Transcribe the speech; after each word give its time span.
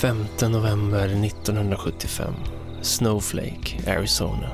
5 0.00 0.26
november 0.42 1.08
1975. 1.24 2.34
Snowflake, 2.82 3.90
Arizona. 3.96 4.50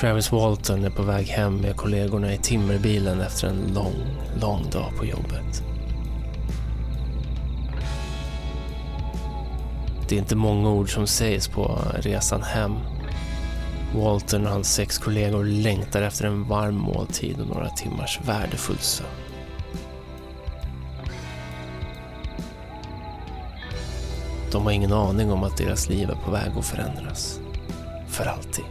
Travis 0.00 0.32
Walton 0.32 0.84
är 0.84 0.90
på 0.90 1.02
väg 1.02 1.26
hem 1.26 1.56
med 1.56 1.76
kollegorna 1.76 2.34
i 2.34 2.38
timmerbilen 2.38 3.20
efter 3.20 3.48
en 3.48 3.72
lång, 3.74 3.94
lång 4.40 4.70
dag 4.70 4.92
på 4.98 5.04
jobbet. 5.04 5.62
Det 10.08 10.14
är 10.14 10.18
inte 10.18 10.36
många 10.36 10.70
ord 10.70 10.94
som 10.94 11.06
sägs 11.06 11.48
på 11.48 11.78
resan 11.94 12.42
hem. 12.42 12.74
Walton 13.96 14.46
och 14.46 14.52
hans 14.52 14.74
sex 14.74 14.98
kollegor 14.98 15.44
längtar 15.44 16.02
efter 16.02 16.26
en 16.26 16.48
varm 16.48 16.74
måltid 16.74 17.40
och 17.40 17.46
några 17.46 17.68
timmars 17.68 18.20
värdefull 18.24 18.78
sömn. 18.78 19.29
De 24.52 24.62
har 24.62 24.72
ingen 24.72 24.92
aning 24.92 25.32
om 25.32 25.44
att 25.44 25.56
deras 25.56 25.88
liv 25.88 26.10
är 26.10 26.14
på 26.14 26.30
väg 26.30 26.52
att 26.58 26.66
förändras. 26.66 27.40
För 28.08 28.24
alltid. 28.24 28.64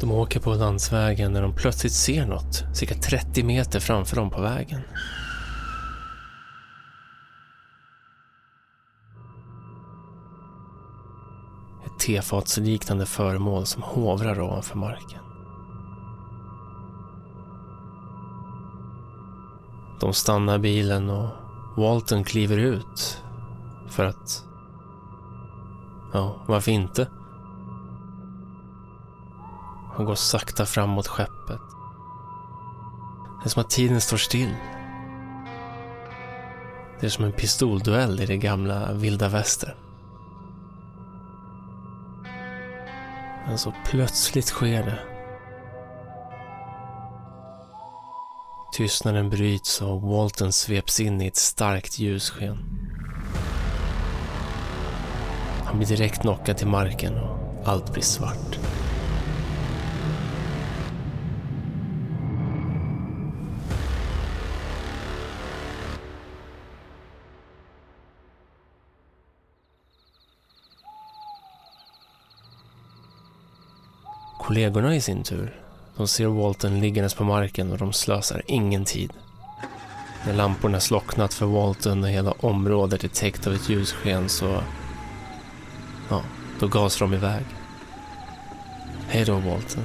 De 0.00 0.12
åker 0.12 0.40
på 0.40 0.54
landsvägen 0.54 1.32
när 1.32 1.42
de 1.42 1.54
plötsligt 1.54 1.92
ser 1.92 2.26
något 2.26 2.64
cirka 2.74 2.94
30 2.94 3.42
meter 3.42 3.80
framför 3.80 4.16
dem 4.16 4.30
på 4.30 4.40
vägen. 4.40 4.80
Ett 11.86 11.98
tefatsliknande 12.06 13.06
föremål 13.06 13.66
som 13.66 13.82
hovrar 13.82 14.40
ovanför 14.40 14.76
marken. 14.78 15.31
De 20.02 20.12
stannar 20.12 20.58
bilen 20.58 21.10
och 21.10 21.28
Walton 21.76 22.24
kliver 22.24 22.58
ut. 22.58 23.22
För 23.88 24.04
att... 24.04 24.44
Ja, 26.12 26.44
varför 26.46 26.72
inte? 26.72 27.08
Han 29.96 30.06
går 30.06 30.14
sakta 30.14 30.66
fram 30.66 30.90
mot 30.90 31.06
skeppet. 31.06 31.60
Det 33.42 33.46
är 33.46 33.48
som 33.48 33.60
att 33.60 33.70
tiden 33.70 34.00
står 34.00 34.16
still. 34.16 34.54
Det 37.00 37.06
är 37.06 37.10
som 37.10 37.24
en 37.24 37.32
pistolduell 37.32 38.20
i 38.20 38.26
det 38.26 38.36
gamla 38.36 38.92
vilda 38.92 39.28
väster. 39.28 39.76
Men 43.46 43.58
så 43.58 43.74
plötsligt 43.84 44.46
sker 44.46 44.82
det. 44.84 45.11
Tystnaden 48.72 49.30
bryts 49.30 49.82
och 49.82 50.02
Walton 50.02 50.52
sveps 50.52 51.00
in 51.00 51.20
i 51.20 51.26
ett 51.26 51.36
starkt 51.36 51.98
ljussken. 51.98 52.58
Han 55.64 55.78
blir 55.78 55.88
direkt 55.88 56.20
knockad 56.20 56.56
till 56.56 56.66
marken 56.66 57.14
och 57.14 57.68
allt 57.68 57.92
blir 57.92 58.02
svart. 58.02 58.58
Kollegorna 74.38 74.96
i 74.96 75.00
sin 75.00 75.22
tur, 75.22 75.62
de 75.96 76.08
ser 76.08 76.26
Walton 76.26 76.80
liggandes 76.80 77.14
på 77.14 77.24
marken 77.24 77.72
och 77.72 77.78
de 77.78 77.92
slösar 77.92 78.42
ingen 78.46 78.84
tid. 78.84 79.12
När 80.26 80.32
lamporna 80.32 80.80
slocknat 80.80 81.34
för 81.34 81.46
Walton 81.46 82.04
och 82.04 82.10
hela 82.10 82.32
området 82.32 83.04
är 83.04 83.08
täckt 83.08 83.46
av 83.46 83.54
ett 83.54 83.68
ljussken 83.68 84.28
så... 84.28 84.62
Ja, 86.10 86.22
då 86.60 86.68
gasar 86.68 87.06
de 87.06 87.14
iväg. 87.14 87.44
Hej 89.08 89.24
då 89.24 89.38
Walton. 89.38 89.84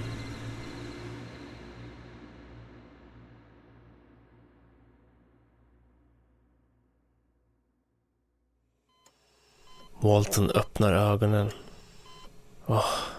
Walton 10.00 10.51
öppnar 10.51 10.94
ögonen. 10.94 11.51
Oh 12.66 13.16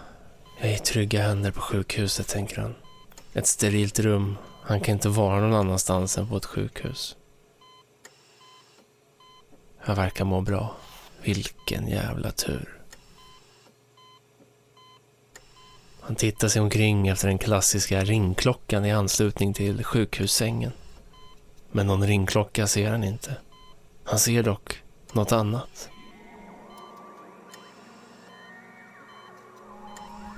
i 0.78 0.80
trygga 0.80 1.22
händer 1.22 1.50
på 1.50 1.60
sjukhuset, 1.60 2.28
tänker 2.28 2.60
han. 2.60 2.74
Ett 3.32 3.46
sterilt 3.46 3.98
rum. 3.98 4.36
Han 4.62 4.80
kan 4.80 4.94
inte 4.94 5.08
vara 5.08 5.40
någon 5.40 5.54
annanstans 5.54 6.18
än 6.18 6.28
på 6.28 6.36
ett 6.36 6.44
sjukhus. 6.44 7.16
Jag 9.86 9.94
verkar 9.94 10.24
må 10.24 10.40
bra. 10.40 10.76
Vilken 11.22 11.88
jävla 11.88 12.30
tur. 12.30 12.82
Han 16.00 16.16
tittar 16.16 16.48
sig 16.48 16.62
omkring 16.62 17.08
efter 17.08 17.28
den 17.28 17.38
klassiska 17.38 18.04
ringklockan 18.04 18.84
i 18.84 18.92
anslutning 18.92 19.54
till 19.54 19.84
sjukhussängen. 19.84 20.72
Men 21.70 21.86
någon 21.86 22.06
ringklocka 22.06 22.66
ser 22.66 22.90
han 22.90 23.04
inte. 23.04 23.36
Han 24.04 24.18
ser 24.18 24.42
dock 24.42 24.82
något 25.12 25.32
annat. 25.32 25.90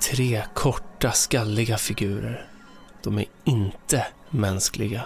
Tre 0.01 0.43
korta, 0.55 1.13
skalliga 1.13 1.77
figurer. 1.77 2.47
De 3.03 3.19
är 3.19 3.27
inte 3.45 4.07
mänskliga. 4.31 5.03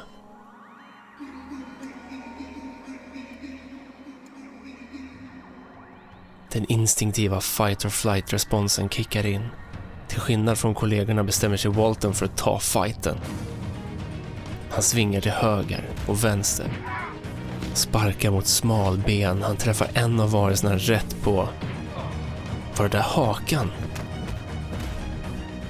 Den 6.53 6.65
instinktiva 6.69 7.41
fight 7.41 7.85
or 7.85 7.89
flight-responsen 7.89 8.89
kickar 8.89 9.27
in. 9.27 9.49
Till 10.09 10.21
skillnad 10.21 10.59
från 10.59 10.75
kollegorna 10.75 11.25
bestämmer 11.25 11.57
sig 11.57 11.71
Walton 11.71 12.15
för 12.15 12.27
att 12.27 12.37
ta 12.37 12.59
fighten. 12.59 13.17
Han 14.71 14.83
svingar 14.83 15.21
till 15.21 15.33
höger 15.33 15.85
och 16.07 16.25
vänster. 16.25 16.67
Sparkar 17.75 18.31
mot 18.31 18.47
smalben. 18.47 19.43
Han 19.43 19.57
träffar 19.57 19.89
en 19.95 20.21
av 20.21 20.31
varelserna 20.31 20.77
rätt 20.77 21.17
på... 21.23 21.49
Var 22.77 22.89
det 22.89 22.97
där 22.97 23.03
hakan? 23.03 23.71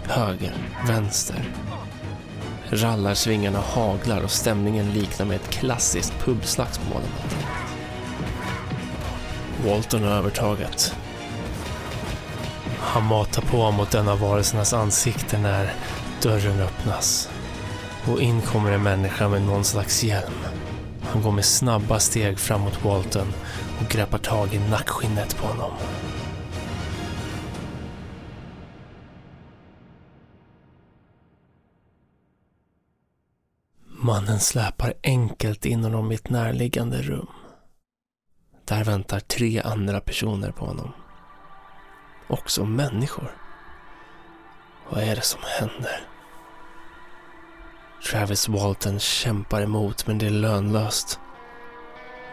Höger, 0.07 0.55
vänster. 0.87 1.45
Rallarsvingarna 2.71 3.61
haglar 3.61 4.21
och 4.23 4.31
stämningen 4.31 4.93
liknar 4.93 5.27
med 5.27 5.37
ett 5.37 5.51
klassiskt 5.51 6.13
pubslagsmål. 6.25 7.03
Walton 9.67 10.03
har 10.03 10.11
övertaget. 10.11 10.95
Han 12.79 13.05
matar 13.05 13.43
på 13.43 13.71
mot 13.71 13.95
en 13.95 14.09
av 14.09 14.21
varelsernas 14.21 14.73
ansikte 14.73 15.39
när 15.39 15.73
dörren 16.23 16.61
öppnas. 16.61 17.31
Och 18.09 18.21
in 18.21 18.43
kommer 18.43 18.71
en 18.73 18.83
människa 18.83 19.29
med 19.29 19.43
någon 19.43 19.65
slags 19.65 20.05
hjälm. 20.05 20.35
Han 21.03 21.23
går 21.23 21.33
med 21.33 21.45
snabba 21.45 21.99
steg 21.99 22.39
fram 22.39 22.61
mot 22.61 22.85
Walton 22.85 23.33
och 23.81 23.89
greppar 23.89 24.19
tag 24.19 24.55
i 24.55 24.59
nackskinnet 24.59 25.37
på 25.37 25.47
honom. 25.47 25.71
Mannen 34.05 34.41
släpar 34.41 34.95
enkelt 35.03 35.67
in 35.67 35.85
honom 35.85 36.13
i 36.13 36.15
ett 36.15 36.31
närliggande 36.31 37.03
rum. 37.03 37.29
Där 38.65 38.85
väntar 38.85 39.21
tre 39.21 39.61
andra 39.61 40.01
personer 40.01 40.51
på 40.51 40.67
honom. 40.67 40.93
Också 42.29 42.65
människor. 42.65 43.37
Vad 44.91 45.03
är 45.03 45.17
det 45.17 45.23
som 45.23 45.41
händer? 45.61 46.09
Travis 48.11 48.49
Walton 48.49 48.99
kämpar 49.01 49.63
emot 49.63 50.07
men 50.07 50.19
det 50.19 50.27
är 50.27 50.31
lönlöst. 50.31 51.21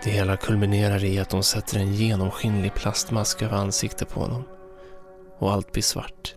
Det 0.03 0.09
hela 0.09 0.37
kulminerar 0.37 1.03
i 1.03 1.19
att 1.19 1.29
de 1.29 1.43
sätter 1.43 1.77
en 1.77 1.93
genomskinlig 1.93 2.73
plastmask 2.73 3.41
över 3.41 3.57
ansiktet 3.57 4.09
på 4.09 4.19
honom. 4.19 4.43
Och 5.39 5.51
allt 5.51 5.71
blir 5.71 5.83
svart. 5.83 6.35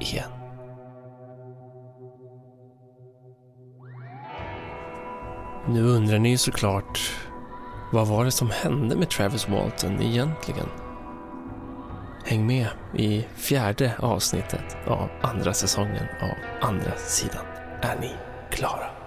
Igen. 0.00 0.39
Nu 5.68 5.82
undrar 5.82 6.18
ni 6.18 6.38
såklart, 6.38 7.12
vad 7.92 8.06
var 8.06 8.24
det 8.24 8.30
som 8.30 8.50
hände 8.50 8.96
med 8.96 9.10
Travis 9.10 9.48
Walton 9.48 10.02
egentligen? 10.02 10.66
Häng 12.24 12.46
med 12.46 12.66
i 12.96 13.26
fjärde 13.36 13.92
avsnittet 13.98 14.76
av 14.86 15.08
andra 15.22 15.54
säsongen 15.54 16.06
av 16.22 16.68
Andra 16.68 16.96
sidan. 16.96 17.44
Är 17.82 18.00
ni 18.00 18.10
klara? 18.50 18.99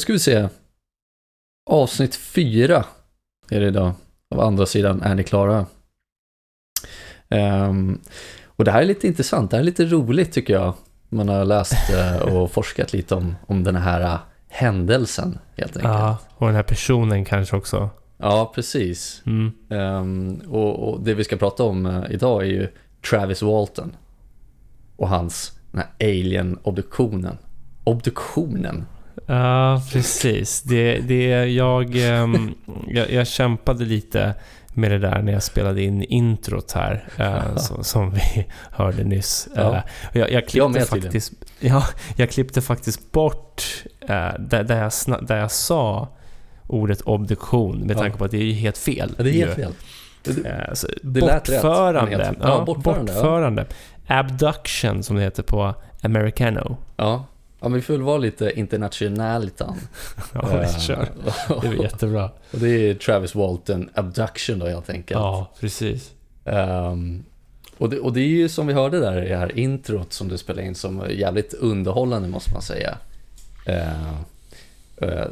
Då 0.00 0.02
ska 0.02 0.12
vi 0.12 0.18
se. 0.18 0.48
Avsnitt 1.70 2.16
fyra 2.16 2.84
är 3.50 3.60
det 3.60 3.66
idag. 3.66 3.92
Av 4.30 4.40
andra 4.40 4.66
sidan 4.66 5.02
är 5.02 5.14
ni 5.14 5.24
klara. 5.24 5.66
Ehm, 7.28 8.00
och 8.44 8.64
det 8.64 8.70
här 8.70 8.82
är 8.82 8.86
lite 8.86 9.06
intressant, 9.06 9.50
det 9.50 9.56
här 9.56 9.62
är 9.62 9.66
lite 9.66 9.84
roligt 9.84 10.32
tycker 10.32 10.54
jag. 10.54 10.74
Man 11.08 11.28
har 11.28 11.44
läst 11.44 11.90
eh, 11.90 12.16
och 12.16 12.50
forskat 12.50 12.92
lite 12.92 13.14
om, 13.14 13.36
om 13.46 13.64
den 13.64 13.76
här 13.76 14.00
eh, 14.00 14.18
händelsen 14.48 15.38
helt 15.56 15.76
enkelt. 15.76 15.94
Ja, 15.94 16.18
och 16.36 16.46
den 16.46 16.56
här 16.56 16.62
personen 16.62 17.24
kanske 17.24 17.56
också. 17.56 17.90
Ja, 18.16 18.52
precis. 18.54 19.22
Mm. 19.26 19.52
Ehm, 19.70 20.42
och, 20.48 20.88
och 20.88 21.00
det 21.00 21.14
vi 21.14 21.24
ska 21.24 21.36
prata 21.36 21.62
om 21.62 21.86
eh, 21.86 22.02
idag 22.10 22.42
är 22.42 22.46
ju 22.46 22.68
Travis 23.10 23.42
Walton. 23.42 23.96
Och 24.96 25.08
hans, 25.08 25.58
den 25.70 25.80
här 25.80 26.10
alien-obduktionen. 26.10 27.38
Obduktionen? 27.84 28.86
Ja, 29.26 29.82
precis. 29.92 30.62
Det, 30.62 30.98
det, 30.98 31.26
jag, 31.46 31.96
ehm, 31.96 32.54
jag, 32.88 33.10
jag 33.10 33.26
kämpade 33.26 33.84
lite 33.84 34.34
med 34.74 34.90
det 34.90 34.98
där 34.98 35.22
när 35.22 35.32
jag 35.32 35.42
spelade 35.42 35.82
in 35.82 36.02
introt 36.02 36.72
här, 36.72 37.04
eh, 37.16 37.56
som, 37.56 37.84
som 37.84 38.10
vi 38.10 38.46
hörde 38.70 39.04
nyss. 39.04 39.48
Ja. 39.56 39.74
Eh, 39.76 39.82
jag, 40.12 40.22
jag, 40.22 40.30
Jag 40.32 40.48
klippte 40.48 40.68
med 40.68 40.86
faktiskt, 40.86 41.32
ja, 41.60 41.84
jag 42.16 42.30
klippte 42.30 42.60
faktiskt 42.60 43.12
bort 43.12 43.62
eh, 44.00 44.28
där, 44.38 44.64
där, 44.64 44.82
jag, 44.82 44.88
sna- 44.88 45.26
där 45.26 45.36
jag 45.36 45.50
sa 45.50 46.08
ordet 46.66 47.00
obduktion 47.00 47.78
med 47.80 47.96
Ja. 47.96 48.00
tanke 48.00 48.18
på 48.18 48.24
att 48.24 48.30
det 48.30 48.36
är 48.38 48.44
ju 48.44 48.52
helt 48.52 48.78
fel. 48.78 49.14
Ja, 49.18 49.24
det 49.24 49.30
är 49.30 49.46
helt 49.46 49.58
ju. 49.58 49.62
fel. 49.62 49.72
Eh, 50.46 50.74
så 50.74 50.86
Det 51.02 51.20
lät 51.20 51.48
rätt, 51.48 51.62
bortförande. 51.62 52.34
Ja, 52.40 52.48
ja, 52.48 52.64
bortförande, 52.64 53.12
ja. 53.12 53.20
bortförande. 53.20 53.66
Abduction 54.06 55.02
som 55.02 55.16
det 55.16 55.22
heter 55.22 55.42
på 55.42 55.74
americano. 56.02 56.76
Ja. 56.96 57.24
Ja, 57.60 57.68
men 57.68 57.72
vi 57.72 57.80
får 57.80 57.94
väl 57.94 58.02
vara 58.02 58.18
lite 58.18 58.52
internationalitan. 58.58 59.76
Ja, 60.34 60.62
Eh, 60.62 60.78
kör. 60.78 61.08
Det 61.62 61.66
är 61.68 61.82
jättebra. 61.82 62.30
och 62.52 62.58
det 62.58 62.68
är 62.68 62.94
Travis 62.94 63.34
Walton 63.34 63.88
Abduction 63.94 64.58
då 64.58 64.66
helt 64.66 64.90
enkelt. 64.90 65.20
Ja, 65.20 65.50
precis. 65.60 66.10
Ehm, 66.44 67.24
och, 67.78 67.90
det, 67.90 67.98
och 67.98 68.12
det 68.12 68.20
är 68.20 68.26
ju 68.28 68.48
som 68.48 68.66
vi 68.66 68.72
hörde 68.72 69.00
där 69.00 69.24
i 69.24 69.28
det 69.28 69.36
här 69.36 69.58
introt 69.58 70.12
som 70.12 70.28
du 70.28 70.38
spelade 70.38 70.66
in 70.66 70.74
som 70.74 71.00
är 71.00 71.08
jävligt 71.08 71.54
underhållande 71.54 72.28
måste 72.28 72.52
man 72.52 72.62
säga. 72.62 72.98
Eh, 73.66 73.88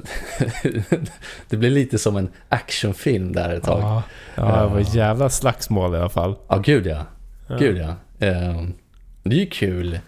det 1.48 1.56
blir 1.56 1.70
lite 1.70 1.98
som 1.98 2.16
en 2.16 2.28
actionfilm 2.48 3.32
där 3.32 3.54
ett 3.54 3.62
tag. 3.64 3.80
Ja, 3.82 4.02
Ja, 4.34 4.56
ja, 4.56 4.62
det 4.62 4.68
var 4.68 4.80
ett 4.80 4.94
jävla 4.94 5.30
slagsmål 5.30 5.94
i 5.94 5.98
alla 5.98 6.08
fall. 6.08 6.34
gud 6.64 6.86
ja. 6.86 7.04
Ja. 7.48 7.56
Gud 7.56 7.76
ja. 7.76 7.94
Det 8.18 9.36
är 9.36 9.40
ju 9.40 9.46
kul. 9.46 9.98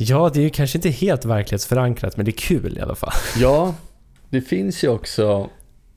Ja, 0.00 0.30
det 0.34 0.40
är 0.40 0.42
ju 0.42 0.50
kanske 0.50 0.78
inte 0.78 0.90
helt 0.90 1.24
verklighetsförankrat, 1.24 2.16
men 2.16 2.24
det 2.24 2.30
är 2.30 2.38
kul 2.38 2.78
i 2.78 2.80
alla 2.80 2.94
fall. 2.94 3.12
Ja, 3.38 3.74
det 4.30 4.40
finns 4.40 4.84
ju 4.84 4.88
också, 4.88 5.50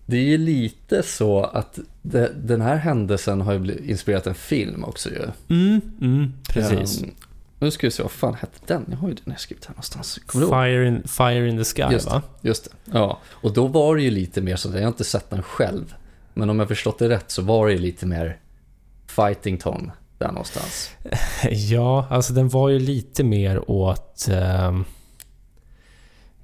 det 0.06 0.18
är 0.18 0.24
ju 0.24 0.38
lite 0.38 1.04
så 1.04 1.44
att 1.44 1.80
det, 2.02 2.32
den 2.44 2.62
här 2.62 2.76
händelsen 2.76 3.42
har 3.42 3.54
ju 3.54 3.78
inspirerat 3.86 4.28
en 4.28 4.36
film 4.36 4.84
också 4.84 5.10
ju. 5.10 5.22
Mm, 5.50 5.82
mm, 6.02 6.34
precis. 6.50 7.04
Ehm, 7.04 7.10
nu 7.60 7.72
ska 7.72 7.88
vi 7.88 7.92
se, 7.92 8.04
vad 8.04 8.12
fan 8.12 8.34
hette 8.34 8.60
den? 8.68 8.86
Jag 8.90 8.98
har 8.98 9.08
ju 9.08 9.14
den 9.24 9.32
här 9.32 9.40
skrivit 9.40 9.66
här 9.66 9.74
någonstans. 9.74 10.20
Fire 10.32 10.88
in, 10.88 11.04
fire 11.08 11.50
in 11.50 11.58
the 11.58 11.64
sky, 11.64 11.94
Just 11.94 12.06
det. 12.06 12.14
va? 12.14 12.22
Just 12.42 12.64
det. 12.64 12.72
Ja, 12.98 13.20
och 13.30 13.54
då 13.54 13.68
var 13.68 13.96
det 13.96 14.02
ju 14.02 14.12
lite 14.12 14.42
mer 14.42 14.56
så, 14.56 14.70
jag 14.70 14.82
har 14.82 14.88
inte 14.88 15.04
sett 15.04 15.30
den 15.30 15.44
själv. 15.44 15.94
Men 16.34 16.50
om 16.50 16.60
jag 16.60 16.68
förstått 16.68 17.00
det 17.00 17.10
rätt 17.10 17.32
så 17.32 17.42
var 17.42 17.68
det 17.68 17.74
ju 17.74 17.80
lite 17.80 18.06
mer 18.06 18.38
fighting-ton 19.08 19.92
där 20.22 20.32
någonstans. 20.32 20.92
Ja, 21.52 22.06
alltså 22.10 22.34
den 22.34 22.50
var 22.50 22.70
ju 22.70 22.80
lite 22.80 23.24
mer 23.24 23.72
åt... 23.72 24.28
ehm, 24.32 24.86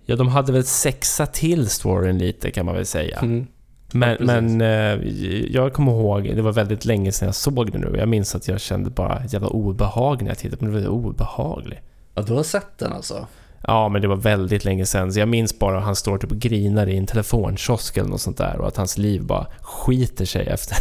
ja, 0.05 0.15
de 0.15 0.27
hade 0.27 0.51
väl 0.51 0.63
sexa 0.63 1.25
till 1.25 1.69
storyn 1.69 2.17
lite 2.17 2.51
kan 2.51 2.65
man 2.65 2.75
väl 2.75 2.85
säga. 2.85 3.19
Mm. 3.19 3.47
Men, 3.91 4.17
precis. 4.17 4.27
men 4.27 4.61
eh, 4.61 5.07
jag 5.51 5.73
kommer 5.73 5.91
ihåg, 5.91 6.23
det 6.35 6.41
var 6.41 6.51
väldigt 6.51 6.85
länge 6.85 7.11
sedan 7.11 7.25
jag 7.25 7.35
såg 7.35 7.71
det 7.71 7.77
nu. 7.77 7.95
Jag 7.97 8.07
minns 8.07 8.35
att 8.35 8.47
jag 8.47 8.61
kände 8.61 8.89
bara 8.89 9.25
jävla 9.25 9.47
obehag 9.47 10.21
när 10.21 10.29
jag 10.29 10.37
tittade 10.37 10.57
på 10.57 10.65
den. 10.65 10.73
Det 10.73 10.81
var 10.81 10.95
obehaglig. 10.95 11.81
Ja, 12.13 12.21
du 12.21 12.33
har 12.33 12.43
sett 12.43 12.77
den 12.77 12.93
alltså? 12.93 13.27
Ja, 13.69 13.89
men 13.89 14.01
det 14.01 14.07
var 14.07 14.15
väldigt 14.15 14.65
länge 14.65 14.85
sedan. 14.85 15.13
Så 15.13 15.19
jag 15.19 15.27
minns 15.27 15.59
bara 15.59 15.77
att 15.77 15.83
han 15.83 15.95
står 15.95 16.17
typ 16.17 16.31
och 16.31 16.39
grinar 16.39 16.87
i 16.87 16.97
en 16.97 17.05
telefonkiosk 17.05 17.97
eller 17.97 18.09
något 18.09 18.21
sånt 18.21 18.37
där. 18.37 18.57
Och 18.57 18.67
att 18.67 18.77
hans 18.77 18.97
liv 18.97 19.23
bara 19.23 19.47
skiter 19.61 20.25
sig 20.25 20.47
efter, 20.47 20.77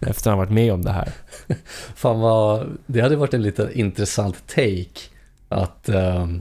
efter 0.10 0.30
han 0.30 0.38
varit 0.38 0.50
med 0.50 0.72
om 0.72 0.82
det 0.84 0.92
här. 0.92 1.12
Fan 1.94 2.20
vad, 2.20 2.66
det 2.86 3.00
hade 3.00 3.16
varit 3.16 3.34
en 3.34 3.42
lite 3.42 3.70
intressant 3.74 4.46
take 4.46 5.00
att, 5.48 5.88
ehm, 5.88 6.40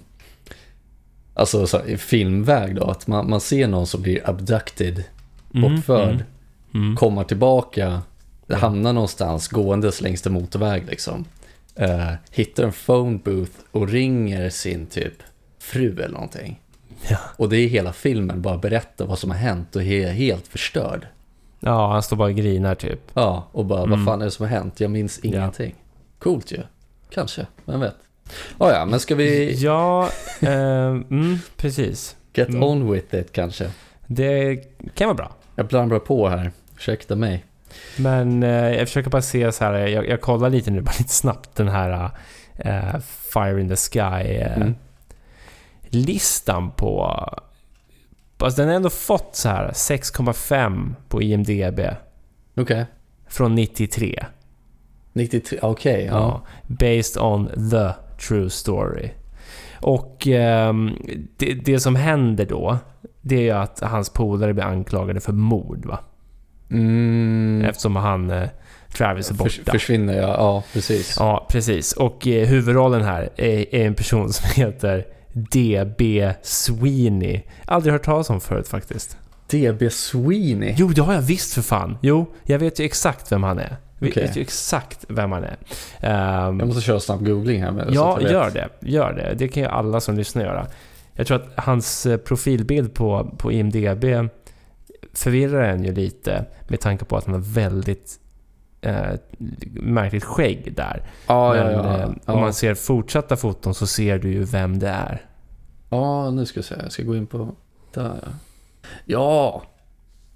alltså 1.33 1.67
så, 1.67 1.85
i 1.85 1.97
filmväg 1.97 2.75
då, 2.75 2.83
att 2.83 3.07
man, 3.07 3.29
man 3.29 3.41
ser 3.41 3.67
någon 3.67 3.87
som 3.87 4.01
blir 4.01 4.29
abducted, 4.29 5.03
Mm, 5.53 5.75
bortförd, 5.75 6.09
mm, 6.09 6.23
mm. 6.73 6.95
komma 6.95 7.23
tillbaka, 7.23 8.01
Ja. 8.47 8.57
hamnar 8.57 8.93
någonstans 8.93 9.47
gåendes 9.47 10.01
längs 10.01 10.25
en 10.25 10.33
motorväg 10.33 10.83
liksom. 10.89 11.25
Eh, 11.75 12.11
hittar 12.31 12.63
en 12.63 12.71
phone 12.71 13.19
booth 13.23 13.51
och 13.71 13.87
ringer 13.89 14.49
sin 14.49 14.85
typ 14.85 15.13
fru 15.59 15.91
eller 16.01 16.13
någonting. 16.13 16.59
Ja. 17.09 17.17
Och 17.37 17.49
det 17.49 17.57
är 17.57 17.67
hela 17.67 17.93
filmen, 17.93 18.41
bara 18.41 18.57
berätta 18.57 19.05
vad 19.05 19.19
som 19.19 19.31
har 19.31 19.37
hänt 19.37 19.75
och 19.75 19.83
är 19.83 20.11
helt 20.11 20.47
förstörd. 20.47 21.07
ja, 21.59 21.91
han 21.91 22.03
står 22.03 22.17
bara 22.17 22.29
och 22.29 22.35
grinar 22.35 22.75
typ. 22.75 22.99
Ja, 23.13 23.47
och 23.51 23.65
bara 23.65 23.83
Mm. 23.83 23.89
vad 23.89 24.05
fan 24.05 24.21
är 24.21 24.25
det 24.25 24.31
som 24.31 24.43
har 24.45 24.49
hänt? 24.55 24.79
Jag 24.79 24.91
minns 24.91 25.19
ingenting. 25.19 25.75
Coolt 26.19 26.51
ju. 26.51 26.59
Kanske, 27.09 27.47
vem 27.65 27.79
vet. 27.79 27.95
Oh, 28.57 28.69
ja, 28.69 28.85
men 28.85 28.99
ska 28.99 29.15
vi 29.15 29.53
Ja, 29.63 30.09
eh, 30.41 30.49
mm, 30.89 31.37
precis. 31.57 32.15
get 32.33 32.49
Mm. 32.49 32.63
on 32.63 32.91
with 32.91 33.15
it 33.15 33.31
kanske? 33.31 33.71
Det 34.07 34.55
kan 34.95 35.07
vara 35.07 35.15
bra. 35.17 35.31
Jag 35.55 35.67
blandar 35.67 35.99
på 35.99 36.29
här, 36.29 36.51
ursäkta 36.77 37.15
mig. 37.15 37.45
Men 37.97 38.43
eh, 38.43 38.49
jag 38.49 38.87
försöker 38.87 39.09
bara 39.09 39.21
se 39.21 39.51
så 39.51 39.63
här, 39.63 39.73
jag, 39.73 40.07
jag 40.07 40.21
kollar 40.21 40.49
lite 40.49 40.71
nu, 40.71 40.81
bara 40.81 40.95
lite 40.99 41.13
snabbt 41.13 41.55
den 41.55 41.67
här 41.67 42.09
eh, 42.55 42.99
Fire 43.33 43.61
in 43.61 43.69
the 43.69 43.75
Sky 43.75 43.99
eh, 43.99 44.55
Mm. 44.57 44.75
Listan 45.89 46.71
på... 46.71 47.03
Alltså 48.37 48.61
den 48.61 48.67
har 48.69 48.75
ändå 48.75 48.89
fått 48.89 49.35
så 49.35 49.49
här 49.49 49.67
6,5 49.71 50.93
på 51.09 51.21
IMDB 51.21 51.79
Okej, 52.57 52.85
från 53.27 53.55
93. 53.55 54.25
93, 55.13 55.59
okej. 55.61 56.05
Ja. 56.05 56.13
ja. 56.13 56.41
Based 56.67 57.23
on 57.23 57.47
the 57.69 57.89
true 58.27 58.49
story. 58.49 59.09
Och 59.81 60.27
ehm, 60.27 60.95
det, 61.37 61.53
det 61.53 61.79
som 61.79 61.95
händer 61.95 62.45
då, 62.45 62.77
det 63.21 63.35
är 63.35 63.41
ju 63.41 63.51
att 63.51 63.79
hans 63.79 64.09
polare 64.09 64.53
blir 64.53 64.63
anklagade 64.63 65.19
för 65.19 65.33
mord 65.33 65.85
va? 65.85 65.99
Mm, 66.71 67.65
Eftersom 67.69 67.95
han, 67.95 68.29
eh, 68.29 68.49
Travis 68.93 69.29
är 69.29 69.33
borta. 69.33 69.49
förs- 69.49 69.71
försvinner 69.71 70.13
jag, 70.17 70.29
ja 70.29 70.63
precis. 70.73 71.15
Ja, 71.19 71.47
precis. 71.49 71.93
Och 71.93 72.27
eh, 72.27 72.47
huvudrollen 72.47 73.03
här 73.03 73.29
är, 73.35 73.75
är 73.75 73.85
en 73.87 73.95
person 73.95 74.33
som 74.33 74.49
heter 74.61 75.05
D.B. 75.33 76.33
Sweeney. 76.41 77.41
Aldrig 77.65 77.93
hört 77.93 78.03
talas 78.05 78.29
om 78.29 78.41
förut 78.41 78.67
faktiskt. 78.67 79.17
DB 79.51 79.91
Sweeney. 79.91 80.73
Jo, 80.77 80.87
det 80.87 81.01
har 81.01 81.13
jag 81.13 81.21
visst 81.21 81.53
för 81.53 81.61
fan. 81.61 81.97
Jo, 82.01 82.25
jag 82.43 82.59
vet 82.59 82.79
ju 82.79 82.85
exakt 82.85 83.31
vem 83.31 83.43
han 83.43 83.59
är. 83.59 83.77
Jag 83.99 84.09
Okej. 84.09 84.23
vet 84.23 84.37
ju 84.37 84.41
exakt 84.41 85.05
vem 85.07 85.31
han 85.31 85.43
är. 85.43 85.57
Ehm, 85.99 86.59
Jag 86.59 86.67
måste 86.67 86.81
köra 86.81 86.99
snabb 86.99 87.25
googling 87.25 87.61
här. 87.63 87.71
Med, 87.71 87.87
ja, 87.91 88.21
gör 88.21 88.51
det. 88.51 88.69
Gör 88.81 89.13
det. 89.13 89.33
Det 89.37 89.47
kan 89.47 89.63
ju 89.63 89.69
alla 89.69 89.99
som 89.99 90.15
lyssnar 90.17 90.43
göra. 90.43 90.67
Jag 91.13 91.27
tror 91.27 91.37
att 91.37 91.65
hans 91.65 92.05
eh, 92.05 92.17
profilbild 92.17 92.93
på, 92.93 93.35
på 93.37 93.51
IMDB 93.51 94.05
förvirrar 95.13 95.61
en 95.63 95.83
ju 95.83 95.93
lite 95.93 96.45
med 96.67 96.79
tanke 96.79 97.05
på 97.05 97.17
att 97.17 97.25
han 97.25 97.33
har 97.33 97.41
väldigt 97.41 98.19
eh, 98.81 99.13
märkligt 99.73 100.23
skägg 100.23 100.73
där. 100.75 101.03
Ja, 101.27 101.53
Men 101.53 101.65
ja, 101.65 101.71
ja. 101.71 101.97
eh, 102.03 102.09
ja. 102.25 102.33
om 102.33 102.39
man 102.39 102.53
ser 102.53 102.73
fortsatta 102.75 103.35
foton 103.37 103.73
så 103.73 103.87
ser 103.87 104.19
du 104.19 104.31
ju 104.31 104.43
vem 104.43 104.79
det 104.79 104.87
är. 104.89 105.21
Ja, 105.89 106.31
nu 106.31 106.45
ska 106.45 106.57
jag 106.57 106.65
se. 106.65 106.75
Jag 106.83 106.91
ska 106.91 107.03
gå 107.03 107.15
in 107.15 107.27
på... 107.27 107.55
Där 107.93 108.03
ja. 108.23 108.27
Ja! 109.05 109.63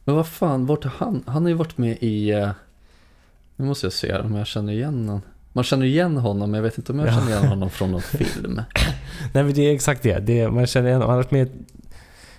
Men 0.05 0.15
vad 0.15 0.27
fan, 0.27 0.65
vart 0.65 0.85
är 0.85 0.91
han? 0.97 1.23
Han 1.27 1.41
har 1.43 1.49
ju 1.49 1.55
varit 1.55 1.77
med 1.77 1.97
i... 2.01 2.29
eh, 2.31 2.49
Nu 3.55 3.65
måste 3.65 3.85
jag 3.85 3.93
se 3.93 4.17
om 4.17 4.35
jag 4.35 4.47
känner 4.47 4.73
igen 4.73 4.93
honom. 5.07 5.21
Man 5.55 5.63
känner 5.63 5.85
igen 5.85 6.17
honom, 6.17 6.51
men 6.51 6.57
jag 6.57 6.63
vet 6.63 6.77
inte 6.77 6.91
om 6.91 6.99
jag 6.99 7.07
Ja. 7.07 7.11
känner 7.13 7.31
igen 7.31 7.47
honom 7.47 7.69
från 7.69 7.91
någon 7.91 8.01
film. 8.01 8.61
Nej 9.33 9.43
men 9.43 9.53
det 9.53 9.61
är 9.61 9.73
exakt 9.73 10.03
det. 10.03 10.19
det 10.19 10.49
man 10.51 10.67
känner 10.67 10.87
igen, 10.89 11.01
han 11.01 11.09
har 11.09 11.17
varit 11.17 11.31
med 11.31 11.47
i 11.47 11.51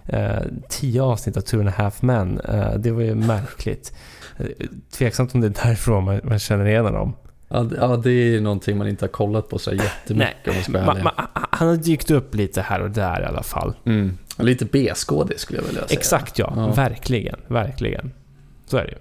eh, 0.07 0.43
tio 0.69 1.03
avsnitt 1.03 1.37
av 1.37 1.41
Two 1.41 1.59
and 1.61 1.69
a 1.69 1.73
half 1.77 2.03
men. 2.03 2.41
Eh, 2.41 2.75
det 2.75 2.91
var 2.91 3.03
ju 3.03 3.15
märkligt. 3.15 3.93
Eh, 4.38 4.47
tveksamt 4.93 5.35
om 5.35 5.41
det 5.41 5.47
är 5.47 5.64
därifrån 5.64 6.05
man, 6.05 6.21
man 6.25 6.38
känner 6.38 6.67
igen 6.67 6.85
honom. 6.85 7.17
Ja, 7.49 7.97
det- 7.97 8.11
är 8.37 8.41
någonting 8.41 8.79
man 8.79 8.88
inte 8.88 9.05
har 9.05 9.11
kollat 9.11 9.49
på 9.49 9.59
så 9.59 9.73
jättemycket 9.73 10.49
om 10.49 10.55
jag 10.55 10.62
ska 10.64 10.73
vara 10.73 10.85
Ma, 10.87 11.03
ma, 11.17 11.29
han 11.50 11.69
har 11.69 11.76
dykt 11.76 12.11
upp 12.11 12.35
lite 12.35 12.61
här 12.62 12.81
och 12.83 12.91
där 12.91 13.23
i 13.23 13.25
alla 13.25 13.43
fall. 13.43 13.75
Mm. 13.87 14.19
Lite 14.38 14.64
B-skådis 14.64 15.41
skulle 15.41 15.59
jag 15.59 15.67
vilja 15.67 15.87
säga. 15.88 15.99
Exakt 15.99 16.38
ja, 16.38 16.53
Ja. 16.57 16.73
verkligen, 16.73 17.37
verkligen. 17.49 18.12
Så 18.67 18.76
är 18.76 18.83
det 18.85 18.91
ju. 18.91 18.99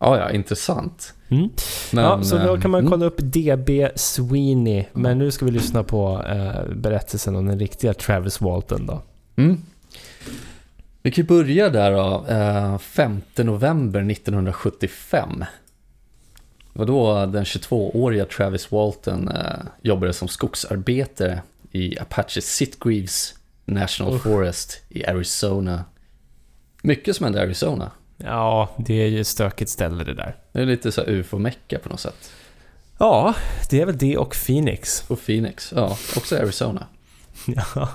Ja, 0.00 0.18
ja, 0.18 0.30
intressant. 0.30 1.14
Mm. 1.28 1.48
Men, 1.92 2.04
ja, 2.04 2.22
så 2.22 2.38
då 2.38 2.60
kan 2.60 2.70
man 2.70 2.80
mm, 2.80 2.90
kolla 2.92 3.06
upp 3.06 3.18
DB 3.18 3.88
Sweeney. 3.94 4.84
Men 4.92 5.18
nu 5.18 5.30
ska 5.30 5.44
vi 5.44 5.50
lyssna 5.50 5.82
på 5.82 6.22
eh, 6.28 6.74
berättelsen 6.76 7.36
om 7.36 7.46
den 7.46 7.58
riktiga 7.58 7.94
Travis 7.94 8.40
Walton 8.40 8.86
då. 8.86 9.02
Mm. 9.36 9.56
Vi 11.06 11.12
kan 11.12 11.22
ju 11.22 11.28
börja 11.28 11.70
där 11.70 11.92
då, 11.92 12.26
eh, 12.28 12.78
5 12.78 13.22
november 13.36 14.02
1975. 14.02 15.44
Det 16.72 16.78
var 16.78 16.86
då 16.86 17.26
den 17.26 17.44
22-åriga 17.44 18.24
Travis 18.24 18.72
Walton 18.72 19.28
eh, 19.28 19.58
jobbade 19.82 20.12
som 20.12 20.28
skogsarbetare 20.28 21.42
i 21.72 21.98
Apache 21.98 22.40
Sitgreaves 22.40 23.34
National 23.64 24.14
Usch. 24.14 24.22
Forest 24.22 24.82
i 24.88 25.06
Arizona. 25.06 25.84
Mycket 26.82 27.16
som 27.16 27.24
händer 27.24 27.40
i 27.40 27.42
Arizona. 27.42 27.90
Ja, 28.16 28.70
det 28.78 28.94
är 28.94 29.06
ju 29.06 29.20
ett 29.20 29.26
stökigt 29.26 29.70
ställe 29.70 30.04
det 30.04 30.14
där. 30.14 30.36
Det 30.52 30.60
är 30.60 30.66
lite 30.66 30.92
så 30.92 31.02
ufo-mecka 31.02 31.78
på 31.78 31.88
något 31.88 32.00
sätt. 32.00 32.30
Ja, 32.98 33.34
det 33.70 33.80
är 33.80 33.86
väl 33.86 33.98
det 33.98 34.16
och 34.16 34.36
Phoenix. 34.46 35.04
Och 35.08 35.26
Phoenix, 35.26 35.72
ja, 35.76 35.98
också 36.16 36.36
Arizona. 36.36 36.86
Ja, 37.74 37.88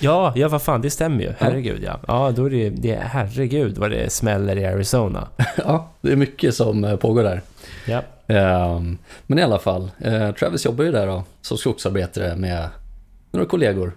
Ja. 0.00 0.32
ja, 0.36 0.48
vad 0.48 0.62
fan, 0.62 0.80
det 0.82 0.90
stämmer 0.90 1.22
ju. 1.22 1.32
Herregud 1.38 1.82
ja. 1.82 2.00
Ja, 2.08 2.32
då 2.36 2.44
är 2.44 2.50
det, 2.50 2.70
det 2.70 2.90
är 2.90 3.00
herregud 3.04 3.78
vad 3.78 3.90
det 3.90 4.12
smäller 4.12 4.56
i 4.56 4.66
Arizona. 4.66 5.28
ja, 5.56 5.90
det 6.00 6.12
är 6.12 6.16
mycket 6.16 6.54
som 6.54 6.84
eh, 6.84 6.96
pågår 6.96 7.22
där. 7.22 7.42
Ja. 7.86 8.02
Ehm, 8.26 8.98
men 9.26 9.38
i 9.38 9.42
alla 9.42 9.58
fall, 9.58 9.90
eh, 9.98 10.30
Travis 10.30 10.64
jobbar 10.64 10.84
ju 10.84 10.92
där 10.92 11.06
då 11.06 11.24
som 11.42 11.58
skogsarbetare 11.58 12.36
med 12.36 12.68
några 13.32 13.46
kollegor. 13.46 13.92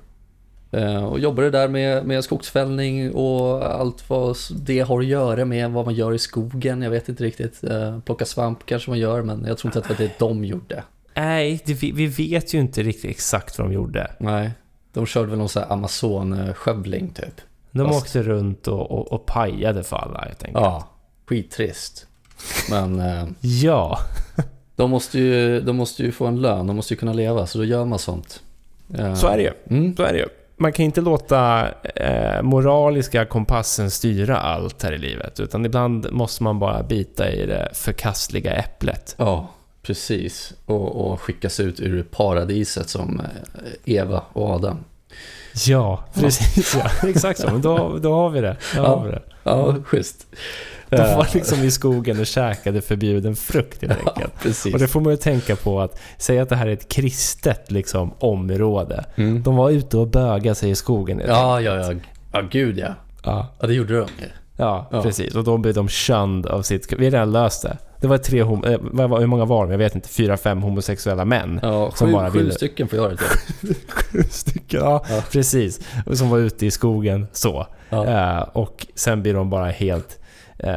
Eh, 0.71 1.03
och 1.05 1.19
jobbade 1.19 1.49
där 1.49 1.67
med, 1.67 2.05
med 2.05 2.23
skogsfällning 2.23 3.11
och 3.13 3.65
allt 3.79 4.09
vad 4.09 4.37
det 4.55 4.79
har 4.79 4.99
att 4.99 5.05
göra 5.05 5.45
med 5.45 5.71
vad 5.71 5.85
man 5.85 5.93
gör 5.95 6.13
i 6.13 6.19
skogen. 6.19 6.81
Jag 6.81 6.91
vet 6.91 7.09
inte 7.09 7.23
riktigt. 7.23 7.63
Eh, 7.63 7.99
plocka 7.99 8.25
svamp 8.25 8.65
kanske 8.65 8.89
man 8.89 8.99
gör, 8.99 9.21
men 9.21 9.45
jag 9.47 9.57
tror 9.57 9.69
inte 9.69 9.79
att 9.79 9.87
det 9.87 10.03
var 10.03 10.09
det 10.09 10.19
de 10.19 10.45
gjorde. 10.45 10.83
Nej, 11.15 11.61
det, 11.65 11.73
vi, 11.73 11.91
vi 11.91 12.07
vet 12.07 12.53
ju 12.53 12.59
inte 12.59 12.83
riktigt 12.83 13.11
exakt 13.11 13.59
vad 13.59 13.67
de 13.67 13.73
gjorde. 13.73 14.11
Nej, 14.19 14.51
de 14.93 15.05
körde 15.05 15.27
väl 15.29 15.37
någon 15.39 15.49
sån 15.49 15.63
här 15.63 15.69
Amazon-skövling 15.71 17.09
typ. 17.09 17.41
De 17.71 17.87
Fast- 17.87 18.01
åkte 18.01 18.23
runt 18.23 18.67
och, 18.67 18.91
och, 18.91 19.11
och 19.11 19.25
pajade 19.25 19.83
för 19.83 19.97
alla 19.97 20.19
helt 20.19 20.43
enkelt. 20.43 20.63
Ja, 20.65 20.87
skittrist. 21.25 22.07
Men 22.69 22.99
eh, 22.99 23.25
Ja. 23.41 23.99
de, 24.75 24.89
måste 24.91 25.19
ju, 25.19 25.61
de 25.61 25.75
måste 25.75 26.03
ju 26.03 26.11
få 26.11 26.25
en 26.25 26.41
lön, 26.41 26.67
de 26.67 26.75
måste 26.75 26.93
ju 26.93 26.97
kunna 26.97 27.13
leva, 27.13 27.45
så 27.47 27.57
då 27.57 27.63
gör 27.65 27.85
man 27.85 27.99
sånt. 27.99 28.41
Eh, 28.97 29.13
Så 29.15 29.27
är 29.27 29.37
det 29.37 29.43
ju. 29.43 29.51
Mm. 29.77 29.95
Så 29.95 30.03
är 30.03 30.13
det 30.13 30.19
ju. 30.19 30.27
Man 30.57 30.71
kan 30.73 30.85
inte 30.85 31.01
låta 31.01 31.67
eh, 31.81 32.41
moraliska 32.41 33.25
kompassen 33.25 33.91
styra 33.91 34.37
allt 34.37 34.83
här 34.83 34.91
i 34.93 34.97
livet. 34.97 35.39
Utan 35.39 35.65
ibland 35.65 36.11
måste 36.11 36.43
man 36.43 36.59
bara 36.59 36.83
bita 36.83 37.31
i 37.31 37.45
det 37.45 37.69
förkastliga 37.73 38.53
äpplet. 38.55 39.15
Ja, 39.17 39.47
precis. 39.83 40.53
Och, 40.65 41.11
och 41.11 41.21
skickas 41.21 41.59
ut 41.59 41.79
ur 41.79 42.03
paradiset 42.03 42.89
som 42.89 43.19
eh, 43.19 43.95
Eva 43.95 44.23
och 44.33 44.49
Adam. 44.49 44.77
Ja, 45.67 46.03
precis 46.13 46.75
ja. 46.75 47.09
Exakt 47.09 47.39
så. 47.39 47.47
Men 47.51 47.61
då, 47.61 47.97
då 47.97 48.13
har 48.13 48.29
vi 48.29 48.41
det. 48.41 48.57
Då 48.75 48.81
Ja. 48.83 48.87
har 48.87 49.05
vi 49.05 49.11
det. 49.11 49.21
Ja, 49.43 49.75
schysst. 49.85 50.25
De 50.89 50.95
Eh, 50.95 51.17
var 51.17 51.27
liksom 51.33 51.63
i 51.63 51.71
skogen 51.71 52.19
och 52.19 52.25
käkade 52.25 52.81
förbjuden 52.81 53.35
frukt 53.35 53.81
helt 53.81 53.93
ja, 54.05 54.11
enkelt. 54.11 54.33
precis. 54.41 54.73
Och 54.73 54.79
det 54.79 54.87
får 54.87 55.01
man 55.01 55.13
ju 55.13 55.17
tänka 55.17 55.55
på 55.55 55.81
att 55.81 55.99
säga 56.17 56.43
att 56.43 56.49
det 56.49 56.55
här 56.55 56.67
är 56.67 56.73
ett 56.73 56.89
kristet 56.89 57.71
liksom, 57.71 58.13
område. 58.19 59.05
Mm. 59.15 59.43
De 59.43 59.55
var 59.55 59.69
ute 59.69 59.97
och 59.97 60.07
bögade 60.07 60.55
sig 60.55 60.69
i 60.69 60.75
skogen 60.75 61.17
helt 61.19 61.29
Ja, 61.29 61.57
enkelt. 61.57 61.75
ja, 61.85 61.91
ja. 61.93 61.99
Ja, 62.33 62.41
gud 62.51 62.77
ja. 62.77 62.87
ja. 63.23 63.53
Ja, 63.59 63.67
det 63.67 63.73
gjorde 63.73 63.97
de. 63.99 64.07
Ja, 64.57 64.87
Ja. 64.91 65.01
precis. 65.03 65.35
Och 65.35 65.43
då 65.43 65.57
blev 65.57 65.73
de 65.73 65.87
shunned 65.87 66.45
av 66.45 66.61
sitt... 66.61 66.91
Vi 66.93 67.05
har 67.05 67.11
redan 67.11 67.31
löst 67.31 67.61
det. 67.63 67.77
Det 68.03 68.09
var 68.09 68.17
tre 68.17 68.41
hom... 68.43 68.63
eh, 68.63 68.77
vad 68.81 69.19
Hur 69.19 69.27
många 69.27 69.45
var 69.45 69.63
de? 69.65 69.71
Jag 69.71 69.77
vet 69.77 69.95
inte. 69.95 70.09
Fyra, 70.09 70.37
fem 70.37 70.61
homosexuella 70.61 71.25
män. 71.25 71.59
Ja, 71.63 71.91
Som 71.95 72.07
sju, 72.07 72.13
bara 72.13 72.31
sju 72.31 72.37
ville- 72.39 72.53
stycken 72.53 72.87
får 72.87 72.97
göra 72.99 73.09
det. 73.09 73.17
Sju 73.87 74.23
stycken. 74.29 74.79
Ja, 74.79 75.05
Ja. 75.09 75.23
precis. 75.31 75.79
Som 76.13 76.29
var 76.29 76.37
ute 76.37 76.65
i 76.65 76.71
skogen 76.71 77.27
så. 77.33 77.67
Ja. 77.89 78.05
Eh, 78.07 78.41
och 78.41 78.87
sen 78.95 79.21
blir 79.21 79.33
de 79.33 79.49
bara 79.49 79.65
helt 79.65 80.19
eh, 80.57 80.73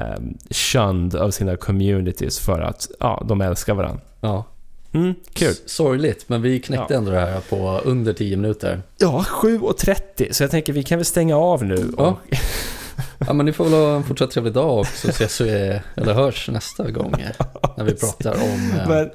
shunned 0.50 1.14
av 1.14 1.30
sina 1.30 1.56
communities 1.56 2.38
för 2.38 2.60
att 2.60 2.88
ja, 3.00 3.22
de 3.28 3.40
älskar 3.40 3.74
varandra. 3.74 4.00
Ja. 4.20 4.44
Mm, 4.92 5.14
kul. 5.32 5.54
Sorgligt, 5.66 6.28
men 6.28 6.42
vi 6.42 6.60
knäckte 6.60 6.86
Ja. 6.94 6.98
ändå 6.98 7.10
det 7.10 7.18
här 7.20 7.40
på 7.50 7.80
under 7.84 8.12
10 8.12 8.36
minuter. 8.36 8.82
Ja, 8.98 9.24
7.30. 9.28 10.32
Så 10.32 10.42
jag 10.42 10.50
tänker 10.50 10.72
vi 10.72 10.82
kan 10.82 10.98
väl 10.98 11.04
stänga 11.04 11.36
av 11.36 11.64
nu. 11.64 11.88
Och, 11.96 12.00
Ja, 12.06 12.18
men 13.32 13.46
ni 13.46 13.52
får 13.52 13.64
väl 13.64 13.72
ha 13.72 13.96
en 13.96 14.02
fortsatt 14.04 14.30
trevlig 14.30 14.52
dag 14.54 14.78
och 14.78 14.86
så 14.86 15.08
ses 15.08 15.40
vi, 15.40 15.80
eller 15.94 16.14
hörs 16.14 16.48
nästa 16.48 16.90
gång 16.90 17.14
när 17.76 17.84
vi 17.84 17.94
pratar 18.00 18.32
om... 18.34 18.70
eh, 18.80 18.88
Men... 18.88 19.10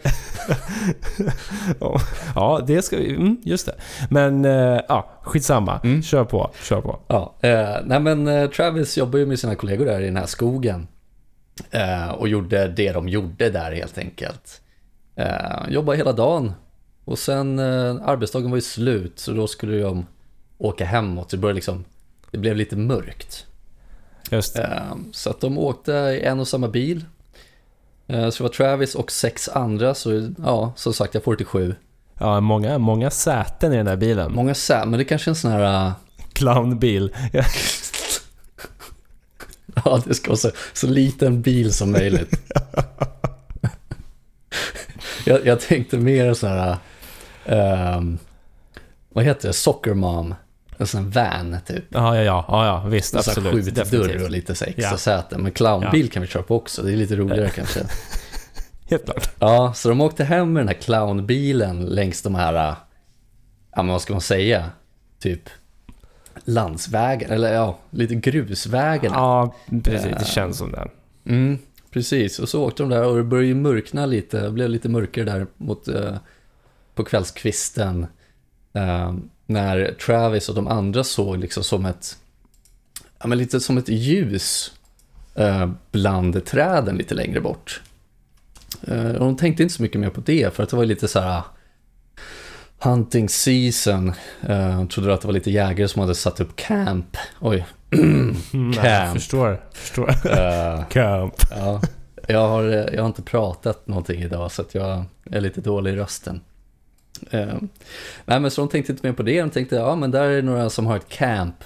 ja, 2.35 2.63
det 2.67 2.81
ska 2.81 2.97
vi... 2.97 3.15
Mm, 3.15 3.37
just 3.43 3.65
det. 3.65 3.75
Men 4.09 4.45
eh, 4.45 4.79
ja, 4.87 5.09
skitsamma. 5.21 5.79
Mm. 5.83 6.01
Kör 6.03 6.23
på, 6.25 6.51
kör 6.61 6.81
på. 6.81 6.99
Ja, 7.07 7.35
eh, 7.41 7.75
nej 7.85 7.99
men 7.99 8.49
Travis 8.51 8.97
jobbar 8.97 9.19
ju 9.19 9.25
med 9.25 9.39
sina 9.39 9.55
kollegor 9.55 9.85
där 9.85 10.01
i 10.01 10.05
den 10.05 10.17
här 10.17 10.25
skogen. 10.25 10.87
Och 12.17 12.27
gjorde 12.27 12.67
det 12.67 12.91
de 12.91 13.09
gjorde 13.09 13.49
där 13.49 13.71
helt 13.71 13.97
enkelt. 13.97 14.61
Jobbade 15.69 15.97
hela 15.97 16.11
dagen. 16.11 16.53
Och 17.05 17.19
sen 17.19 17.59
arbetsdagen 17.59 18.49
var 18.49 18.57
ju 18.57 18.61
slut 18.61 19.19
så 19.19 19.31
då 19.31 19.47
skulle 19.47 19.77
de 19.81 20.05
åka 20.57 20.85
hemåt. 20.85 21.29
Det 21.29 21.37
började 21.37 21.55
liksom, 21.55 21.85
det 22.31 22.37
blev 22.37 22.55
lite 22.55 22.75
mörkt. 22.75 23.45
Just 24.31 24.53
det. 24.55 24.63
Eh, 24.63 24.95
så 25.11 25.29
att 25.29 25.41
de 25.41 25.57
åkte 25.57 25.91
i 25.91 26.21
en 26.21 26.39
och 26.39 26.47
samma 26.47 26.67
bil. 26.67 27.05
Eh, 28.07 28.29
så 28.29 28.43
det 28.43 28.49
var 28.49 28.49
Travis 28.49 28.95
och 28.95 29.11
sex 29.11 29.49
andra, 29.49 29.93
så 29.93 30.29
ja, 30.43 30.73
som 30.75 30.93
sagt 30.93 31.13
jag 31.13 31.23
får 31.23 31.31
det 31.31 31.37
till 31.37 31.45
sju. 31.45 31.75
Ja, 32.19 32.39
många, 32.39 32.77
många 32.77 33.09
säten 33.09 33.73
i 33.73 33.77
den 33.77 33.85
där 33.85 33.95
bilen. 33.95 34.31
Många 34.33 34.53
sä, 34.53 34.85
men 34.85 34.91
det 34.91 35.03
är 35.03 35.07
kanske 35.07 35.29
är 35.29 35.31
en 35.31 35.35
sån 35.35 35.51
här... 35.51 35.85
eh, 35.85 35.91
Clownbil. 36.33 37.15
Ja, 39.85 40.01
det 40.05 40.13
ska 40.13 40.29
vara 40.29 40.37
så, 40.37 40.51
så 40.73 40.87
liten 40.87 41.41
bil 41.41 41.73
som 41.73 41.91
möjligt. 41.91 42.35
jag, 45.25 45.45
jag 45.45 45.59
tänkte 45.59 45.97
mer 45.97 46.33
sån 46.33 46.49
här, 46.49 46.77
ehm, 47.45 48.17
vad 49.09 49.23
heter 49.23 49.47
det, 49.47 49.53
soccer 49.53 49.93
mom. 49.93 50.35
En 50.81 50.87
sån 50.87 51.11
här 51.13 51.25
van 51.41 51.57
typ. 51.65 51.83
ja, 51.89 52.15
ja, 52.15 52.23
ja, 52.23 52.45
ja, 52.47 52.65
ja 52.65 52.89
visst. 52.89 53.13
En 53.13 53.17
här 53.17 53.29
Absolut. 53.31 53.65
skjutdörr 53.65 54.23
och 54.23 54.29
lite 54.31 54.55
så 54.55 54.65
extra 54.65 54.91
Ja. 54.91 54.97
säten. 54.97 55.41
Men 55.41 55.51
clownbil 55.51 56.09
kan 56.09 56.21
vi 56.21 56.27
köra 56.27 56.43
på 56.43 56.55
också, 56.55 56.81
det 56.83 56.93
är 56.93 56.97
lite 56.97 57.15
roligare 57.15 57.49
kanske. 57.49 57.79
Helt 58.89 59.05
klart. 59.05 59.29
Ja, 59.39 59.73
så 59.73 59.89
de 59.89 60.01
åkte 60.01 60.23
hem 60.23 60.53
med 60.53 60.61
den 60.61 60.67
här 60.67 60.75
clownbilen 60.81 61.85
längs 61.85 62.21
de 62.21 62.35
här, 62.35 62.53
äh, 62.69 62.75
ja 63.75 63.83
men 63.83 63.87
vad 63.87 64.01
ska 64.01 64.13
man 64.13 64.21
säga, 64.21 64.69
typ 65.19 65.49
landsvägen, 66.45 67.31
eller 67.31 67.53
ja, 67.53 67.77
lite 67.89 68.15
grusvägen. 68.15 69.11
Ja, 69.13 69.55
precis. 69.83 70.15
Det 70.19 70.25
känns 70.27 70.57
som 70.57 70.71
det. 70.71 70.87
Mm, 71.25 71.57
precis, 71.91 72.39
och 72.39 72.49
så 72.49 72.63
åkte 72.63 72.83
de 72.83 72.89
där 72.89 73.03
och 73.05 73.17
det 73.17 73.23
började 73.23 73.47
ju 73.47 73.55
mörkna 73.55 74.05
lite, 74.05 74.41
det 74.41 74.51
blev 74.51 74.69
lite 74.69 74.89
mörkare 74.89 75.25
där 75.25 75.47
mot, 75.57 75.87
eh, 75.87 76.15
på 76.95 77.03
kvällskvisten. 77.03 78.07
Eh, 79.55 79.63
när 79.63 79.91
Travis 79.91 80.49
och 80.49 80.55
de 80.55 80.67
andra 80.67 81.03
såg 81.03 81.37
liksom 81.37 81.63
som 81.63 81.85
ett, 81.85 82.17
ja 83.19 83.27
men 83.27 83.37
lite 83.37 83.59
som 83.59 83.77
ett 83.77 83.89
ljus 83.89 84.73
eh, 85.35 85.69
bland 85.91 86.45
träden 86.45 86.95
lite 86.95 87.15
längre 87.15 87.41
bort. 87.41 87.81
Eh, 88.87 89.11
och 89.11 89.19
de 89.19 89.37
tänkte 89.37 89.63
inte 89.63 89.75
så 89.75 89.81
mycket 89.81 90.01
mer 90.01 90.09
på 90.09 90.21
det 90.21 90.53
för 90.53 90.63
att 90.63 90.69
det 90.69 90.75
var 90.75 90.85
lite 90.85 91.07
så 91.07 91.19
här 91.19 91.41
hunting 92.79 93.29
season. 93.29 94.13
Eh, 94.41 94.87
trodde 94.87 95.13
att 95.13 95.21
det 95.21 95.27
var 95.27 95.33
lite 95.33 95.51
jägare 95.51 95.87
som 95.87 96.01
hade 96.01 96.15
satt 96.15 96.39
upp 96.39 96.55
camp. 96.55 97.17
Oj. 97.39 97.65
Camp. 98.75 99.13
förstår. 99.13 99.63
förstår. 99.73 100.09
Eh, 100.09 100.85
Camp. 100.89 101.33
Ja, 101.49 101.81
jag 102.27 102.47
har, 102.47 102.63
jag 102.63 103.01
har 103.01 103.07
inte 103.07 103.21
pratat 103.21 103.87
någonting 103.87 104.21
idag 104.21 104.51
så 104.51 104.63
jag 104.71 105.05
är 105.25 105.41
lite 105.41 105.61
dålig 105.61 105.93
i 105.93 105.95
rösten. 105.95 106.41
Eh, 107.29 107.57
nej 108.25 108.39
men 108.39 108.51
så 108.51 108.61
de 108.61 108.69
tänkte 108.69 108.91
inte 108.91 109.07
mer 109.07 109.13
på 109.13 109.23
det, 109.23 109.41
de 109.41 109.49
tänkte 109.49 109.75
ja 109.75 109.95
men 109.95 110.11
där 110.11 110.29
är 110.29 110.41
några 110.41 110.69
som 110.69 110.85
har 110.85 110.95
ett 110.95 111.09
camp. 111.09 111.63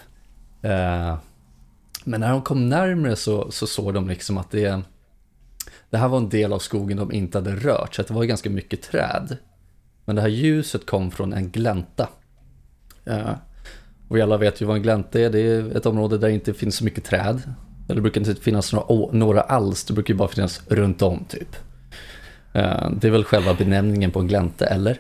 Eh, 0.62 1.18
men 2.04 2.22
när 2.22 2.30
de 2.30 2.42
kom 2.42 2.70
närmre 2.70 3.16
så, 3.16 3.52
så 3.52 3.68
såg 3.68 3.94
de 3.94 4.08
liksom 4.08 4.38
att 4.38 4.52
det, 4.52 4.82
det 5.90 5.98
här 5.98 6.08
var 6.08 6.18
en 6.18 6.30
del 6.30 6.54
av 6.54 6.60
skogen 6.60 6.98
de 6.98 7.12
inte 7.12 7.38
hade 7.38 7.56
rört 7.56 7.96
så 7.96 8.02
att 8.02 8.08
det 8.08 8.14
var 8.14 8.24
ganska 8.24 8.50
mycket 8.50 8.82
träd. 8.82 9.38
Men 10.06 10.16
det 10.16 10.22
här 10.22 10.30
ljuset 10.30 10.86
kom 10.86 11.12
från 11.12 11.34
en 11.34 11.50
glänta. 11.50 12.10
Eh, 13.06 13.32
och 14.08 14.16
vi 14.16 14.22
alla 14.22 14.38
vet 14.38 14.62
ju 14.62 14.66
vad 14.66 14.76
en 14.76 14.82
glänta 14.82 15.20
är, 15.20 15.30
det 15.30 15.40
är 15.40 15.78
ett 15.78 15.86
område 15.86 16.18
där 16.18 16.28
det 16.28 16.34
inte 16.34 16.54
finns 16.54 16.76
så 16.76 16.84
mycket 16.84 17.04
träd. 17.04 17.42
Eller 17.86 17.96
det 17.96 18.02
brukar 18.02 18.22
inte 18.22 18.42
finnas 18.42 18.74
några, 18.74 19.12
några 19.12 19.42
alls, 19.42 19.84
det 19.84 19.94
brukar 19.94 20.14
ju 20.14 20.18
bara 20.18 20.28
finnas 20.28 20.62
runt 20.68 21.02
om 21.02 21.26
typ. 21.26 21.56
Eh, 22.54 22.90
det 22.92 23.08
är 23.08 23.12
väl 23.12 23.24
själva 23.24 23.54
benämningen 23.54 24.12
på 24.12 24.20
en 24.20 24.28
glänta, 24.28 24.66
eller? 24.66 25.00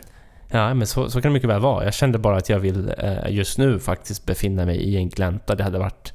Ja, 0.52 0.74
men 0.74 0.88
så, 0.88 1.10
så 1.10 1.22
kan 1.22 1.30
det 1.32 1.34
mycket 1.34 1.50
väl 1.50 1.62
vara. 1.62 1.84
Jag 1.84 1.94
kände 1.94 2.18
bara 2.18 2.38
att 2.38 2.50
jag 2.50 2.60
vill 2.60 2.94
eh, 2.98 3.30
just 3.30 3.58
nu 3.58 3.80
faktiskt 3.80 4.26
befinna 4.26 4.66
mig 4.66 4.78
i 4.78 4.98
en 4.98 5.10
glänta. 5.10 5.56
Det 5.56 5.64
hade 5.64 5.80
varit 5.80 6.14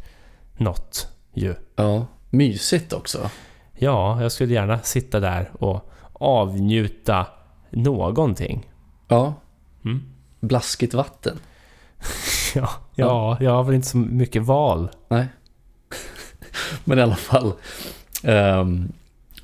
något 0.57 1.09
ju. 1.35 1.55
Ja, 1.77 2.07
mysigt 2.31 2.93
också. 2.93 3.31
Ja, 3.75 4.23
jag 4.23 4.33
skulle 4.33 4.55
gärna 4.55 4.79
sitta 4.79 5.21
där 5.21 5.51
och 5.53 5.91
avnjuta 6.13 7.27
någonting. 7.71 8.71
Ja, 9.09 9.35
Mm. 9.85 10.03
blaskigt 10.41 10.95
vatten. 10.95 11.39
Ja, 12.55 12.69
ja, 12.95 13.37
jag 13.41 13.51
har 13.51 13.65
väl 13.65 13.75
inte 13.75 13.89
så 13.89 13.97
mycket 13.97 14.43
val. 14.43 14.89
Nej. 15.09 15.27
Men 16.85 16.99
i 16.99 17.03
alla 17.03 17.17
fall. 17.17 17.53
Um, 18.25 18.93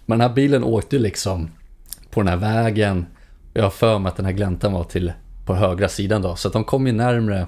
men 0.07 0.19
den 0.19 0.21
här 0.21 0.35
bilen 0.35 0.64
åkte 0.64 0.99
liksom 0.99 1.50
på 2.11 2.21
den 2.23 2.28
här 2.28 2.37
vägen. 2.37 3.07
Jag 3.57 3.63
har 3.63 3.71
för 3.71 3.99
mig 3.99 4.11
att 4.11 4.17
den 4.17 4.27
här 4.27 4.33
gläntan 4.33 4.73
var 4.73 4.85
till 4.85 5.13
på 5.47 5.55
högra 5.55 5.89
sidan 5.89 6.23
då. 6.23 6.37
Så 6.37 6.49
att 6.49 6.53
de 6.53 6.65
kom 6.65 6.87
ju 6.87 6.93
närmre 6.93 7.47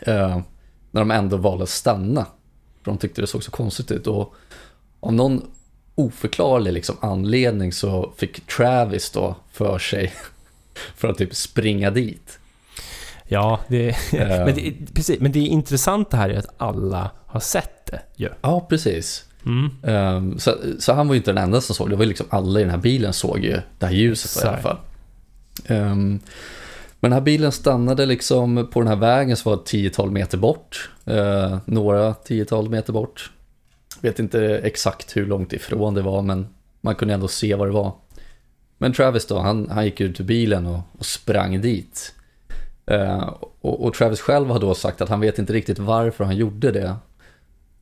eh, 0.00 0.40
när 0.90 1.00
de 1.00 1.10
ändå 1.10 1.36
valde 1.36 1.62
att 1.62 1.68
stanna. 1.68 2.26
För 2.82 2.90
de 2.90 2.98
tyckte 2.98 3.20
det 3.20 3.26
såg 3.26 3.44
så 3.44 3.50
konstigt 3.50 3.90
ut. 3.90 4.06
Och 4.06 4.34
av 5.00 5.12
någon 5.12 5.50
oförklarlig 5.94 6.72
liksom 6.72 6.96
anledning 7.00 7.72
så 7.72 8.12
fick 8.16 8.46
Travis 8.46 9.10
då 9.10 9.36
för 9.52 9.78
sig 9.78 10.12
för 10.96 11.08
att 11.08 11.18
typ 11.18 11.34
springa 11.34 11.90
dit. 11.90 12.38
Ja, 13.28 13.60
det, 13.68 13.88
Eh. 13.88 14.28
men, 14.28 14.54
det, 14.54 14.94
precis, 14.94 15.20
men 15.20 15.32
det 15.32 15.40
intressanta 15.40 16.16
här 16.16 16.30
är 16.30 16.38
att 16.38 16.54
alla 16.56 17.10
har 17.26 17.40
sett 17.40 17.86
det 17.86 18.02
ju. 18.16 18.28
Ja, 18.42 18.66
precis. 18.68 19.24
Mm. 19.46 19.70
Ehm, 19.82 20.38
så, 20.38 20.54
så 20.78 20.92
han 20.92 21.08
var 21.08 21.14
ju 21.14 21.18
inte 21.18 21.32
den 21.32 21.44
enda 21.44 21.60
som 21.60 21.74
såg 21.74 21.90
det. 21.90 21.96
var 21.96 22.02
ju 22.02 22.08
liksom 22.08 22.26
alla 22.30 22.60
i 22.60 22.62
den 22.62 22.70
här 22.70 22.78
bilen 22.78 23.12
såg 23.12 23.38
ju 23.38 23.60
det 23.78 23.86
här 23.86 23.92
ljuset 23.92 24.44
i 24.44 24.48
alla 24.48 24.56
fall. 24.56 24.76
Um, 25.68 26.20
men 27.00 27.10
den 27.10 27.12
här 27.12 27.20
bilen 27.20 27.52
stannade 27.52 28.06
liksom 28.06 28.68
på 28.72 28.80
den 28.80 28.88
här 28.88 28.96
vägen 28.96 29.36
som 29.36 29.50
var 29.50 29.58
ett 29.58 29.66
tiotal 29.66 30.10
meter 30.10 30.38
bort. 30.38 30.90
Eh, 31.04 31.58
några 31.64 32.14
tiotal 32.14 32.68
meter 32.70 32.92
bort. 32.92 33.30
Vet 34.00 34.18
inte 34.18 34.58
exakt 34.58 35.16
hur 35.16 35.26
långt 35.26 35.52
ifrån 35.52 35.94
det 35.94 36.02
var 36.02 36.22
men 36.22 36.46
man 36.80 36.94
kunde 36.94 37.14
ändå 37.14 37.28
se 37.28 37.54
vad 37.54 37.68
det 37.68 37.72
var. 37.72 37.92
Men 38.78 38.92
Travis 38.92 39.26
då, 39.26 39.38
han, 39.38 39.70
han 39.70 39.84
gick 39.84 40.00
ut 40.00 40.20
ur 40.20 40.24
bilen 40.24 40.66
och, 40.66 40.80
och 40.98 41.06
sprang 41.06 41.60
dit. 41.60 42.14
Eh, 42.86 43.34
och, 43.60 43.84
och 43.84 43.94
Travis 43.94 44.20
själv 44.20 44.48
har 44.48 44.60
då 44.60 44.74
sagt 44.74 45.00
att 45.00 45.08
han 45.08 45.20
vet 45.20 45.38
inte 45.38 45.52
riktigt 45.52 45.78
varför 45.78 46.24
han 46.24 46.36
gjorde 46.36 46.72
det. 46.72 46.96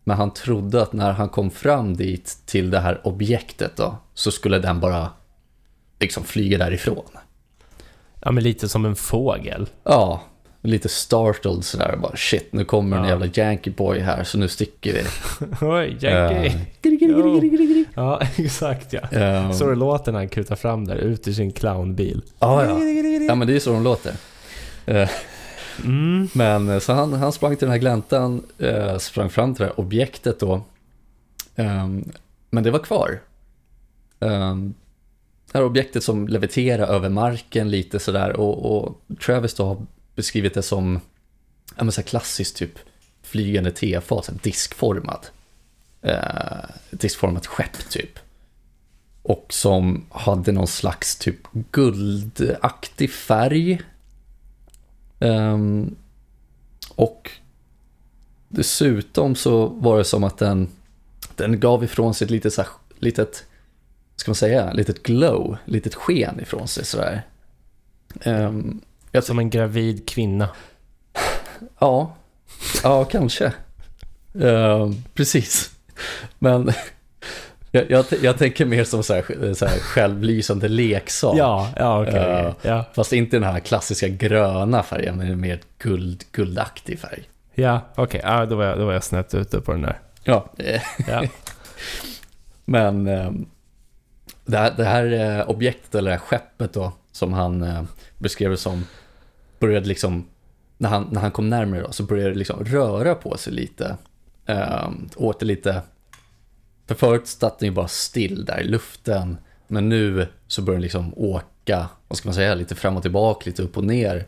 Men 0.05 0.17
han 0.17 0.35
trodde 0.35 0.83
att 0.83 0.93
när 0.93 1.13
han 1.13 1.29
kom 1.29 1.51
fram 1.51 1.97
dit 1.97 2.39
till 2.47 2.71
det 2.71 2.81
här 2.81 3.07
objektet 3.07 3.77
då, 3.77 3.97
så 4.15 4.31
skulle 4.31 4.59
den 4.59 4.81
bara 4.81 5.11
liksom 6.01 6.25
flyga 6.25 6.59
därifrån. 6.59 7.11
Ja, 8.21 8.31
men 8.33 8.43
lite 8.45 8.69
som 8.69 8.85
en 8.85 8.97
fågel. 8.97 9.69
Ja, 9.85 10.23
lite 10.63 10.89
startled 10.89 11.65
sådär. 11.65 11.97
Bara 12.03 12.17
shit, 12.17 12.53
nu 12.53 12.65
kommer 12.65 12.97
en 12.97 13.03
Ja. 13.03 13.09
jävla 13.09 13.27
Yankee 13.35 13.71
boy 13.73 13.99
här 14.01 14.25
så 14.25 14.39
nu 14.39 14.49
sticker 14.49 14.93
vi. 14.93 15.03
Oj, 15.67 15.97
Jackie. 16.01 16.47
Eh, 16.47 16.53
Ja, 17.95 18.21
exakt 18.37 18.93
ja. 18.93 19.01
eh, 19.19 19.51
Så 19.53 19.67
det 19.67 19.75
låter 19.75 20.13
när 20.13 20.19
han 20.19 20.29
kutar 20.29 20.57
fram 20.57 20.85
där, 20.85 20.97
ut 20.97 21.29
ur 21.29 21.33
sin 21.33 21.53
clownbil. 21.53 22.23
ja, 22.39 22.65
ja. 22.65 22.79
ja, 23.29 23.35
men 23.35 23.47
det 23.49 23.57
är 23.57 23.61
så 23.61 23.73
de 23.73 23.83
låter. 23.83 24.13
Eh, 24.87 25.09
Mm. 25.85 26.29
Men 26.33 26.81
så 26.81 26.93
han, 26.93 27.13
han 27.13 27.33
sprang 27.33 27.57
till 27.57 27.67
den 27.67 27.73
här 27.73 27.79
gläntan, 27.79 28.43
eh, 28.59 28.99
sprang 28.99 29.31
fram 29.31 29.55
till 29.55 29.63
det 29.63 29.69
här 29.69 29.81
objektet 29.81 30.41
då. 30.41 30.63
Ehm, 31.57 32.05
men 32.51 32.65
det 32.65 32.71
var 32.71 32.79
kvar. 32.79 33.21
Um, 34.19 34.75
det 35.53 35.59
här 35.59 35.65
objektet 35.65 36.05
som 36.05 36.29
leviterar 36.29 36.87
över 36.87 37.09
marken 37.09 37.71
lite 37.71 37.99
sådär 37.99 38.37
och, 38.37 38.77
och 38.77 39.03
Travis 39.25 39.55
då 39.55 39.65
har 39.65 39.87
beskrivit 40.15 40.55
det 40.55 40.63
som 40.63 41.01
ja, 41.77 41.85
men 41.85 41.93
så 41.93 42.03
klassiskt 42.03 42.57
typ 42.57 42.79
flygande 43.23 43.71
tefat, 43.71 44.31
diskformat. 44.43 44.43
diskformad. 44.43 45.27
Eh, 46.03 46.71
diskformat 46.91 47.47
skepp 47.47 47.91
typ. 47.91 48.19
Och 49.23 49.47
som 49.49 50.05
hade 50.11 50.53
någon 50.53 50.67
slags 50.67 51.17
typ 51.17 51.39
guldaktig 51.53 53.11
färg. 53.11 53.81
Ehm, 55.21 55.97
och 56.95 57.31
dessutom 58.49 59.35
så 59.35 59.67
var 59.67 59.99
det 59.99 60.05
som 60.05 60.25
att 60.25 60.39
den, 60.39 60.69
den 61.37 61.61
gav 61.61 61.85
ifrån 61.85 62.15
sig 62.15 62.25
ett 62.25 62.31
litet, 62.31 62.53
så 62.53 62.63
här, 62.63 62.71
litet, 62.99 63.45
ska 64.21 64.31
man 64.31 64.35
säga, 64.37 64.73
litet 64.73 65.03
glow, 65.03 65.57
litet 65.65 65.95
sken 65.95 66.41
ifrån 66.41 66.69
sig 66.69 66.85
sådär. 66.85 67.23
Um, 68.25 68.81
jag, 69.13 69.25
Som 69.25 69.39
en 69.39 69.51
gravid 69.51 70.09
kvinna. 70.09 70.49
ja, 71.79 72.15
ja 72.83 73.05
kanske. 73.05 73.53
Ehm, 74.43 75.03
precis. 75.15 75.71
Men 76.39 76.73
jag, 77.71 77.91
jag, 77.91 78.05
jag 78.23 78.39
tänker 78.39 78.65
mer 78.67 78.85
som 78.85 79.03
så 79.03 79.15
här, 79.15 79.55
så 79.55 79.67
här 79.67 79.79
självlysande 79.79 80.69
leksak. 80.69 81.35
Ja, 81.39 81.73
ja 81.77 82.03
okej. 82.03 82.15
Ja. 82.15 82.49
okej. 82.49 82.71
Ja, 82.71 82.85
Fast 82.95 83.13
inte 83.13 83.37
den 83.37 83.45
här 83.45 83.61
klassiska 83.61 84.09
gröna 84.09 84.83
färgen, 84.83 85.17
men 85.17 85.27
en 85.33 85.41
mer 85.41 85.61
guld, 85.79 86.25
guldaktig 86.33 86.99
färg. 86.99 87.23
ja 87.55 87.81
okej. 87.95 88.21
Ja, 88.25 88.47
då, 88.47 88.57
var 88.57 88.65
jag, 88.65 88.79
då 88.79 88.87
var 88.87 88.93
jag 88.93 89.05
snett 89.05 89.35
ute 89.35 89.61
på 89.61 89.73
den 89.73 89.83
där. 89.83 89.99
Ja, 90.25 90.53
Ja. 91.09 91.23
men 92.65 93.07
eh, 93.07 93.31
det 94.49 94.59
här, 94.59 94.75
det 94.77 94.85
här 94.85 95.39
eh, 95.39 95.51
objektet, 95.51 95.95
eller 95.95 96.11
det 96.11 96.17
här 96.17 96.25
skeppet 96.25 96.73
då, 96.73 96.93
som 97.13 97.33
han 97.33 97.63
eh, 97.63 97.83
beskrev 98.19 98.51
det 98.51 98.57
som, 98.57 98.85
började 99.59 99.87
liksom, 99.87 100.27
när 100.79 100.89
han, 100.89 101.09
när 101.13 101.21
han 101.21 101.31
kom 101.31 101.49
närmare 101.49 101.83
då, 101.83 101.93
så 101.93 102.03
började 102.03 102.31
det 102.31 102.39
liksom 102.39 102.65
röra 102.65 103.15
på 103.15 103.37
sig 103.37 103.53
lite. 103.53 103.97
Eh, 104.47 104.89
åter 105.17 105.47
lite, 105.47 105.83
för 106.87 106.95
förut 106.95 107.27
satt 107.27 107.59
den 107.59 107.69
ju 107.69 107.75
bara 107.75 107.89
still 107.89 108.45
där 108.45 108.61
i 108.61 108.65
luften, 108.65 109.39
men 109.67 109.89
nu 109.89 110.27
så 110.47 110.63
börjar 110.63 110.77
den 110.77 110.83
liksom 110.83 111.13
åka, 111.17 111.89
vad 112.09 112.19
ska 112.19 112.29
man 112.29 112.35
säga, 112.35 112.55
lite 112.55 112.75
fram 112.75 112.97
och 112.97 113.03
tillbaka, 113.03 113.43
lite 113.47 113.63
upp 113.63 113.77
och 113.77 113.85
ner. 113.85 114.27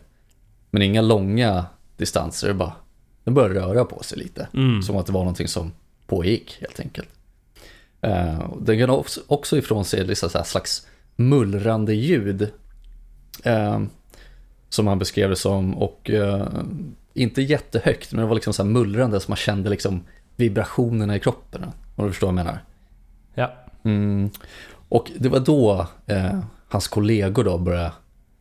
Men 0.70 0.83
inga 0.83 1.02
långa 1.02 1.66
distanser, 1.96 2.52
bara, 2.52 2.72
den 3.24 3.35
börjar 3.35 3.50
röra 3.50 3.85
på 3.85 4.02
sig 4.02 4.18
lite. 4.18 4.48
Mm. 4.54 4.83
Som 4.83 4.96
att 4.96 5.06
det 5.06 5.12
var 5.12 5.20
någonting 5.20 5.48
som 5.48 5.72
pågick 6.06 6.56
helt 6.61 6.80
enkelt. 6.80 7.09
Uh, 8.06 8.56
den 8.60 8.78
kan 8.78 8.90
också- 8.90 9.20
ifrån 9.58 9.84
sig 9.84 10.04
liksom 10.04 10.30
så 10.30 10.44
slags 10.44 10.86
mullrande 11.16 11.94
ljud. 11.94 12.50
eh, 13.44 13.80
som 14.68 14.86
han 14.86 14.98
beskrev 14.98 15.30
det 15.30 15.36
som 15.36 15.78
och 15.78 16.10
eh, 16.10 16.46
inte 17.14 17.42
jättehögt 17.42 18.12
men 18.12 18.20
det 18.20 18.26
var 18.26 18.34
liksom 18.34 18.52
så 18.52 18.62
här 18.62 18.70
mullrande 18.70 19.20
som 19.20 19.32
man 19.32 19.36
kände 19.36 19.70
liksom 19.70 20.04
vibrationerna 20.36 21.16
i 21.16 21.20
kroppen. 21.20 21.64
Om 21.96 22.04
du 22.06 22.12
förstår 22.12 22.26
vad 22.26 22.38
jag 22.38 22.44
menar. 22.44 22.64
Ja. 23.34 23.52
Mm. 23.84 24.30
Och 24.88 25.10
det 25.18 25.28
var 25.28 25.40
då 25.40 25.86
eh, 26.06 26.40
hans 26.68 26.88
kollegor 26.88 27.44
då 27.44 27.58
började 27.58 27.92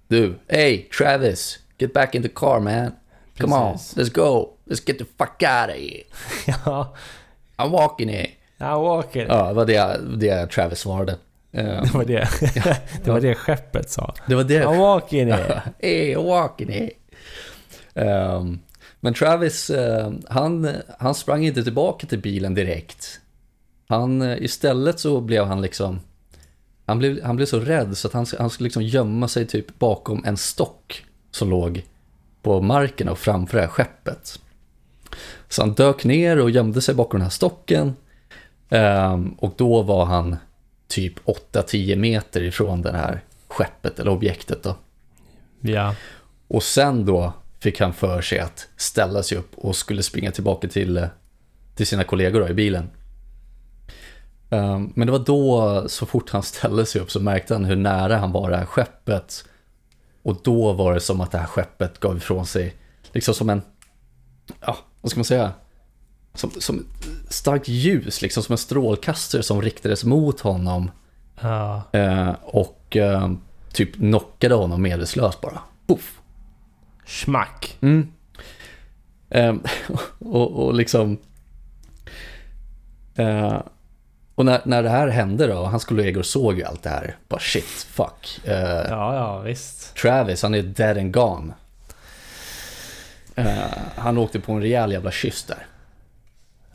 Du, 0.08 0.36
hey 0.48 0.84
Travis, 0.98 1.60
get 1.78 1.94
back 1.94 2.16
in 2.16 2.22
the 2.24 2.30
car 2.30 2.60
man. 2.60 2.92
Come 3.38 3.56
on, 3.56 3.72
Precis. 3.72 3.98
let's 3.98 4.14
go. 4.16 4.50
Let's 4.66 4.84
get 4.88 4.98
the 4.98 5.06
fuck 5.18 5.42
out 5.44 5.70
of 5.70 5.76
here. 5.76 6.04
Ja, 6.66 6.96
I'm 7.58 7.70
walking 7.72 8.10
here. 8.10 8.28
Jag 8.60 8.84
åker. 8.84 9.26
Ja, 9.28 9.48
det 9.48 9.54
var 9.54 9.66
det, 9.66 10.00
det 10.18 10.48
Travis 10.48 10.80
svarade. 10.80 11.16
Det 11.52 11.94
var 11.94 12.06
det. 12.06 12.28
det 13.04 13.12
var 13.12 13.22
det 13.22 13.36
skeppet 13.36 13.90
sa. 13.90 14.14
det 14.28 14.36
var 14.36 14.44
det. 14.44 14.66
I'm 14.66 14.78
walking 14.78 15.30
it. 15.30 15.40
hey, 15.80 16.16
walking 16.16 16.70
here. 16.70 16.92
Ehm, 17.94 18.60
men 19.00 19.14
Travis, 19.14 19.70
eh, 19.70 20.12
han, 20.28 20.70
han 21.00 21.16
sprang 21.16 21.46
inte 21.46 21.64
tillbaka 21.64 22.08
till 22.08 22.20
bilen 22.20 22.54
direkt. 22.54 23.20
Han, 23.88 24.22
eh, 24.22 24.38
istället 24.44 25.00
så 25.00 25.22
blev 25.22 25.46
han 25.46 25.62
liksom, 25.62 26.00
han 26.86 27.00
blev, 27.00 27.24
han 27.24 27.36
blev 27.36 27.46
så 27.46 27.60
rädd 27.60 27.98
så 27.98 28.08
att 28.08 28.14
han, 28.14 28.26
han 28.40 28.50
skulle 28.50 28.66
liksom 28.66 28.84
gömma 28.84 29.28
sig 29.28 29.48
typ 29.48 29.80
bakom 29.80 30.24
en 30.26 30.38
stock 30.38 31.06
som 31.32 31.50
låg 31.50 31.84
på 32.42 32.62
marken 32.62 33.10
och 33.10 33.20
framför 33.20 33.58
det 33.58 33.64
här 33.64 33.70
skeppet. 33.70 34.40
Så 35.50 35.62
han 35.62 35.74
dök 35.74 36.04
ner 36.04 36.40
och 36.40 36.50
gömde 36.50 36.82
sig 36.82 36.96
bakom 36.96 37.20
den 37.20 37.26
här 37.26 37.30
stocken. 37.30 37.96
Ehm, 38.70 39.34
och 39.34 39.54
då 39.58 39.82
var 39.82 40.06
han 40.06 40.36
typ 40.88 41.14
8-10 41.26 41.96
meter 41.96 42.42
ifrån 42.44 42.82
det 42.82 42.92
här 42.92 43.24
skeppet 43.48 44.00
eller 44.00 44.12
objektet 44.12 44.64
då. 44.64 44.76
Ja. 45.62 45.96
Och 46.48 46.64
sen 46.64 47.06
då 47.06 47.34
fick 47.60 47.80
han 47.80 47.94
för 47.94 48.22
sig 48.22 48.40
att 48.40 48.68
ställa 48.78 49.24
sig 49.24 49.38
upp 49.38 49.56
och 49.56 49.76
skulle 49.76 50.04
springa 50.04 50.32
tillbaka 50.32 50.68
till, 50.68 50.98
eh, 50.98 51.08
till 51.76 51.88
sina 51.88 52.04
kollegor 52.04 52.40
då, 52.40 52.50
i 52.50 52.54
bilen. 52.54 52.90
Ehm, 54.50 54.94
men 54.96 55.08
det 55.08 55.12
var 55.12 55.20
då, 55.20 55.84
så 55.88 56.06
fort 56.06 56.30
han 56.30 56.44
ställde 56.44 56.86
sig 56.86 57.02
upp 57.02 57.12
så 57.12 57.20
märkte 57.20 57.54
han 57.54 57.66
hur 57.66 57.76
nära 57.76 58.18
han 58.18 58.32
var 58.32 58.50
det 58.50 58.58
här 58.58 58.66
skeppet. 58.66 59.46
Och 60.24 60.38
då 60.44 60.74
var 60.74 60.94
det 60.94 61.00
som 61.00 61.22
att 61.22 61.32
det 61.32 61.38
här 61.38 61.46
skeppet 61.46 62.00
gav 62.00 62.18
ifrån 62.18 62.46
sig, 62.46 62.76
liksom 63.12 63.34
som 63.34 63.50
en, 63.50 63.62
ja, 64.62 64.78
vad 65.02 65.12
ska 65.12 65.20
man 65.20 65.26
säga? 65.26 65.52
Som, 66.34 66.52
som 66.52 66.86
starkt 67.30 67.68
ljus, 67.68 68.22
liksom 68.22 68.44
som 68.44 68.54
en 68.54 68.58
strålkastare 68.58 69.44
som 69.44 69.62
riktades 69.62 70.04
mot 70.04 70.40
honom. 70.40 70.92
ja. 71.42 71.82
Eh, 71.94 72.32
och 72.44 72.98
eh, 72.98 73.32
typ 73.74 73.94
knockade 73.94 74.56
honom 74.56 74.82
medvetslös 74.82 75.42
bara. 75.42 75.60
Puff. 75.88 76.20
Schmack. 77.06 77.78
Mm. 77.82 78.12
Ehm, 79.30 79.64
och, 80.20 80.52
och 80.66 80.74
liksom... 80.74 81.18
Eh, 83.16 83.62
Och 84.36 84.46
när, 84.46 84.62
när 84.66 84.84
det 84.84 84.90
här 84.90 85.08
hände 85.08 85.48
då, 85.48 85.64
hans 85.66 85.86
kollegor 85.86 86.24
såg 86.24 86.58
ju 86.58 86.64
allt 86.64 86.84
det 86.84 86.90
här. 86.90 87.18
Bara 87.28 87.40
shit, 87.40 87.66
fuck. 87.90 88.40
Eh, 88.44 88.54
Ja, 88.90 89.16
ja, 89.16 89.40
visst. 89.40 89.96
Travis, 89.96 90.44
han 90.44 90.56
är 90.56 90.62
dead 90.62 90.98
and 90.98 91.14
gone. 91.14 91.54
Eh, 93.36 93.58
han 93.96 94.18
åkte 94.18 94.40
på 94.40 94.52
en 94.52 94.62
rejäl 94.62 94.92
jävla 94.92 95.12
kyss 95.12 95.44
där. 95.44 95.66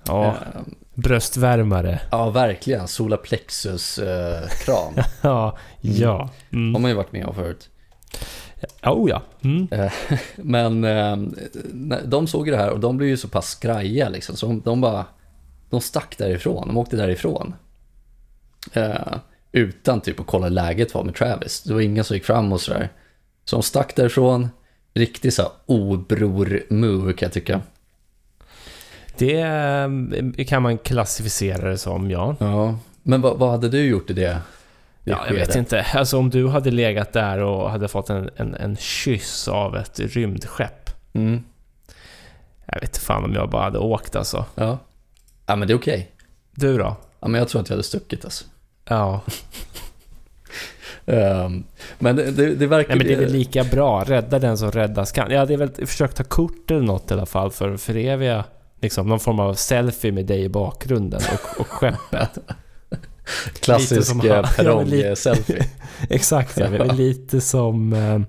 Ja, 0.07 0.27
Eh, 0.27 0.61
bröstvärmare. 0.95 2.01
ja, 2.11 2.31
verkligen. 2.31 2.89
Solar 2.89 3.17
plexus-kram. 3.17 4.95
Ja, 5.23 5.59
ja. 5.81 6.17
har 6.51 6.59
Mm. 6.59 6.83
man 6.83 6.91
ju 6.91 6.97
varit 6.97 7.13
med 7.13 7.27
om 7.27 7.35
förut. 7.35 7.69
Oh 8.83 9.11
ja. 9.11 9.23
Mm. 9.45 9.69
Men 10.37 10.85
eh, 10.85 11.17
när- 11.73 12.03
de 12.07 12.27
såg 12.27 12.47
ju 12.47 12.53
det 12.53 12.59
här 12.61 12.71
och 12.71 12.81
de 12.81 12.97
blev 12.97 13.09
ju 13.09 13.17
så 13.17 13.29
pass 13.29 13.49
skraja 13.51 14.09
liksom. 14.09 14.37
Så 14.37 14.47
de, 14.47 14.61
de 14.61 14.81
bara, 14.81 15.05
de 15.71 15.81
stack 15.81 16.19
därifrån. 16.19 16.69
De 16.69 16.77
åkte 16.79 16.97
därifrån. 16.97 17.55
Eh, 18.73 19.15
utan 19.53 20.01
typ 20.01 20.21
att 20.21 20.27
kolla 20.27 20.49
läget 20.49 20.95
var 20.95 21.05
med 21.05 21.15
Travis. 21.15 21.63
Det 21.63 21.75
var 21.75 21.81
ingen 21.81 22.05
som 22.05 22.15
gick 22.17 22.25
fram 22.25 22.53
och 22.53 22.61
sådär. 22.61 22.89
Så 23.45 23.57
de 23.57 23.63
stack 23.63 23.97
därifrån. 23.97 24.49
Riktig 24.95 25.33
så 25.33 25.43
obror-move 25.67 27.13
kan 27.13 27.27
jag 27.27 27.33
tycka. 27.33 27.61
Det 29.19 29.41
eh, 29.41 30.45
kan 30.47 30.63
man 30.63 30.79
klassificera 30.79 31.71
det 31.71 31.79
som, 31.79 32.11
ja. 32.11 32.37
Ja, 32.39 32.79
men 33.03 33.21
vad, 33.21 33.39
vad 33.39 33.51
hade 33.51 33.69
du 33.69 33.85
gjort 33.85 34.11
i 34.11 34.13
det, 34.13 34.39
Ja, 35.05 35.25
jag 35.27 35.35
vet 35.35 35.57
inte. 35.57 35.87
Alltså 35.95 36.19
om 36.19 36.31
du 36.31 36.49
hade 36.49 36.71
legat 36.71 37.13
där 37.13 37.39
och 37.39 37.71
hade 37.71 37.89
fått 37.89 38.11
en, 38.11 38.31
en, 38.37 38.55
en 38.55 38.77
kyss 38.77 39.49
av 39.49 39.77
ett 39.77 40.01
rymdskepp. 40.01 40.91
Mm, 41.13 41.45
Jag 42.67 42.81
vet 42.81 42.91
inte 42.91 43.01
fan 43.01 43.25
om 43.25 43.35
jag 43.35 43.51
bara 43.51 43.63
hade 43.63 43.79
åkt 43.79 44.17
alltså. 44.17 44.45
ja. 44.55 44.79
ja, 45.47 45.57
men 45.57 45.69
det 45.69 45.75
är 45.75 45.79
okej. 45.79 46.11
Du 46.55 46.79
då? 46.79 46.97
Ja, 47.21 47.29
men 47.29 47.39
jag 47.39 47.49
tror 47.49 47.61
att 47.61 47.69
jag 47.69 47.75
hade 47.75 47.83
stuckit 47.83 48.25
alltså. 48.25 48.45
Ja. 48.89 49.21
Ehm, 51.07 51.65
men 51.99 52.17
det, 52.17 52.31
det, 52.31 52.55
det 52.55 52.67
verkar... 52.67 52.89
Nej, 52.89 52.99
men 52.99 53.07
det 53.07 53.13
är 53.13 53.21
väl 53.21 53.33
lika 53.33 53.65
bra. 53.65 54.05
Rädda 54.05 54.39
den 54.39 54.59
som 54.59 54.71
räddas 54.71 55.13
kan. 55.13 55.31
Jag 55.31 55.39
hade 55.39 55.57
väl 55.57 55.87
försökt 55.87 56.17
ta 56.17 56.25
kort 56.25 56.71
eller 56.71 56.83
något 56.83 57.11
i 57.11 57.15
alla 57.15 57.27
fall 57.27 57.51
för 57.51 57.75
att 57.75 57.81
föreviga 57.81 58.45
liksom, 58.85 59.09
någon 59.09 59.21
form 59.21 59.41
av 59.41 59.55
selfie 59.55 60.13
med 60.13 60.27
dig 60.27 60.43
i 60.43 60.49
bakgrunden 60.49 61.21
och, 61.33 61.61
och 61.61 61.67
skeppet. 61.67 62.39
Klassisk 63.61 64.15
eh, 64.15 64.25
ja, 64.25 64.43
perrong-selfie. 64.57 65.65
Exakt, 66.11 66.59
ja. 66.59 66.69
Lite 66.85 67.41
som 67.41 67.93
eh, 67.93 68.21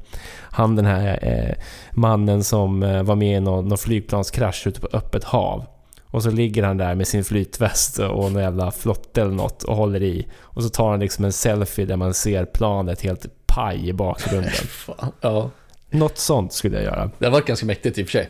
han 0.51 0.75
den 0.75 0.85
här 0.85 1.19
eh, 1.21 1.63
mannen 1.91 2.43
som 2.43 2.83
eh, 2.83 3.03
var 3.03 3.15
med 3.15 3.37
i 3.37 3.39
någon, 3.39 3.67
någon 3.67 3.77
flygplanskrasch 3.77 4.67
ute 4.67 4.81
på 4.81 4.87
öppet 4.93 5.23
hav. 5.23 5.65
Och 6.05 6.23
så 6.23 6.31
ligger 6.31 6.63
han 6.63 6.77
där 6.77 6.95
med 6.95 7.07
sin 7.07 7.23
flytväst 7.23 7.99
och 7.99 8.31
någon 8.31 8.41
jävla 8.41 8.71
flotte 8.71 9.21
eller 9.21 9.31
något 9.31 9.63
och 9.63 9.75
håller 9.75 10.03
i. 10.03 10.27
Och 10.41 10.63
så 10.63 10.69
tar 10.69 10.89
han 10.91 10.99
liksom 10.99 11.25
en 11.25 11.33
selfie 11.33 11.85
där 11.85 11.95
man 11.95 12.13
ser 12.13 12.45
planet 12.45 13.01
helt 13.01 13.25
paj 13.45 13.89
i 13.89 13.93
bakgrunden. 13.93 14.51
Fan, 14.69 15.11
ja, 15.21 15.49
Något 15.89 16.17
sånt 16.17 16.53
skulle 16.53 16.75
jag 16.75 16.83
göra. 16.83 17.11
det 17.17 17.29
varit 17.29 17.45
ganska 17.45 17.65
mäktigt 17.65 17.97
i 17.97 18.03
och 18.03 18.07
för 18.07 18.11
sig. 18.11 18.29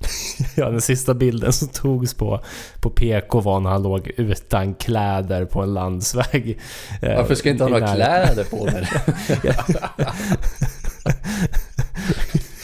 Ja, 0.56 0.70
den 0.70 0.80
sista 0.80 1.14
bilden 1.14 1.52
som 1.52 1.68
togs 1.68 2.14
på, 2.14 2.40
på 2.80 2.90
PK 2.90 3.40
var 3.40 3.60
när 3.60 3.70
han 3.70 3.82
låg 3.82 4.10
utan 4.16 4.74
kläder 4.74 5.44
på 5.44 5.62
en 5.62 5.74
landsväg. 5.74 6.58
eh, 7.02 7.16
Varför 7.16 7.34
ska 7.34 7.50
inte 7.50 7.64
ha 7.64 7.68
några 7.70 7.94
närheten. 7.94 8.34
kläder 8.34 8.44
på 8.50 8.64
mig? 8.64 8.88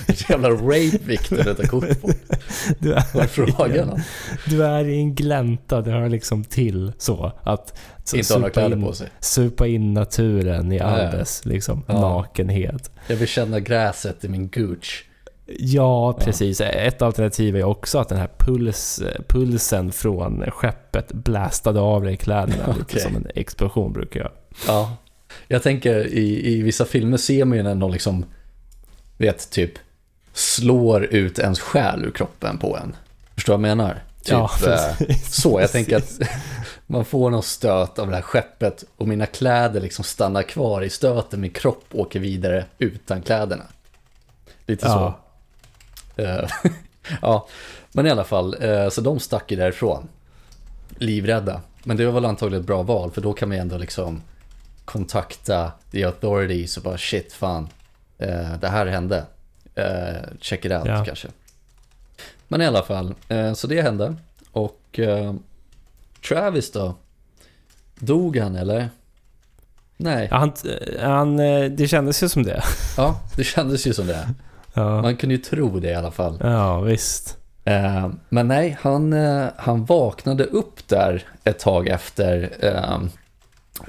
Jävla 0.29 0.51
rape 0.51 0.99
Victor 1.05 1.49
att 1.49 1.57
ta 1.57 1.63
kort 1.67 2.03
på. 2.03 2.11
Du 2.79 2.93
är, 2.95 3.05
Vad 3.15 3.23
är 3.25 3.29
frågan? 3.29 4.03
du 4.47 4.65
är 4.65 4.85
i 4.89 4.97
en 4.99 5.15
glänta, 5.15 5.81
det 5.81 5.91
hör 5.91 6.09
liksom 6.09 6.45
till 6.45 6.93
så. 6.99 7.33
Att 7.43 7.79
så 8.05 8.17
Inte 8.17 8.35
ha 8.35 8.39
supa 8.39 8.51
kläder 8.51 8.77
in, 8.77 8.83
på 8.85 8.93
sig. 8.93 9.09
supa 9.21 9.67
in 9.67 9.95
naturen 9.95 10.73
i 10.73 10.81
all 10.81 10.99
dess 11.11 11.45
liksom, 11.45 11.85
Ja. 11.89 12.01
nakenhet. 12.01 12.91
Jag 13.07 13.17
vill 13.17 13.29
känna 13.29 13.61
gräset 13.61 14.25
i 14.25 14.29
min 14.29 14.49
gooch. 14.49 15.05
Ja, 15.59 16.13
precis. 16.13 16.61
Ett 16.61 17.03
alternativ 17.03 17.57
är 17.57 17.65
också 17.65 17.99
att 17.99 18.09
den 18.09 18.19
här 18.19 18.31
puls, 18.39 19.03
pulsen 19.29 19.93
från 19.93 20.51
skeppet 20.51 21.13
blastade 21.13 21.81
av 21.81 22.03
dig 22.03 22.17
kläderna 22.17 22.67
lite 22.67 22.81
Okej. 22.83 23.01
som 23.01 23.17
en 23.17 23.27
explosion 23.35 23.93
brukar 23.93 24.21
göra. 24.21 24.33
Ja. 24.67 24.97
Jag 25.49 25.63
tänker 25.63 26.07
i, 26.07 26.53
i 26.53 26.63
vissa 26.63 26.85
filmer 26.85 27.17
ser 27.17 27.45
man 27.45 27.57
ju 27.59 27.63
när 27.63 27.75
någon 27.75 27.93
liksom, 27.93 28.25
vet, 29.17 29.51
typ 29.51 29.73
slår 30.33 31.05
ut 31.05 31.39
ens 31.39 31.61
själ 31.61 32.05
ur 32.05 32.11
kroppen 32.11 32.59
på 32.59 32.77
en. 32.77 32.97
Förstår 33.35 33.53
du 33.53 33.63
vad 33.63 33.71
jag 33.71 33.77
menar? 33.77 33.95
Typ, 34.23 34.33
Ja, 34.33 34.51
eh, 34.67 34.97
precis. 34.99 35.35
så, 35.35 35.61
jag 35.61 35.73
tänker 35.73 35.97
att 35.97 36.13
man 36.87 37.05
får 37.05 37.31
någon 37.31 37.43
stöt 37.43 37.99
av 37.99 38.09
det 38.09 38.15
här 38.15 38.23
skeppet 38.23 38.85
och 38.97 39.09
mina 39.09 39.27
kläder 39.27 39.81
liksom 39.81 40.05
stannar 40.05 40.43
kvar 40.43 40.83
i 40.83 40.91
stöten, 40.91 41.41
min 41.41 41.51
kropp 41.51 41.85
åker 41.93 42.21
vidare 42.21 42.65
utan 42.79 43.23
kläderna. 43.23 43.65
Lite 44.67 44.87
Ja. 44.87 44.93
så. 44.93 45.15
Eh, 46.17 46.49
ja, 47.23 47.47
men 47.93 48.07
i 48.07 48.11
alla 48.11 48.25
fall, 48.25 48.57
eh, 48.61 48.89
så 48.89 49.01
de 49.01 49.21
stack 49.21 49.51
ju 49.51 49.57
därifrån. 49.57 50.09
Livrädda. 50.99 51.61
Men 51.85 51.97
det 51.97 52.07
var 52.07 52.13
väl 52.13 52.25
antagligen 52.25 52.61
ett 52.61 52.67
bra 52.67 52.83
val, 52.83 53.11
för 53.11 53.21
då 53.21 53.33
kan 53.33 53.49
man 53.49 53.57
ju 53.57 53.61
ändå 53.63 53.79
liksom 53.79 54.23
kontakta 54.85 55.73
the 55.91 56.05
authorities 56.05 56.77
och 56.77 56.83
bara 56.83 56.99
shit 56.99 57.33
fan, 57.33 57.69
eh, 58.19 58.53
det 58.61 58.69
här 58.69 58.87
hände. 58.87 59.25
Check 60.41 60.65
it 60.65 60.73
out 60.73 60.87
Ja. 60.87 61.05
kanske. 61.05 61.29
Men 62.49 62.63
i 62.63 62.67
alla 62.67 62.83
fall, 62.83 63.15
så 63.55 63.67
det 63.67 63.83
hände. 63.83 64.15
Och 64.53 65.01
Travis 66.29 66.73
då? 66.73 66.95
Dog 67.99 68.37
han 68.37 68.57
eller? 68.57 68.89
Nej, 69.97 70.29
Han, 70.31 70.53
han, 71.01 71.37
det 71.77 71.89
kändes 71.91 72.23
ju 72.23 72.29
som 72.29 72.43
det. 72.43 72.63
ja, 72.97 73.21
det 73.37 73.45
kändes 73.45 73.87
ju 73.87 73.95
som 73.95 74.07
det. 74.07 74.29
Ja, 74.77 75.03
Man 75.03 75.17
kunde 75.17 75.35
ju 75.35 75.41
tro 75.41 75.81
det 75.81 75.91
i 75.91 75.95
alla 75.95 76.11
fall. 76.11 76.39
ja 76.41 76.81
visst. 76.81 77.37
Eh, 77.67 78.09
men 78.29 78.49
nej, 78.49 78.79
han, 78.81 79.13
eh, 79.13 79.47
han 79.57 79.85
vaknade 79.85 80.45
upp 80.45 80.89
där 80.89 81.25
ett 81.45 81.59
tag 81.59 81.89
efter, 81.89 82.51
eh, 82.61 83.01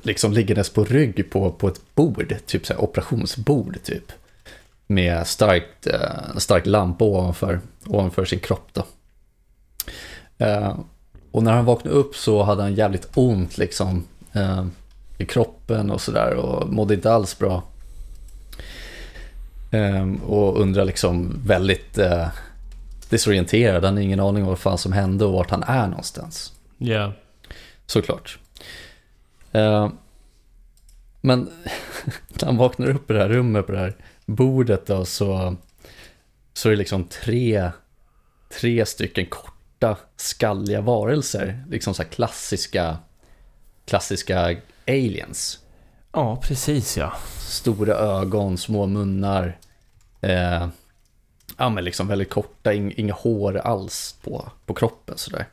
liksom 0.02 0.34
liggandes 0.34 0.69
på 0.69 0.84
rygg 0.84 1.30
på, 1.32 1.52
på 1.52 1.67
ett 1.67 1.95
bord, 1.95 2.36
typ 2.45 2.65
så 2.65 2.73
här 2.73 2.84
operationsbord 2.84 3.78
typ. 3.84 4.12
Med 4.88 5.28
starkt, 5.28 5.88
stark 6.38 6.65
lampa 6.65 7.06
ovanför, 7.06 7.60
ovanför 7.86 8.26
sin 8.26 8.39
kropp 8.39 8.69
då. 8.73 8.86
Och 11.32 11.43
när 11.43 11.52
han 11.54 11.65
vaknade 11.65 11.97
upp 11.97 12.15
så 12.15 12.43
hade 12.43 12.62
han 12.62 12.73
jävligt 12.73 13.10
ont 13.13 13.58
liksom 13.58 14.04
i 15.17 15.26
kroppen 15.26 15.91
och 15.91 16.02
sådär 16.02 16.34
och 16.34 16.69
mådde 16.69 16.93
inte 16.93 17.12
alls 17.12 17.39
bra. 17.39 17.63
Eh, 19.71 20.13
och 20.23 20.62
undrar 20.62 20.86
liksom 20.86 21.41
väldigt 21.45 21.97
eh, 21.97 22.27
desorienterad. 23.10 23.84
Han 23.84 23.93
har 23.93 24.03
ingen 24.03 24.19
aning 24.19 24.43
om 24.43 24.49
vad 24.49 24.60
fan 24.60 24.77
som 24.77 24.91
hände 24.91 25.25
och 25.25 25.34
vart 25.34 25.49
han 25.49 25.63
är 25.63 25.88
någonstans. 25.88 26.53
Ja. 26.77 27.13
Såklart. 27.86 28.39
Eh, 29.51 29.89
men 31.21 31.39
när 32.30 32.45
han 32.45 32.58
vaknar 32.58 32.89
upp 32.89 33.12
i 33.12 33.13
det 33.13 33.19
här 33.19 33.30
rummet 33.30 33.65
på 33.65 33.71
det 33.71 33.80
här 33.80 33.95
bordet 34.25 34.86
då 34.86 35.06
så, 35.06 35.56
så 36.53 36.69
är 36.69 36.71
det 36.71 36.77
liksom 36.77 37.03
tre, 37.03 37.71
tre 38.62 38.86
stycken 38.86 39.25
korta 39.25 39.97
skalliga 40.15 40.82
varelser. 40.82 41.63
Liksom 41.69 41.93
så 41.93 42.03
klassiska, 42.03 42.97
klassiska 43.86 44.58
aliens. 44.88 45.60
Ja, 46.17 46.36
precis 46.36 46.97
ja. 46.97 47.13
Stora 47.39 47.93
ögon, 47.93 48.58
små 48.58 48.86
munnar. 48.86 49.58
Eh, 50.21 50.67
ja 51.58 51.69
men 51.69 51.84
liksom 51.84 52.08
väldigt 52.08 52.30
korta, 52.30 52.73
ing, 52.73 52.93
inga 52.97 53.13
hår 53.13 53.58
alls 53.58 54.15
på, 54.23 54.51
på 54.65 54.73
kroppen 54.73 55.17
sådär. 55.17 55.45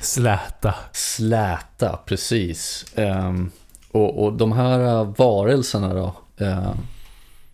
Släta. 0.00 0.74
Släta, 0.92 1.98
precis. 2.06 2.86
Ehm, 2.94 3.50
och, 3.92 4.24
och 4.24 4.32
de 4.32 4.52
här 4.52 4.80
eh, 4.80 5.14
varelserna 5.16 5.94
då, 5.94 6.14
eh, 6.36 6.74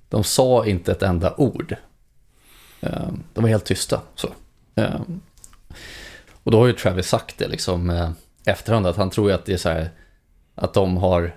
de 0.09 0.25
sa 0.25 0.67
inte 0.67 0.93
ett 0.93 1.03
enda 1.03 1.35
ord. 1.37 1.77
Ehm, 2.81 3.23
de 3.35 3.43
var 3.43 3.49
helt 3.49 3.65
tysta. 3.65 4.01
Så. 4.15 4.29
Ehm, 4.75 5.21
och 6.43 6.51
då 6.51 6.59
har 6.59 6.67
ju 6.67 6.73
Travis 6.73 7.09
sagt 7.09 7.39
det 7.39 7.49
liksom 7.49 7.91
eh, 7.91 8.11
efterhand 8.45 8.87
att 8.87 8.97
han 8.97 9.11
tror 9.11 9.29
ju 9.29 9.35
att 9.35 9.47
det 9.47 9.53
är 9.53 9.57
så 9.57 9.69
här 9.69 9.91
att 10.55 10.75
de 10.75 10.97
har 10.97 11.35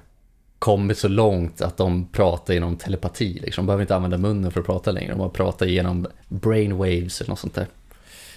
kommit 0.60 0.98
så 0.98 1.08
långt 1.08 1.62
att 1.62 1.78
de 1.78 2.08
pratar 2.08 2.54
genom 2.54 2.76
telepati. 2.76 3.40
Liksom. 3.44 3.62
De 3.62 3.68
behöver 3.68 3.84
inte 3.84 3.96
använda 3.96 4.18
munnen 4.18 4.52
för 4.52 4.60
att 4.60 4.66
prata 4.66 4.92
längre. 4.92 5.10
De 5.12 5.18
bara 5.18 5.30
pratar 5.30 5.66
genom 5.66 6.08
brainwaves 6.28 7.22
eller 7.22 7.30
något 7.30 7.40
sånt 7.40 7.56
där. 7.56 7.68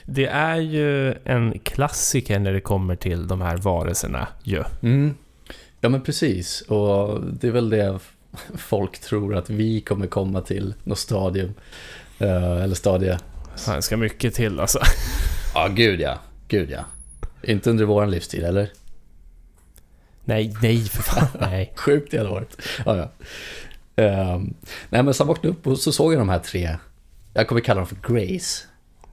Det 0.04 0.26
är 0.26 0.56
ju 0.56 1.14
en 1.24 1.58
klassiker 1.58 2.38
när 2.38 2.52
det 2.52 2.60
kommer 2.60 2.96
till 2.96 3.28
de 3.28 3.40
här 3.40 3.56
varelserna 3.56 4.28
ju. 4.42 4.62
Mm. 4.82 5.14
Ja 5.80 5.88
men 5.88 6.02
precis, 6.02 6.60
och 6.60 7.20
det 7.24 7.46
är 7.46 7.52
väl 7.52 7.70
det 7.70 7.98
folk 8.56 8.98
tror 8.98 9.36
att 9.36 9.50
vi 9.50 9.80
kommer 9.80 10.06
komma 10.06 10.40
till 10.40 10.74
något 10.84 10.98
stadium. 10.98 11.54
Eh, 12.18 12.62
eller 12.62 12.74
stadie. 12.74 13.18
Fan, 13.56 13.82
ska 13.82 13.96
mycket 13.96 14.34
till 14.34 14.60
alltså. 14.60 14.78
Ja, 15.54 15.68
gud 15.68 16.00
ja. 16.00 16.18
Gud 16.48 16.70
ja. 16.70 16.84
Inte 17.42 17.70
under 17.70 17.84
våran 17.84 18.10
livstid, 18.10 18.44
eller? 18.44 18.70
Nej, 20.24 20.54
nej 20.62 20.78
för 20.84 21.02
fan, 21.02 21.26
nej. 21.40 21.72
Sjukt 21.76 22.10
det 22.10 22.18
hade 22.18 22.30
varit. 22.30 22.56
Ja, 22.86 22.96
ja. 22.96 23.10
Ehm, 24.04 24.54
nej 24.90 25.02
men 25.02 25.14
så 25.14 25.24
vaknade 25.24 25.48
upp 25.48 25.66
och 25.66 25.78
så 25.78 25.92
såg 25.92 26.12
jag 26.12 26.20
de 26.20 26.28
här 26.28 26.38
tre, 26.38 26.76
jag 27.34 27.48
kommer 27.48 27.60
kalla 27.60 27.80
dem 27.80 27.86
för 27.86 28.14
Grace. 28.14 28.64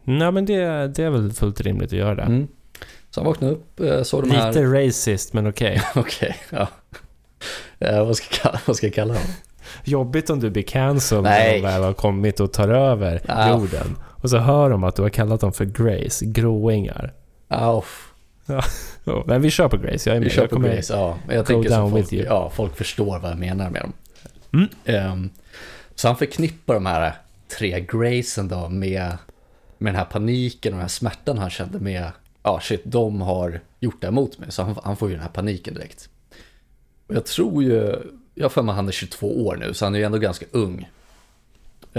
Nej 0.04 0.32
men 0.32 0.46
det, 0.46 0.88
det 0.88 1.04
är 1.04 1.10
väl 1.10 1.32
fullt 1.34 1.62
rimligt 1.62 1.90
att 1.94 2.00
göra 2.00 2.16
det. 2.16 2.22
Mm. 2.22 2.48
Så 3.10 3.20
han 3.20 3.28
vaknade 3.28 3.54
upp, 3.54 3.80
eh, 3.80 4.04
såg 4.04 4.24
de 4.24 4.32
här... 4.32 4.48
Lite 4.48 4.64
racist, 4.66 5.34
men 5.34 5.48
okej. 5.48 5.82
Okej, 5.96 6.36
ja. 6.50 6.68
Eh, 7.80 8.06
vad, 8.06 8.16
ska 8.18 8.42
kalla, 8.42 8.60
vad 8.66 8.76
ska 8.76 8.86
jag 8.88 8.94
kalla 8.94 9.14
dem? 9.14 9.24
Jobbigt 9.84 10.30
om 10.30 10.40
du 10.40 10.50
blir 10.50 10.64
cancelled 10.64 11.24
när 11.24 11.54
de 11.54 11.62
väl 11.62 11.84
har 11.84 11.94
kommit 11.94 12.40
och 12.40 12.54
tar 12.54 12.70
över 12.70 13.22
Ja. 13.28 13.50
jorden. 13.50 13.98
Och 14.04 14.30
så 14.30 14.38
hör 14.38 14.70
de 14.70 14.84
att 14.84 14.96
du 14.96 15.02
har 15.02 15.10
kallat 15.10 15.42
dem 15.42 15.54
för 15.54 15.66
Grace, 15.66 16.26
gråingar. 16.26 17.14
Ja, 17.48 17.84
Ja, 19.08 19.24
men 19.28 19.42
vi 19.42 19.52
kör 19.52 19.70
på 19.70 19.78
Grace, 19.78 20.10
jag 20.10 20.16
är 20.16 20.20
med. 20.20 20.30
vi 20.30 20.36
kör 20.36 20.42
jag 20.42 20.50
på 20.50 20.60
Grace. 20.60 20.94
Ja, 20.94 21.18
jag 21.30 21.46
tänker 21.46 21.70
så 21.70 21.90
folk, 21.90 22.14
ja, 22.14 22.50
folk 22.50 22.76
förstår 22.76 23.20
vad 23.20 23.32
jag 23.32 23.38
menar 23.38 23.70
med 23.70 23.82
dem. 23.82 23.94
Mm. 24.54 24.70
Ehm, 24.86 25.30
så 25.96 26.08
han 26.08 26.18
förknippar 26.18 26.74
de 26.74 26.86
här 26.86 27.14
tre 27.58 27.80
Gracen 27.80 28.48
då 28.48 28.70
med, 28.70 29.18
med 29.78 29.94
den 29.94 29.96
här 29.96 30.06
paniken 30.06 30.74
och 30.74 30.78
den 30.78 30.82
här 30.82 30.88
smärtan 30.88 31.38
han 31.38 31.50
kände 31.50 31.80
med, 31.80 32.12
ja 32.44 32.60
shit, 32.60 32.82
de 32.86 33.22
har 33.22 33.60
gjort 33.80 34.02
det 34.02 34.08
emot 34.08 34.40
mig. 34.40 34.52
Så 34.52 34.64
han, 34.64 34.76
han 34.84 34.98
får 34.98 35.10
ju 35.10 35.16
den 35.16 35.24
här 35.24 35.30
paniken 35.30 35.74
direkt. 35.74 36.10
Och 37.08 37.16
jag 37.16 37.26
tror 37.26 37.64
ju, 37.64 37.96
jag 38.36 38.46
har 38.46 38.50
för 38.50 38.62
mig 38.62 38.76
han 38.76 38.88
är 38.88 38.92
22 38.92 39.46
år 39.46 39.56
nu, 39.56 39.74
så 39.74 39.86
han 39.86 39.96
är 39.96 40.00
ju 40.00 40.06
ändå 40.06 40.18
ganska 40.18 40.46
ung. 40.52 40.90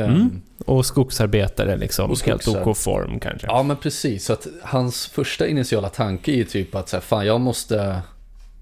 Ehm, 0.04 0.10
Mm. 0.14 0.42
Och 0.66 0.86
skogsarbetare 0.86 1.76
liksom, 1.76 2.10
Och 2.10 2.20
helt 2.20 2.48
OK 2.48 2.76
form 2.76 3.20
kanske. 3.20 3.46
Ja 3.46 3.62
men 3.62 3.76
precis, 3.76 4.24
så 4.24 4.32
att 4.32 4.46
hans 4.62 5.06
första 5.06 5.46
initiala 5.46 5.88
tanke 5.88 6.32
är 6.32 6.36
ju 6.36 6.44
typ 6.44 6.74
att 6.74 6.88
säga, 6.88 7.00
fan 7.00 7.26
jag 7.26 7.40
måste, 7.40 8.02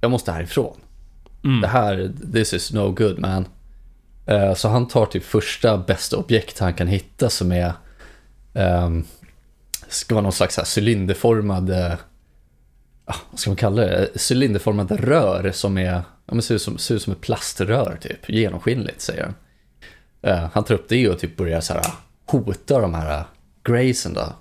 jag 0.00 0.10
måste 0.10 0.32
härifrån. 0.32 0.76
Mm. 1.44 1.60
Det 1.60 1.68
här, 1.68 2.12
this 2.32 2.54
is 2.54 2.72
no 2.72 2.90
good 2.92 3.18
man. 3.18 3.44
Eh, 4.26 4.54
Så 4.54 4.68
han 4.68 4.88
tar 4.88 5.06
typ 5.06 5.24
första 5.24 5.78
bästa 5.78 6.16
objekt 6.16 6.58
han 6.58 6.74
kan 6.74 6.86
hitta 6.86 7.30
som 7.30 7.52
är, 7.52 7.72
um, 8.52 9.04
ska 9.88 10.14
vara 10.14 10.22
någon 10.22 10.32
slags 10.32 10.54
så 10.54 10.60
här 10.60 10.68
cylinderformad, 10.80 11.70
eh, 11.70 11.92
vad 13.04 13.38
ska 13.40 13.50
man 13.50 13.56
kalla 13.56 13.82
det, 13.82 14.08
cylinderformad 14.30 14.90
rör 14.90 15.50
som 15.54 15.78
är, 15.78 15.92
ja, 16.26 16.34
men 16.34 16.42
ser, 16.42 16.54
ut 16.54 16.62
som, 16.62 16.78
ser 16.78 16.94
ut 16.94 17.02
som 17.02 17.12
ett 17.12 17.20
plaströr 17.20 17.98
typ, 18.00 18.28
genomskinligt 18.30 19.00
säger 19.00 19.22
han. 19.22 19.34
Eh, 20.26 20.48
han 20.52 20.64
tar 20.64 20.74
upp 20.74 20.88
det 20.88 21.08
och 21.08 21.18
typ 21.18 21.36
börjar 21.36 21.60
så 21.60 21.72
här 21.72 21.86
hota 22.26 22.80
de 22.80 22.94
här 22.94 23.24
Graysen 23.62 24.14
då. 24.14 24.32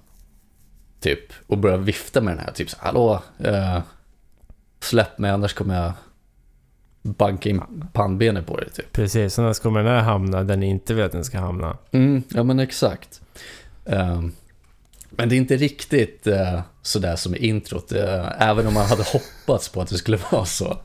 Typ, 1.00 1.20
och 1.48 1.58
börjar 1.58 1.78
vifta 1.78 2.22
med 2.22 2.38
den 2.38 2.46
här, 2.46 2.52
typ 2.52 2.70
så 2.70 2.78
här, 2.80 2.86
hallå, 2.86 3.22
eh, 3.40 3.80
släpp 4.80 5.20
mig 5.20 5.32
annars 5.32 5.54
kommer 5.54 5.84
jag 5.84 5.94
banka 7.02 7.50
in 7.50 7.62
pannbenet 7.94 8.48
på 8.48 8.58
dig 8.58 8.70
typ. 8.70 8.92
Precis, 8.92 9.40
annars 9.40 9.60
kommer 9.60 9.84
den 9.84 9.94
här 9.94 10.02
hamna 10.02 10.44
där 10.44 10.58
ni 10.58 10.66
inte 10.66 10.94
vill 10.94 11.06
att 11.06 11.12
den 11.12 11.26
ska 11.26 11.40
hamna. 11.40 11.78
Mm, 11.92 12.24
ja 12.30 12.44
men 12.44 12.60
exakt. 12.60 13.22
Ehm, 13.86 14.32
men 15.18 15.30
det 15.30 15.36
är 15.36 15.38
inte 15.38 15.56
riktigt 15.58 16.28
uh, 16.28 16.60
sådär 16.82 17.16
som 17.16 17.36
i 17.36 17.38
introt, 17.48 17.92
eh, 17.92 18.42
även 18.42 18.68
om 18.68 18.74
man 18.74 18.86
hade 18.86 19.04
hoppats 19.04 19.70
på 19.70 19.82
att 19.82 19.90
det 19.90 19.98
skulle 19.98 20.18
vara 20.32 20.46
så. 20.46 20.78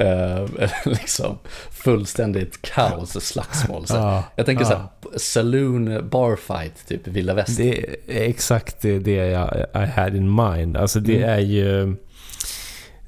Uh, 0.00 0.68
liksom 0.84 1.38
fullständigt 1.70 2.62
kaos 2.62 3.16
och 3.16 3.22
slagsmål. 3.22 3.86
Så. 3.86 3.94
Ja, 3.94 4.24
Jag 4.36 4.46
tänker 4.46 4.64
ja. 4.64 4.68
såhär, 4.70 5.18
saloon 5.18 6.08
bar 6.08 6.36
fight, 6.36 6.86
typ 6.88 7.06
vilda 7.08 7.34
västern. 7.34 7.56
Det 7.66 7.78
är 8.06 8.28
exakt 8.28 8.80
det 8.80 8.98
det 8.98 9.14
jag 9.14 9.66
I 9.74 9.78
had 10.00 10.16
in 10.16 10.34
mind. 10.34 10.76
Alltså 10.76 11.00
det 11.00 11.16
Mm. 11.16 11.30
är 11.30 11.38
ju... 11.38 11.96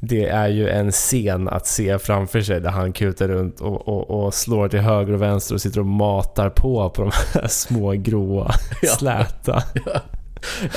Det 0.00 0.28
är 0.28 0.48
ju 0.48 0.68
en 0.68 0.92
scen 0.92 1.48
att 1.48 1.66
se 1.66 1.98
framför 1.98 2.40
sig 2.40 2.60
där 2.60 2.70
han 2.70 2.92
kutar 2.92 3.28
runt 3.28 3.60
och, 3.60 3.88
och, 3.88 4.10
och 4.24 4.34
slår 4.34 4.68
till 4.68 4.80
höger 4.80 5.12
och 5.12 5.22
vänster 5.22 5.54
och 5.54 5.60
sitter 5.60 5.80
och 5.80 5.86
matar 5.86 6.50
på 6.50 6.90
på 6.90 7.02
de 7.02 7.10
här 7.34 7.46
små 7.48 7.92
gråa, 7.92 8.54
Ja. 8.82 8.88
släta 8.88 9.62
Ja, 9.86 10.00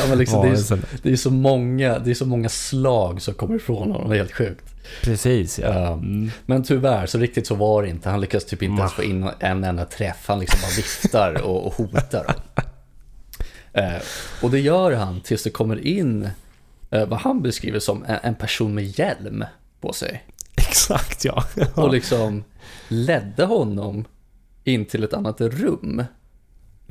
men 0.09 0.17
liksom, 0.17 0.41
det, 0.45 0.49
är, 0.51 0.55
så- 0.55 0.77
det, 1.03 1.11
är 1.11 1.15
så 1.15 1.31
många, 1.31 1.99
det 1.99 2.11
är 2.11 2.15
så 2.15 2.25
många 2.25 2.49
slag 2.49 3.21
som 3.21 3.33
kommer 3.33 3.55
ifrån 3.55 3.91
honom, 3.91 4.09
det 4.09 4.15
är 4.15 4.17
helt 4.17 4.31
sjukt. 4.33 4.65
Precis 5.03 5.59
ja. 5.59 5.67
Ja. 5.73 5.93
Mm. 5.93 6.31
Men 6.45 6.63
tyvärr, 6.63 7.05
så 7.05 7.17
riktigt 7.17 7.47
så 7.47 7.55
var 7.55 7.83
det 7.83 7.89
inte. 7.89 8.09
Han 8.09 8.21
lyckas 8.21 8.45
typ 8.45 8.63
inte 8.63 8.79
ens 8.79 8.93
få 8.93 9.03
in 9.03 9.29
en 9.39 9.63
enda 9.63 9.85
träff. 9.85 10.23
Han 10.27 10.39
liksom 10.39 10.59
bara 10.61 10.71
viftar 10.75 11.41
och, 11.41 11.65
och 11.67 11.73
hotar. 11.73 12.23
dem. 12.23 12.35
Eh, 13.73 14.01
och 14.41 14.51
det 14.51 14.59
gör 14.59 14.91
han 14.91 15.21
tills 15.21 15.43
det 15.43 15.49
kommer 15.49 15.87
in 15.87 16.29
eh, 16.91 17.05
vad 17.07 17.19
han 17.19 17.41
beskriver 17.41 17.79
som 17.79 18.03
en, 18.07 18.17
en 18.23 18.35
person 18.35 18.73
med 18.75 18.83
hjälm 18.99 19.45
på 19.81 19.93
sig. 19.93 20.23
Exakt 20.55 21.25
ja. 21.25 21.43
Och 21.75 21.91
liksom 21.91 22.43
ledde 22.87 23.45
honom 23.45 24.05
in 24.63 24.85
till 24.85 25.03
ett 25.03 25.13
annat 25.13 25.41
rum. 25.41 26.03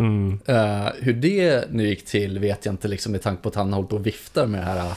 Mm. 0.01 0.39
Eh, 0.47 0.89
hur 1.01 1.13
det 1.13 1.71
nu 1.71 1.89
gick 1.89 2.05
till 2.05 2.39
vet 2.39 2.67
jag 2.67 2.73
inte 2.73 2.89
liksom 2.89 3.13
med 3.13 3.23
tanke 3.23 3.43
på 3.43 3.49
att 3.49 3.55
han 3.55 3.73
håller 3.73 3.89
på 3.89 3.97
och 3.97 4.07
viftar 4.07 4.47
med 4.47 4.61
det 4.61 4.65
här 4.65 4.79
eh, 4.79 4.93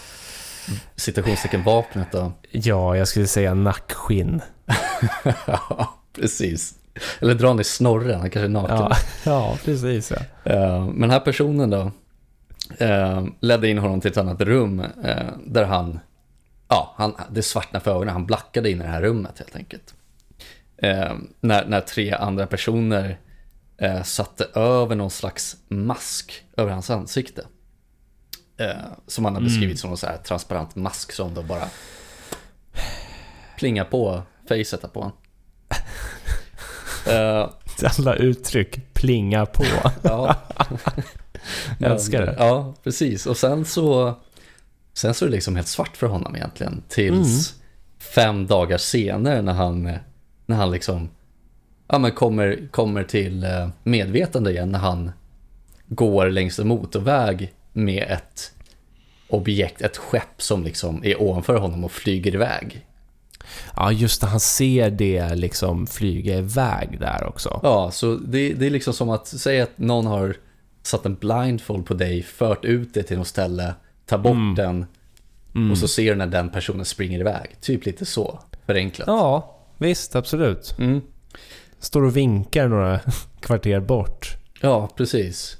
citationstecken 0.96 1.64
vapnet 1.64 2.12
då. 2.12 2.32
Ja, 2.52 2.98
jag 2.98 3.08
skulle 3.08 3.28
säga 3.28 3.54
nackskinn. 3.54 4.42
ja, 5.48 6.00
precis. 6.14 6.74
Eller 7.20 7.34
dra 7.34 7.48
han 7.48 7.60
i 7.60 7.64
snorren, 7.64 8.20
han 8.20 8.30
kanske 8.30 8.48
är 8.48 8.50
naken. 8.50 8.78
Ja, 8.78 8.96
ja 9.24 9.58
precis 9.66 10.12
ja. 10.12 10.52
Eh, 10.52 10.86
Men 10.86 11.02
den 11.02 11.12
här 11.12 11.20
personen 11.20 11.70
då 11.70 11.92
eh, 12.78 13.26
ledde 13.40 13.70
in 13.70 13.78
honom 13.78 14.02
till 14.02 14.12
ett 14.12 14.18
annat 14.18 14.42
rum 14.42 14.80
eh, 14.80 15.28
där 15.46 15.64
han, 15.64 16.00
ja, 16.68 16.94
han, 16.98 17.16
det 17.32 17.42
svartnade 17.42 17.84
för 17.84 17.92
ögonen, 17.92 18.14
han 18.14 18.26
blackade 18.26 18.72
in 18.72 18.82
i 18.82 18.84
det 18.84 18.90
här 18.90 19.02
rummet 19.02 19.40
helt 19.40 19.56
enkelt. 19.56 19.94
När, 21.40 21.66
när 21.66 21.82
tre 21.82 22.12
andra 22.12 22.48
personer 22.48 23.18
eh, 23.78 24.04
satte 24.04 24.44
över 24.60 24.96
någon 24.96 25.10
slags 25.12 25.58
mask 25.68 26.44
över 26.58 26.72
hans 26.72 26.90
ansikte. 26.90 27.46
Eh, 28.58 28.76
som 29.08 29.26
han 29.26 29.36
har 29.36 29.42
beskrivit 29.42 29.80
som 29.80 29.90
någon 29.90 29.98
så 29.98 30.08
här 30.08 30.18
transparent 30.18 30.76
mask 30.76 31.12
som 31.12 31.34
då 31.34 31.42
bara 31.44 31.68
plingar 33.58 33.86
på 33.86 34.22
facet 34.50 34.94
på 34.94 35.00
honom. 35.00 35.18
Eh, 37.08 37.50
Alla 38.00 38.16
uttryck 38.16 38.94
plinga 38.94 39.46
på. 39.46 39.64
Ja. 40.02 40.36
Jag 41.80 41.92
älskar 41.92 42.26
det. 42.26 42.36
Ja, 42.40 42.74
precis. 42.84 43.26
Och 43.26 43.38
sen 43.38 43.66
så, 43.66 44.16
sen 44.94 45.14
så 45.14 45.26
är 45.26 45.30
det 45.30 45.36
liksom 45.36 45.56
helt 45.56 45.68
svart 45.68 45.98
för 45.98 46.08
honom 46.08 46.36
egentligen. 46.36 46.84
Tills 46.90 47.52
Mm. 47.54 47.62
fem 48.00 48.48
dagar 48.48 48.78
senare 48.78 49.42
när 49.42 49.54
han, 49.54 49.84
när 50.46 50.56
han 50.56 50.72
liksom, 50.72 51.10
ja 51.88 51.98
men 52.00 52.12
kommer, 52.12 52.68
kommer 52.72 53.04
till 53.04 53.44
eh, 53.44 53.70
medvetande 53.84 54.52
igen. 54.52 54.72
När 54.72 54.80
han 54.80 55.12
går 55.88 56.30
längs 56.30 56.60
en 56.60 56.68
motorväg 56.68 57.54
med 57.74 58.04
ett 58.10 58.52
objekt, 59.28 59.82
ett 59.82 59.98
skepp 59.98 60.42
som 60.42 60.64
liksom 60.64 61.04
är 61.04 61.22
ovanför 61.22 61.58
honom 61.58 61.84
och 61.84 61.92
flyger 61.92 62.36
iväg. 62.36 62.86
Ja, 63.76 63.92
just 63.92 64.22
det. 64.22 64.28
Han 64.28 64.40
ser 64.40 64.90
det 64.90 65.36
liksom 65.36 65.88
flyga 65.88 66.38
iväg 66.38 67.00
där 67.00 67.24
också. 67.28 67.60
Ja, 67.64 67.92
så 67.92 68.16
det, 68.16 68.54
det 68.54 68.66
är 68.66 68.70
liksom 68.70 68.94
som 68.94 69.10
att 69.10 69.28
säga 69.28 69.64
att 69.64 69.78
någon 69.78 70.06
har 70.06 70.36
satt 70.84 71.06
en 71.06 71.16
blindfold 71.16 71.86
på 71.86 71.94
dig, 71.94 72.24
fört 72.24 72.66
ut 72.66 72.94
dig 72.94 73.04
till 73.04 73.18
något 73.18 73.28
ställe, 73.28 73.74
tar 74.06 74.18
bort 74.18 74.32
Mm. 74.34 74.56
den 74.56 74.86
och 75.72 75.78
så 75.78 75.88
ser 75.88 76.10
du 76.10 76.16
när 76.16 76.28
den 76.28 76.50
personen 76.50 76.86
springer 76.86 77.20
iväg. 77.20 77.56
Typ 77.62 77.86
lite 77.86 78.06
så, 78.06 78.40
förenklat. 78.66 79.08
Ja, 79.08 79.58
visst. 79.78 80.16
Absolut. 80.16 80.76
Mm. 80.80 81.02
Står 81.84 82.04
och 82.04 82.18
vinkar 82.18 82.68
några 82.68 83.00
kvarter 83.40 83.80
bort. 83.80 84.38
Ja, 84.62 84.90
precis. 84.96 85.58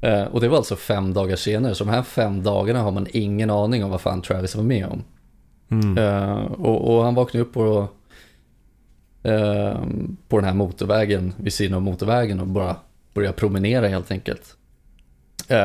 Eh, 0.00 0.22
och 0.22 0.40
det 0.40 0.48
var 0.48 0.56
alltså 0.56 0.76
fem 0.76 1.12
dagar 1.14 1.36
senare, 1.36 1.74
så 1.74 1.84
de 1.84 1.90
här 1.90 2.02
fem 2.02 2.42
dagarna 2.42 2.82
har 2.82 2.90
man 2.90 3.06
ingen 3.10 3.50
aning 3.50 3.84
om 3.84 3.90
vad 3.90 4.00
fan 4.00 4.22
Travis 4.22 4.54
var 4.54 4.62
med 4.62 4.86
om. 4.86 5.04
Mm. 5.70 5.98
Eh, 5.98 6.44
och, 6.44 6.94
och 6.94 7.04
han 7.04 7.14
vaknade 7.14 7.44
upp 7.44 7.52
på, 7.52 7.88
eh, 9.22 9.80
på 10.28 10.36
den 10.36 10.44
här 10.44 10.54
motorvägen, 10.54 11.32
vid 11.36 11.52
sidan 11.52 11.76
av 11.76 11.82
motorvägen 11.82 12.40
och 12.40 12.46
bara 12.46 12.76
började 13.14 13.36
promenera 13.36 13.88
helt 13.88 14.10
enkelt. 14.10 14.56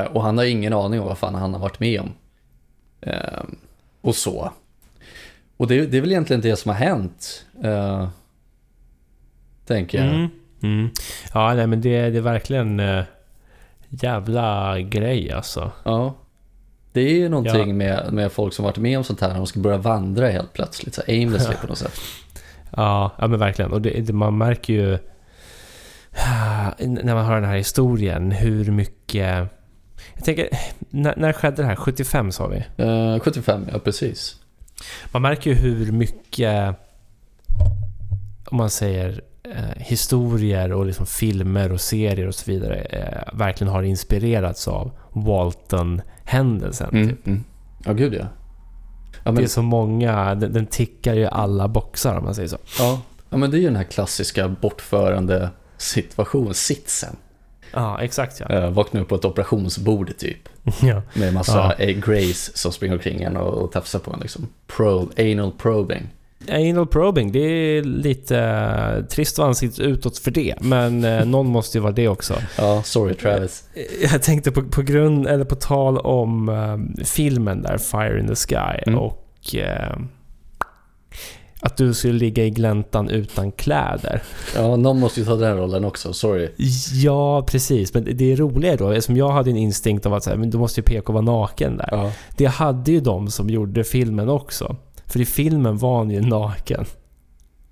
Och 0.09 0.23
han 0.23 0.37
har 0.37 0.45
ingen 0.45 0.73
aning 0.73 0.99
om 0.99 1.07
vad 1.07 1.17
fan 1.17 1.35
han 1.35 1.53
har 1.53 1.61
varit 1.61 1.79
med 1.79 2.01
om. 2.01 2.11
Och 4.01 4.15
så. 4.15 4.51
Och 5.57 5.67
det, 5.67 5.85
det 5.85 5.97
är 5.97 6.01
väl 6.01 6.11
egentligen 6.11 6.41
det 6.41 6.55
som 6.55 6.69
har 6.69 6.77
hänt. 6.77 7.45
Tänker 9.65 9.97
jag. 9.97 10.07
Mm. 10.07 10.27
Mm. 10.63 10.89
Ja, 11.33 11.53
nej, 11.53 11.67
men 11.67 11.81
det, 11.81 12.09
det 12.09 12.17
är 12.17 12.21
verkligen 12.21 12.79
eh, 12.79 13.03
jävla 13.89 14.79
grej 14.79 15.31
alltså. 15.31 15.71
Ja. 15.83 16.15
Det 16.93 17.01
är 17.01 17.13
ju 17.13 17.29
någonting 17.29 17.67
Ja. 17.67 17.73
med, 17.73 18.13
med 18.13 18.31
folk 18.31 18.53
som 18.53 18.65
varit 18.65 18.77
med 18.77 18.97
om 18.97 19.03
sånt 19.03 19.21
här, 19.21 19.27
när 19.27 19.35
de 19.35 19.47
ska 19.47 19.59
börja 19.59 19.77
vandra 19.77 20.29
helt 20.29 20.53
plötsligt, 20.53 20.95
så 20.95 21.01
aimlessly 21.07 21.55
på 21.61 21.67
något 21.67 21.77
sätt. 21.77 21.99
Ja, 22.77 23.11
ja 23.19 23.27
men 23.27 23.39
verkligen. 23.39 23.71
Och 23.71 23.81
det, 23.81 24.13
man 24.13 24.37
märker 24.37 24.73
ju 24.73 24.97
när 26.79 27.15
man 27.15 27.25
hör 27.25 27.35
den 27.35 27.49
här 27.49 27.57
historien 27.57 28.31
hur 28.31 28.71
mycket... 28.71 29.49
Jag 30.13 30.23
tänker, 30.23 30.49
när, 30.89 31.13
när 31.17 31.33
skedde 31.33 31.61
det 31.61 31.67
här? 31.67 31.75
75 31.75 32.31
sa 32.31 32.47
vi? 32.47 32.83
Eh, 32.83 33.19
75, 33.19 33.65
ja 33.71 33.79
precis. 33.79 34.35
Man 35.11 35.21
märker 35.21 35.49
ju 35.49 35.55
hur 35.55 35.91
mycket 35.91 36.75
om 38.45 38.57
man 38.57 38.69
säger 38.69 39.21
eh, 39.51 39.81
historier 39.83 40.71
och 40.73 40.85
liksom 40.85 41.05
filmer 41.05 41.71
och 41.71 41.81
serier 41.81 42.27
och 42.27 42.35
så 42.35 42.51
vidare 42.51 42.75
eh, 42.75 43.33
verkligen 43.37 43.73
har 43.73 43.83
inspirerats 43.83 44.67
av 44.67 44.91
Walton-händelsen. 45.11 46.89
Mm, 46.93 47.09
Typ. 47.09 47.27
mm. 47.27 47.43
Ja, 47.85 47.93
gud 47.93 48.13
ja. 48.13 48.19
Ja 49.23 49.31
men, 49.31 49.35
Det 49.35 49.43
är 49.43 49.47
så 49.47 49.61
många, 49.61 50.35
den, 50.35 50.53
den 50.53 50.65
tickar 50.65 51.13
ju 51.13 51.25
alla 51.25 51.67
boxar 51.67 52.17
om 52.17 52.23
man 52.23 52.35
säger 52.35 52.49
så. 52.49 52.57
ja. 52.79 53.01
ja, 53.29 53.37
men 53.37 53.51
det 53.51 53.57
är 53.57 53.59
ju 53.59 53.65
den 53.67 53.75
här 53.75 53.83
klassiska 53.83 54.47
bortförande 54.47 55.49
situation, 55.77 56.53
sitsen. 56.53 57.15
Ja, 57.73 58.01
exakt 58.01 58.39
ja. 58.39 58.59
Uh, 58.65 58.69
vakna 58.69 58.99
upp 59.01 59.07
på 59.07 59.15
ett 59.15 59.25
operationsbord 59.25 60.17
typ. 60.17 60.49
ja. 60.81 61.01
Med 61.13 61.33
massa 61.33 61.57
Ja. 61.57 61.73
eh, 61.85 61.97
Grace 61.97 62.51
som 62.57 62.71
springer 62.71 62.93
omkring 62.95 63.21
en 63.21 63.37
och, 63.37 63.53
och 63.53 63.71
tafsar 63.71 63.99
på 63.99 64.13
en 64.13 64.19
liksom. 64.19 64.47
Probe, 64.67 65.31
anal 65.31 65.51
probing. 65.51 66.03
Anal 66.49 66.87
probing, 66.87 67.31
det 67.31 67.39
är 67.39 67.83
lite 67.83 68.39
eh, 68.39 69.05
trist 69.05 69.39
att 69.39 69.45
ansiktet 69.45 69.79
utåt 69.79 70.17
för 70.17 70.31
det. 70.31 70.55
Men 70.61 71.03
eh, 71.03 71.25
någon 71.25 71.47
måste 71.47 71.77
ju 71.77 71.81
vara 71.81 71.93
det 71.93 72.07
också. 72.07 72.35
Ja, 72.57 72.83
sorry 72.83 73.13
Travis. 73.13 73.63
Jag 74.11 74.23
tänkte 74.23 74.51
på, 74.51 74.63
på 74.63 74.81
grund, 74.81 75.27
eller 75.27 75.45
på 75.45 75.55
tal 75.55 75.97
om 75.97 76.49
eh, 76.49 77.05
filmen 77.05 77.61
där, 77.61 77.77
Fire 77.77 78.19
in 78.19 78.27
the 78.27 78.35
Sky. 78.35 78.81
Mm. 78.87 78.99
Och 78.99 79.55
eh, 79.55 79.97
att 81.65 81.77
du 81.77 81.93
skulle 81.93 82.13
ligga 82.13 82.43
i 82.43 82.49
gläntan 82.49 83.09
utan 83.09 83.51
kläder. 83.51 84.23
Ja, 84.55 84.75
någon 84.75 84.99
måste 84.99 85.19
ju 85.19 85.25
ta 85.25 85.35
den 85.35 85.57
rollen 85.57 85.85
också, 85.85 86.13
sorry. 86.13 86.49
Ja, 86.93 87.43
precis. 87.47 87.93
Men 87.93 88.17
det 88.17 88.31
är 88.31 88.35
roliga 88.35 88.75
då, 88.75 88.89
eftersom 88.89 89.17
jag 89.17 89.29
hade 89.29 89.49
en 89.49 89.57
instinkt 89.57 90.05
av 90.05 90.13
att 90.13 90.23
så 90.23 90.29
här, 90.29 90.37
men 90.37 90.49
då 90.49 90.59
måste 90.59 90.79
ju 90.79 90.83
PK 90.83 91.13
vara 91.13 91.23
naken 91.23 91.77
där. 91.77 91.89
Ja. 91.91 92.11
Det 92.37 92.45
hade 92.45 92.91
ju 92.91 92.99
de 92.99 93.27
som 93.27 93.49
gjorde 93.49 93.83
filmen 93.83 94.29
också. 94.29 94.75
För 95.07 95.21
i 95.21 95.25
filmen 95.25 95.77
var 95.77 95.97
han 95.97 96.09
ju 96.11 96.21
naken. 96.21 96.85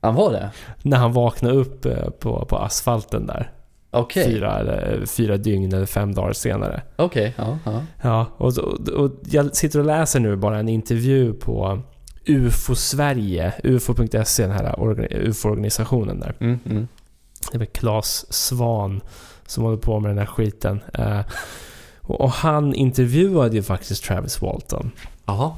Han 0.01 0.15
var 0.15 0.31
det? 0.31 0.51
När 0.81 0.97
han 0.97 1.13
vaknade 1.13 1.55
upp 1.55 1.85
eh, 1.85 2.09
på, 2.09 2.45
på 2.45 2.57
asfalten 2.57 3.27
där. 3.27 3.51
Okej. 3.91 4.25
Fyra, 4.25 4.59
eller, 4.59 5.05
fyra 5.05 5.37
dygn 5.37 5.73
eller 5.73 5.85
fem 5.85 6.13
dagar 6.13 6.33
senare. 6.33 6.81
Okej, 6.95 7.33
ja, 7.37 7.57
ja. 7.65 7.81
Ja, 8.01 8.25
och, 8.37 8.57
och, 8.57 8.89
och 8.89 9.11
jag 9.25 9.55
sitter 9.55 9.79
och 9.79 9.85
läser 9.85 10.19
nu 10.19 10.35
bara 10.35 10.59
en 10.59 10.69
intervju 10.69 11.33
på 11.33 11.81
UFO 12.25 12.75
Sverige, 12.75 13.53
ufo.se, 13.63 14.43
den 14.43 14.51
här 14.51 14.73
orga- 14.73 15.17
UFO-organisationen 15.27 16.19
där. 16.19 16.35
Mm, 16.39 16.59
mm. 16.65 16.87
Det 17.51 17.57
väl 17.57 17.67
Claes 17.67 18.33
Svan 18.33 19.01
som 19.47 19.63
håller 19.63 19.77
på 19.77 19.99
med 19.99 20.11
den 20.11 20.17
här 20.17 20.25
skiten. 20.25 20.81
Eh, 20.93 21.19
och, 22.01 22.29
han 22.29 22.73
intervjuade 22.73 23.55
ju 23.55 23.63
faktiskt 23.63 24.03
Travis 24.03 24.41
Walton. 24.41 24.91
Jaha. 25.25 25.51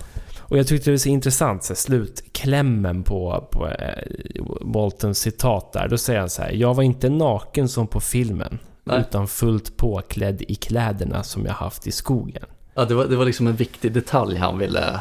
Och 0.47 0.57
jag 0.57 0.67
tyckte 0.67 0.89
det 0.89 0.93
var 0.93 0.97
så 0.97 1.09
intressant, 1.09 1.63
så 1.63 1.73
här, 1.73 1.75
slutklämmen 1.75 3.03
på, 3.03 3.47
på 3.51 3.67
eh, 3.67 4.43
Waltons 4.61 5.19
citat 5.19 5.73
där. 5.73 5.87
Då 5.87 5.97
säger 5.97 6.19
han 6.19 6.29
så 6.29 6.41
här. 6.41 6.51
Jag 6.51 6.73
var 6.73 6.83
inte 6.83 7.09
naken 7.09 7.69
som 7.69 7.87
på 7.87 7.99
filmen. 7.99 8.59
Nej. 8.83 8.99
Utan 8.99 9.27
fullt 9.27 9.77
påklädd 9.77 10.41
i 10.41 10.55
kläderna 10.55 11.23
som 11.23 11.45
jag 11.45 11.53
haft 11.53 11.87
i 11.87 11.91
skogen. 11.91 12.43
Ja, 12.73 12.85
det 12.85 12.95
var, 12.95 13.05
det 13.05 13.15
var 13.15 13.25
liksom 13.25 13.47
en 13.47 13.55
viktig 13.55 13.93
detalj 13.93 14.37
han 14.37 14.57
ville 14.57 14.99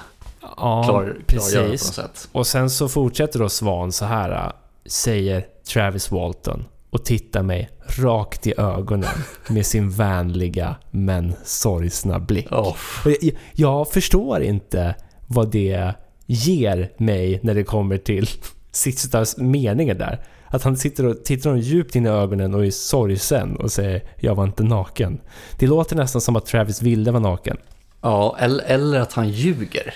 Ja, 0.56 0.82
klar, 0.84 1.16
klargöra 1.26 1.64
på 1.64 1.70
något 1.70 1.80
sätt. 1.80 2.28
Och 2.32 2.46
sen 2.46 2.70
så 2.70 2.88
fortsätter 2.88 3.38
då 3.38 3.48
Svan 3.48 3.92
så 3.92 4.04
här, 4.04 4.30
äh, 4.46 4.52
säger 4.86 5.46
Travis 5.72 6.10
Walton 6.10 6.64
och 6.90 7.04
tittar 7.04 7.42
mig 7.42 7.70
rakt 7.98 8.46
i 8.46 8.54
ögonen 8.56 9.10
med 9.48 9.66
sin 9.66 9.90
vänliga 9.90 10.76
men 10.90 11.34
sorgsna 11.44 12.18
blick. 12.20 12.48
Oh. 12.52 12.76
Jag- 13.04 13.30
jag 13.52 13.88
förstår 13.88 14.42
inte 14.42 14.94
vad 15.34 15.50
det 15.50 15.94
ger 16.26 16.90
mig 16.96 17.40
när 17.42 17.54
det 17.54 17.64
kommer 17.64 17.98
till 17.98 18.28
sista 18.72 19.24
meningen 19.36 19.98
där. 19.98 20.26
Att 20.46 20.62
han 20.62 20.76
sitter 20.76 21.06
och 21.06 21.24
tittar 21.24 21.50
honom 21.50 21.62
djupt 21.64 21.96
in 21.96 22.06
i 22.06 22.08
ögonen 22.08 22.54
och 22.54 22.66
är 22.66 22.70
sorgsen 22.70 23.56
och 23.56 23.72
säger 23.72 24.02
“Jag 24.16 24.34
var 24.34 24.44
inte 24.44 24.62
naken”. 24.62 25.20
Det 25.58 25.66
låter 25.66 25.96
nästan 25.96 26.20
som 26.20 26.36
att 26.36 26.46
Travis 26.46 26.82
ville 26.82 27.10
vara 27.10 27.22
naken. 27.22 27.56
Ja, 28.00 28.36
eller, 28.40 28.64
eller 28.64 29.00
att 29.00 29.12
han 29.12 29.28
ljuger. 29.28 29.94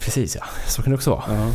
Precis 0.00 0.36
ja, 0.36 0.44
så 0.66 0.82
kan 0.82 0.90
det 0.90 0.96
också 0.96 1.10
vara. 1.10 1.24
Ja. 1.28 1.50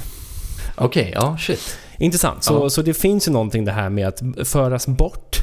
Okej, 0.75 1.11
ja, 1.15 1.37
shit. 1.37 1.77
Intressant. 1.97 2.43
Så, 2.43 2.53
Ja. 2.53 2.69
så 2.69 2.81
det 2.81 2.93
finns 2.93 3.27
ju 3.27 3.31
någonting 3.31 3.65
det 3.65 3.71
här 3.71 3.89
med 3.89 4.07
att 4.07 4.21
föras 4.47 4.87
bort 4.87 5.37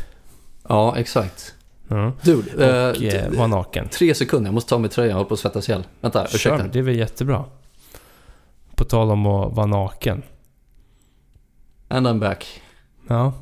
Ja, 0.68 0.96
exakt. 0.96 1.54
ja. 1.88 2.12
Dude, 2.22 2.54
och 2.94 3.02
eh, 3.02 3.14
eh, 3.24 3.30
vara 3.30 3.46
naken. 3.46 3.88
tre 3.88 4.14
sekunder, 4.14 4.48
jag 4.48 4.54
måste 4.54 4.68
ta 4.68 4.74
av 4.74 4.80
mig 4.80 4.90
tröjan, 4.90 5.09
jag 5.11 5.16
håller 5.16 5.28
på 5.28 5.35
att 5.35 5.40
svettas 5.40 5.68
ihjäl. 5.68 5.83
Vänta, 6.00 6.26
Kör, 6.26 6.35
ursäkta. 6.37 6.66
det 6.72 6.78
är 6.78 6.83
väl 6.83 6.96
jättebra. 6.98 7.44
På 8.80 8.84
tal 8.84 9.10
om 9.10 9.26
att 9.26 9.52
vara 9.56 9.66
naken. 9.66 10.22
And 11.88 12.06
I'm 12.08 12.18
back. 12.20 12.62
Ja. 13.08 13.32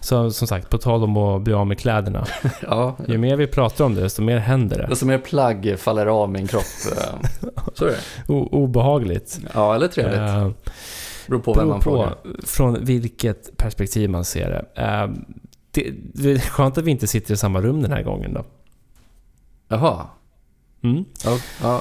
Så 0.00 0.30
som 0.30 0.48
sagt, 0.48 0.70
på 0.70 0.78
tal 0.78 1.04
om 1.04 1.16
att 1.16 1.42
bli 1.42 1.52
av 1.52 1.66
med 1.66 1.78
kläderna. 1.78 2.26
Ja, 2.62 2.96
Ju 3.08 3.18
mer 3.18 3.36
vi 3.36 3.46
pratar 3.46 3.84
om 3.84 3.94
det, 3.94 4.00
desto 4.00 4.22
mer 4.22 4.38
händer 4.38 4.78
det. 4.78 4.86
desto 4.86 5.06
mer 5.06 5.18
plagg 5.18 5.74
faller 5.78 6.06
av 6.06 6.30
min 6.30 6.46
kropp. 6.46 6.62
eh, 6.96 7.50
Så 7.74 7.84
är 7.84 7.88
det. 7.90 8.32
O- 8.32 8.48
obehagligt. 8.52 9.40
Ja, 9.54 9.74
eller 9.74 9.88
trevligt. 9.88 10.18
Eh, 10.18 10.50
Beror 11.28 11.40
på 11.40 11.54
vem 11.54 11.68
man 11.68 11.76
på 11.80 11.82
frågar. 11.82 12.16
från 12.46 12.84
vilket 12.84 13.56
perspektiv 13.56 14.10
man 14.10 14.24
ser 14.24 14.50
det. 14.50 14.82
Eh, 14.82 15.10
det. 15.70 15.90
Det 16.14 16.30
är 16.32 16.38
skönt 16.38 16.78
att 16.78 16.84
vi 16.84 16.90
inte 16.90 17.06
sitter 17.06 17.34
i 17.34 17.36
samma 17.36 17.60
rum 17.60 17.82
den 17.82 17.92
här 17.92 18.02
gången 18.02 18.34
då. 18.34 18.44
Jaha. 19.68 20.06
Mm. 20.82 21.04
Ja, 21.62 21.80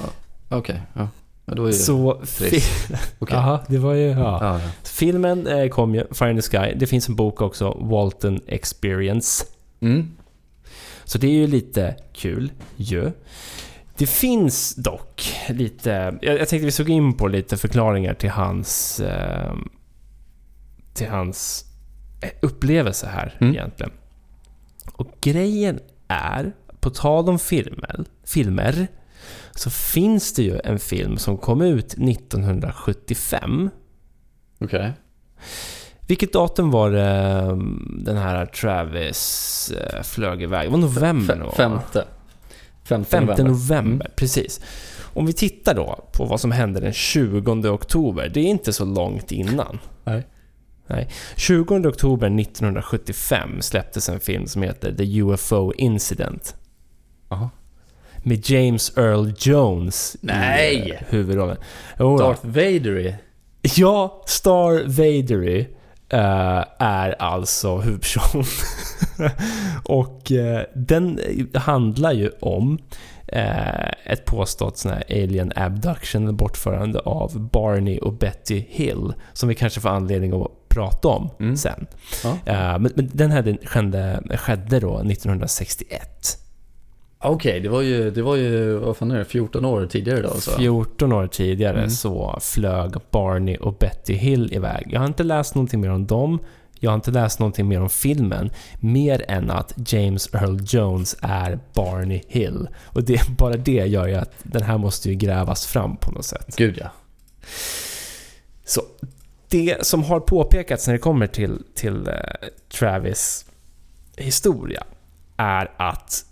okej. 0.49 0.81
Ja. 0.93 1.07
Ja. 1.45 1.71
Så... 1.71 2.21
Fi- 2.23 2.63
Okej. 3.19 3.35
Jaha, 3.37 3.59
det 3.67 3.77
var 3.77 3.93
ju... 3.93 4.07
Ja. 4.09 4.37
Ja, 4.41 4.59
ja. 4.59 4.69
Filmen 4.83 5.47
eh, 5.47 5.67
kom 5.69 5.95
ju, 5.95 6.03
Fire 6.13 6.29
in 6.31 6.35
the 6.35 6.41
Sky. 6.41 6.73
Det 6.75 6.87
finns 6.87 7.09
en 7.09 7.15
bok 7.15 7.41
också, 7.41 7.77
Walton 7.81 8.39
Experience. 8.47 9.45
Mm. 9.81 10.11
Så 11.03 11.17
det 11.17 11.27
är 11.27 11.31
ju 11.31 11.47
lite 11.47 11.95
kul 12.13 12.51
ju. 12.75 13.11
Det 13.97 14.07
finns 14.07 14.75
dock 14.75 15.21
lite... 15.49 15.89
Jag, 16.21 16.39
jag 16.39 16.47
tänkte 16.47 16.65
vi 16.65 16.71
såg 16.71 16.89
in 16.89 17.13
på 17.13 17.27
lite 17.27 17.57
förklaringar 17.57 18.13
till 18.13 18.29
hans... 18.29 18.99
Eh, 18.99 19.53
till 20.93 21.07
hans 21.09 21.65
eh, 22.21 22.29
upplevelse 22.41 23.07
här 23.07 23.37
Mm. 23.41 23.53
egentligen. 23.53 23.91
Och 24.93 25.07
grejen 25.21 25.79
är, 26.07 26.51
på 26.79 26.89
tal 26.89 27.29
om 27.29 27.39
filmer, 27.39 28.05
filmer 28.25 28.87
så 29.55 29.69
finns 29.69 30.33
det 30.33 30.43
ju 30.43 30.59
en 30.63 30.79
film 30.79 31.17
som 31.17 31.37
kom 31.37 31.61
ut 31.61 31.93
1975 31.93 33.69
Okej. 34.59 34.93
Vilket 36.07 36.33
datum 36.33 36.71
var 36.71 36.91
det 36.91 37.41
um, 37.51 38.01
den 38.05 38.17
här 38.17 38.45
Travis 38.45 39.71
eh, 39.77 40.01
flög 40.03 40.43
iväg? 40.43 40.67
Det 40.67 40.71
var 40.71 40.77
november 40.77 41.37
va? 41.37 41.51
Femte. 41.51 42.05
Femte 42.83 43.09
5 43.09 43.25
november, 43.25 43.43
november. 43.43 44.05
Mm. 44.05 44.15
precis. 44.15 44.61
Om 45.13 45.25
vi 45.25 45.33
tittar 45.33 45.75
då 45.75 46.05
på 46.11 46.25
vad 46.25 46.39
som 46.39 46.51
hände 46.51 46.79
den 46.79 46.93
20 46.93 47.69
oktober. 47.69 48.31
Det 48.33 48.39
är 48.39 48.45
inte 48.45 48.73
så 48.73 48.85
långt 48.85 49.31
innan. 49.31 49.79
Nej. 50.03 50.27
Nej. 50.87 51.09
20 51.35 51.87
oktober 51.87 52.39
1975 52.39 53.61
släpptes 53.61 54.09
en 54.09 54.19
film 54.19 54.47
som 54.47 54.61
heter 54.61 54.93
The 54.93 55.21
UFO 55.21 55.73
Incident. 55.73 56.55
Jaha. 57.29 57.49
Med 58.23 58.49
James 58.49 58.97
Earl 58.97 59.33
Jones 59.39 60.17
Nej! 60.21 60.75
i 60.75 60.91
eh, 60.91 60.97
huvudrollen. 61.09 61.57
Då. 61.97 62.17
Darth 62.17 62.45
Vader 62.45 62.99
i... 62.99 63.15
Ja, 63.61 64.23
Star 64.25 64.83
Vadery 64.87 65.59
eh, 66.09 66.63
är 66.79 67.21
alltså 67.21 67.77
huvudperson. 67.77 68.43
och 69.83 70.31
eh, 70.31 70.61
den 70.75 71.19
handlar 71.53 72.11
ju 72.11 72.29
om 72.39 72.79
eh, 73.27 73.89
ett 74.05 74.25
påstått 74.25 74.77
sån 74.77 74.91
här 74.91 75.03
alien 75.09 75.51
abduction, 75.55 76.35
bortförande 76.35 76.99
av 76.99 77.49
Barney 77.49 77.97
och 77.99 78.13
Betty 78.13 78.65
Hill, 78.69 79.13
som 79.33 79.49
vi 79.49 79.55
kanske 79.55 79.79
får 79.81 79.89
anledning 79.89 80.41
att 80.41 80.51
prata 80.69 81.07
om 81.07 81.29
Mm. 81.39 81.57
sen. 81.57 81.87
Ja. 82.23 82.29
Eh, 82.45 82.79
men, 82.79 82.91
men 82.95 83.09
den 83.13 83.31
här 83.31 83.41
den 83.41 83.57
skedde, 83.65 84.21
skedde 84.37 84.79
då 84.79 84.97
1961. 84.99 86.37
Okej, 87.23 87.59
det 87.59 87.69
var 87.69 87.81
ju, 87.81 88.11
det 88.11 88.21
var 88.21 88.35
ju, 88.35 88.73
vad 88.77 88.97
fan 88.97 89.11
är 89.11 89.17
det, 89.17 89.25
14 89.25 89.65
år 89.65 89.85
tidigare 89.85 90.21
då 90.21 90.29
alltså? 90.29 90.51
14 90.57 91.11
år 91.13 91.27
tidigare 91.27 91.77
Mm. 91.77 91.89
så 91.89 92.37
flög 92.41 92.91
Barney 93.11 93.57
och 93.57 93.73
Betty 93.73 94.13
Hill 94.13 94.53
iväg. 94.53 94.87
Jag 94.89 94.99
har 94.99 95.07
inte 95.07 95.23
läst 95.23 95.55
någonting 95.55 95.81
mer 95.81 95.89
om 95.89 96.07
dem. 96.07 96.39
Jag 96.79 96.91
har 96.91 96.95
inte 96.95 97.11
läst 97.11 97.39
någonting 97.39 97.67
mer 97.67 97.81
om 97.81 97.89
filmen. 97.89 98.49
Mer 98.79 99.25
än 99.27 99.51
att 99.51 99.73
James 99.93 100.33
Earl 100.33 100.59
Jones 100.67 101.15
är 101.21 101.59
Barney 101.73 102.21
Hill. 102.27 102.67
Och 102.85 103.03
det, 103.03 103.21
bara 103.37 103.57
det 103.57 103.71
gör 103.71 104.07
ju 104.07 104.15
att 104.15 104.31
den 104.43 104.63
här 104.63 104.77
måste 104.77 105.09
ju 105.09 105.15
grävas 105.15 105.65
fram 105.65 105.97
på 105.97 106.11
något 106.11 106.25
sätt. 106.25 106.55
Gud 106.57 106.77
ja. 106.81 106.91
Så 108.65 108.81
det 109.49 109.85
som 109.85 110.03
har 110.03 110.19
påpekats 110.19 110.87
när 110.87 110.93
det 110.93 110.99
kommer 110.99 111.27
till, 111.27 111.63
till 111.75 112.07
eh, 112.07 112.13
Travis 112.79 113.45
historia 114.17 114.83
är 115.37 115.71
att 115.77 116.25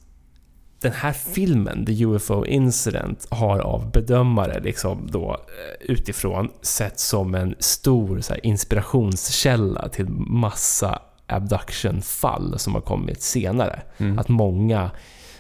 den 0.80 0.92
här 0.92 1.14
filmen, 1.14 1.86
The 1.86 2.06
UFO 2.06 2.46
Incident, 2.46 3.28
har 3.32 3.60
av 3.60 3.92
bedömare 3.92 4.60
liksom 4.60 5.08
då 5.12 5.32
eh, 5.32 5.92
utifrån 5.92 6.50
sett 6.62 7.00
som 7.00 7.36
en 7.36 7.56
stor 7.60 8.22
här, 8.30 8.46
inspirationskälla 8.46 9.90
till 9.90 10.10
massa 10.10 11.02
abduction-fall 11.28 12.60
som 12.60 12.74
har 12.74 12.82
kommit 12.82 13.22
senare. 13.22 13.82
Mm. 13.98 14.20
Att 14.20 14.30
många 14.30 14.92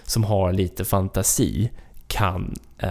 som 0.03 0.23
har 0.23 0.53
lite 0.53 0.85
fantasi 0.85 1.71
kan 2.07 2.53
eh, 2.77 2.89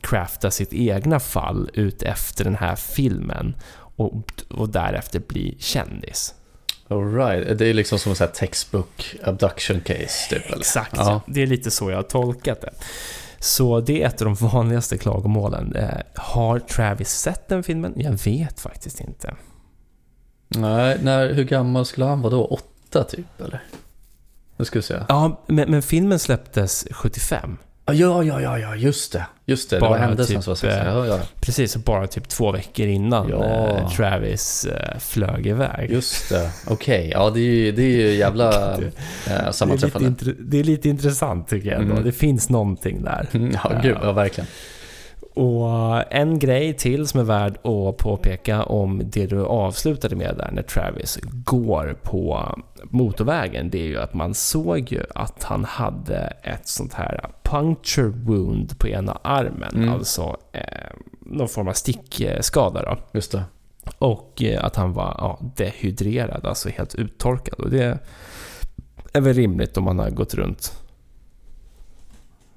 crafta 0.00 0.50
sitt 0.50 0.72
egna 0.72 1.20
fall 1.20 1.70
ut 1.74 2.02
efter 2.02 2.44
den 2.44 2.56
här 2.56 2.76
filmen 2.76 3.56
och, 3.96 4.32
och 4.50 4.68
därefter 4.68 5.20
bli 5.28 5.56
kändis. 5.58 6.34
All 6.94 7.14
right. 7.14 7.58
Det 7.58 7.66
är 7.66 7.74
liksom 7.74 7.98
som 7.98 8.14
en 8.20 8.28
textbook 8.34 9.14
abduction 9.24 9.80
case, 9.80 10.30
typ? 10.30 10.46
Eller? 10.46 10.56
Exakt, 10.58 10.96
Ja. 10.96 11.20
det 11.26 11.42
är 11.42 11.46
lite 11.46 11.70
så 11.70 11.90
jag 11.90 11.96
har 11.98 12.02
tolkat 12.02 12.60
det. 12.60 12.70
Så 13.38 13.80
det 13.80 14.02
är 14.02 14.06
ett 14.08 14.22
av 14.22 14.24
de 14.24 14.34
vanligaste 14.34 14.98
klagomålen. 14.98 15.76
Eh, 15.76 15.88
har 16.14 16.58
Travis 16.58 17.10
sett 17.10 17.48
den 17.48 17.62
filmen? 17.62 17.92
Jag 17.96 18.12
vet 18.24 18.60
faktiskt 18.60 19.00
inte. 19.00 19.34
Nej, 20.48 20.98
när, 21.02 21.32
hur 21.34 21.44
gammal 21.44 21.86
skulle 21.86 22.06
han 22.06 22.20
vara 22.22 22.30
då? 22.30 22.44
Åtta, 22.44 23.04
typ? 23.04 23.40
Eller? 23.40 23.62
Nu 24.56 24.64
ska 24.64 24.78
vi 24.78 24.82
se. 24.82 24.94
Ja, 25.08 25.44
men, 25.46 25.70
men 25.70 25.82
filmen 25.82 26.18
släpptes 26.18 26.86
75. 26.90 27.56
Ja, 27.86 28.22
ja, 28.22 28.40
ja, 28.40 28.58
ja, 28.58 28.76
just 28.76 29.12
det. 29.12 29.26
Just 29.46 29.70
det, 29.70 29.76
det 29.76 29.80
var 29.80 29.88
Bara 29.88 29.98
händelsen 29.98 30.36
typ, 30.36 30.44
som 30.44 30.50
var 30.50 30.56
sex. 30.56 30.74
eh, 30.74 30.86
Ja, 30.86 31.06
ja, 31.06 31.18
Precis, 31.40 31.76
bara 31.76 32.06
typ 32.06 32.28
två 32.28 32.52
veckor 32.52 32.86
innan 32.86 33.28
Ja. 33.28 33.44
eh, 33.44 33.88
Travis 33.90 34.64
eh, 34.64 34.98
flög 34.98 35.46
iväg. 35.46 35.90
just 35.90 36.28
det. 36.30 36.50
Okej, 36.66 37.10
ja 37.14 37.30
det 37.30 37.40
är 37.40 37.42
ju, 37.42 37.72
det 37.72 37.82
är 37.82 37.86
ju 37.86 38.14
jävla 38.14 38.72
eh, 38.72 38.78
det, 38.78 38.84
är 39.32 39.38
lite 39.38 39.52
sammanträffande. 39.52 40.14
det 40.38 40.60
är 40.60 40.64
lite 40.64 40.88
intressant 40.88 41.48
tycker 41.48 41.70
jag 41.70 41.80
ändå. 41.80 41.92
Mm. 41.92 42.04
Det 42.04 42.12
finns 42.12 42.48
någonting 42.48 43.02
där. 43.04 43.28
Ja, 43.32 43.80
gud, 43.82 43.96
ja 44.02 44.12
verkligen. 44.12 44.48
Och 45.34 46.12
en 46.12 46.38
grej 46.38 46.74
till 46.74 47.06
som 47.06 47.20
är 47.20 47.24
värd 47.24 47.52
att 47.66 47.96
påpeka 47.96 48.62
om 48.62 49.02
det 49.04 49.26
du 49.26 49.44
avslutade 49.44 50.16
med 50.16 50.34
där 50.36 50.50
när 50.52 50.62
Travis 50.62 51.18
går 51.44 51.98
på 52.02 52.54
motorvägen, 52.84 53.70
det 53.70 53.78
är 53.78 53.86
ju 53.86 53.98
att 53.98 54.14
man 54.14 54.34
såg 54.34 54.92
ju 54.92 55.02
att 55.14 55.42
han 55.42 55.64
hade 55.64 56.16
ett 56.42 56.68
sånt 56.68 56.94
här 56.94 57.30
puncture 57.42 58.08
wound 58.08 58.78
på 58.78 58.88
ena 58.88 59.18
armen, 59.22 59.72
Mm. 59.74 59.92
alltså 59.92 60.36
eh, 60.52 60.62
någon 61.20 61.48
form 61.48 61.68
av 61.68 61.72
stickskada 61.72 62.82
då. 62.82 62.96
Just 63.12 63.32
det. 63.32 63.42
Och 63.98 64.42
eh, 64.42 64.64
att 64.64 64.76
han 64.76 64.92
var 64.92 65.14
ja, 65.18 65.38
dehydrerad, 65.56 66.46
alltså 66.46 66.68
helt 66.68 66.94
uttorkad. 66.94 67.60
Och 67.60 67.70
det 67.70 67.98
är 69.12 69.20
väl 69.20 69.34
rimligt 69.34 69.76
om 69.76 69.84
man 69.84 69.98
har 69.98 70.10
gått 70.10 70.34
runt 70.34 70.83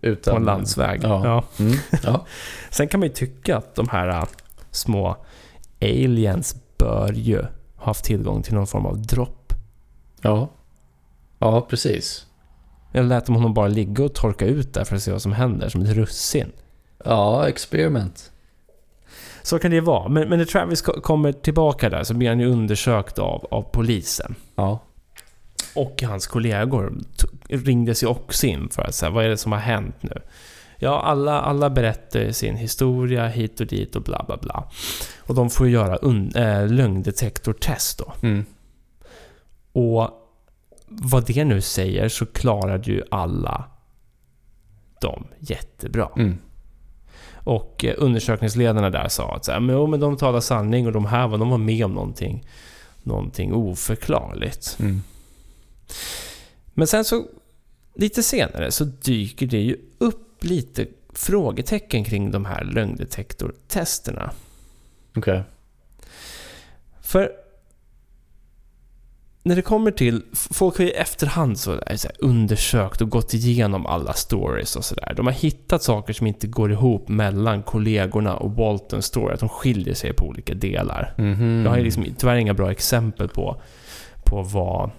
Utan, 0.02 0.32
på 0.34 0.38
en 0.38 0.46
landsväg. 0.46 1.00
Ja. 1.04 1.22
Ja. 1.26 1.64
Mm, 1.66 1.78
ja. 2.04 2.26
Sen 2.70 2.88
kan 2.88 3.00
man 3.00 3.08
ju 3.10 3.14
tycka 3.14 3.58
att 3.58 3.76
de 3.76 3.90
här 3.90 4.08
äh, 4.08 4.24
små 4.72 5.16
aliens 5.82 6.56
bör 6.78 7.14
ju 7.14 7.38
ha 7.76 7.86
haft 7.86 8.06
tillgång 8.06 8.42
till 8.44 8.54
någon 8.54 8.68
form 8.68 8.86
av 8.86 9.02
dropp. 9.02 9.54
ja. 10.22 10.50
Ja, 11.40 11.62
precis. 11.62 12.26
Eller 12.94 13.08
lät 13.10 13.26
de 13.26 13.36
honom 13.36 13.54
bara 13.54 13.68
ligga 13.68 14.04
och 14.04 14.14
torka 14.14 14.46
ut 14.46 14.74
där 14.74 14.84
för 14.84 14.96
att 14.96 15.04
se 15.04 15.12
vad 15.12 15.22
som 15.22 15.32
händer, 15.32 15.70
som 15.70 15.82
ett 15.82 15.90
russin. 15.90 16.52
Ja, 17.06 17.48
experiment. 17.48 18.32
Så 19.44 19.60
kan 19.60 19.72
det 19.72 19.82
vara. 19.82 20.10
Men, 20.10 20.30
men 20.30 20.38
när 20.40 20.46
Travis 20.46 20.82
ko- 20.82 21.02
kommer 21.02 21.32
tillbaka 21.32 21.90
där 21.90 22.04
så 22.04 22.14
blir 22.14 22.30
han 22.30 22.40
ju 22.40 22.46
undersökt 22.52 23.20
av, 23.20 23.48
av 23.52 23.62
polisen. 23.62 24.36
Ja. 24.56 24.80
Och 25.78 26.04
hans 26.04 26.28
kollegor 26.28 26.94
ringdes 27.50 28.04
ju 28.04 28.08
också 28.08 28.48
in 28.48 28.70
för 28.70 28.82
att 28.82 28.96
säga 28.96 29.10
vad 29.10 29.26
är 29.26 29.30
det 29.30 29.38
som 29.38 29.52
har 29.52 29.60
hänt 29.60 29.96
nu? 30.02 30.22
Ja, 30.80 31.02
alla, 31.02 31.42
alla 31.42 31.70
berättar 31.70 32.32
sin 32.32 32.56
historia 32.56 33.28
hit 33.28 33.60
och 33.60 33.68
dit 33.68 33.96
och 33.96 34.02
bla 34.02 34.24
bla 34.28 34.38
bla. 34.38 34.70
Och 35.20 35.36
de 35.36 35.50
får 35.50 35.68
göra 35.68 35.98
un- 35.98 36.36
äh, 36.36 36.68
lögndetektortest 36.68 38.00
då. 38.00 38.14
Mm. 38.28 38.46
Och 39.72 40.10
vad 40.88 41.26
det 41.26 41.46
nu 41.46 41.62
säger 41.62 42.10
så 42.10 42.26
klarade 42.26 42.92
ju 42.92 43.04
alla 43.12 43.64
dem 45.02 45.28
jättebra. 45.40 46.10
Mm. 46.18 46.38
Och 47.34 47.86
eh, 47.86 47.96
undersökningsledarna 47.98 48.90
där 48.90 49.08
sa 49.08 49.36
att 49.36 49.46
så 49.46 49.52
här, 49.52 49.60
men, 49.60 49.76
jo, 49.76 49.88
men 49.88 50.00
de 50.00 50.18
talar 50.18 50.40
sanning 50.40 50.88
och 50.88 50.94
de 50.94 51.06
här 51.06 51.28
var, 51.28 51.38
de 51.38 51.50
var 51.50 51.58
med 51.58 51.86
om 51.86 51.94
någonting, 51.94 52.48
någonting 53.04 53.54
oförklarligt. 53.54 54.78
Mm. 54.80 55.02
Men 56.74 56.88
sen 56.88 57.06
så, 57.06 57.26
lite 57.96 58.24
senare, 58.24 58.72
så 58.72 58.84
dyker 58.84 59.48
det 59.48 59.62
ju 59.62 59.78
upp 59.98 60.44
lite 60.44 60.86
frågetecken 61.14 62.04
kring 62.04 62.32
de 62.32 62.46
här 62.46 62.64
lögndetektortesterna. 62.64 64.32
Okej. 65.16 65.44
För 67.02 67.32
när 69.48 69.56
det 69.56 69.62
kommer 69.62 69.92
till... 69.92 70.22
Folk 70.34 70.78
har 70.78 70.86
ju 70.86 70.92
efterhand 70.92 71.60
så, 71.60 71.82
så 71.96 72.08
undersökt 72.20 73.02
och 73.02 73.10
gått 73.10 73.34
igenom 73.34 73.86
alla 73.86 74.14
stories 74.14 74.76
och 74.76 74.86
sådär. 74.86 75.14
De 75.16 75.26
har 75.26 75.34
hittat 75.34 75.84
saker 75.84 76.14
som 76.14 76.28
inte 76.28 76.48
går 76.48 76.72
ihop 76.72 77.08
mellan 77.08 77.64
kollegorna 77.64 78.38
och 78.38 78.52
Walton 78.52 79.02
story. 79.02 79.34
Att 79.34 79.40
de 79.40 79.50
skiljer 79.50 79.94
sig 79.94 80.14
på 80.14 80.26
olika 80.26 80.54
delar. 80.54 81.14
Mhm. 81.18 81.62
Jag 81.64 81.70
har 81.70 81.78
ju 81.78 81.84
liksom 81.84 82.06
tyvärr 82.18 82.36
inga 82.36 82.54
bra 82.54 82.72
exempel 82.72 83.28
på, 83.28 83.62
på 84.26 84.42
vad 84.42 84.90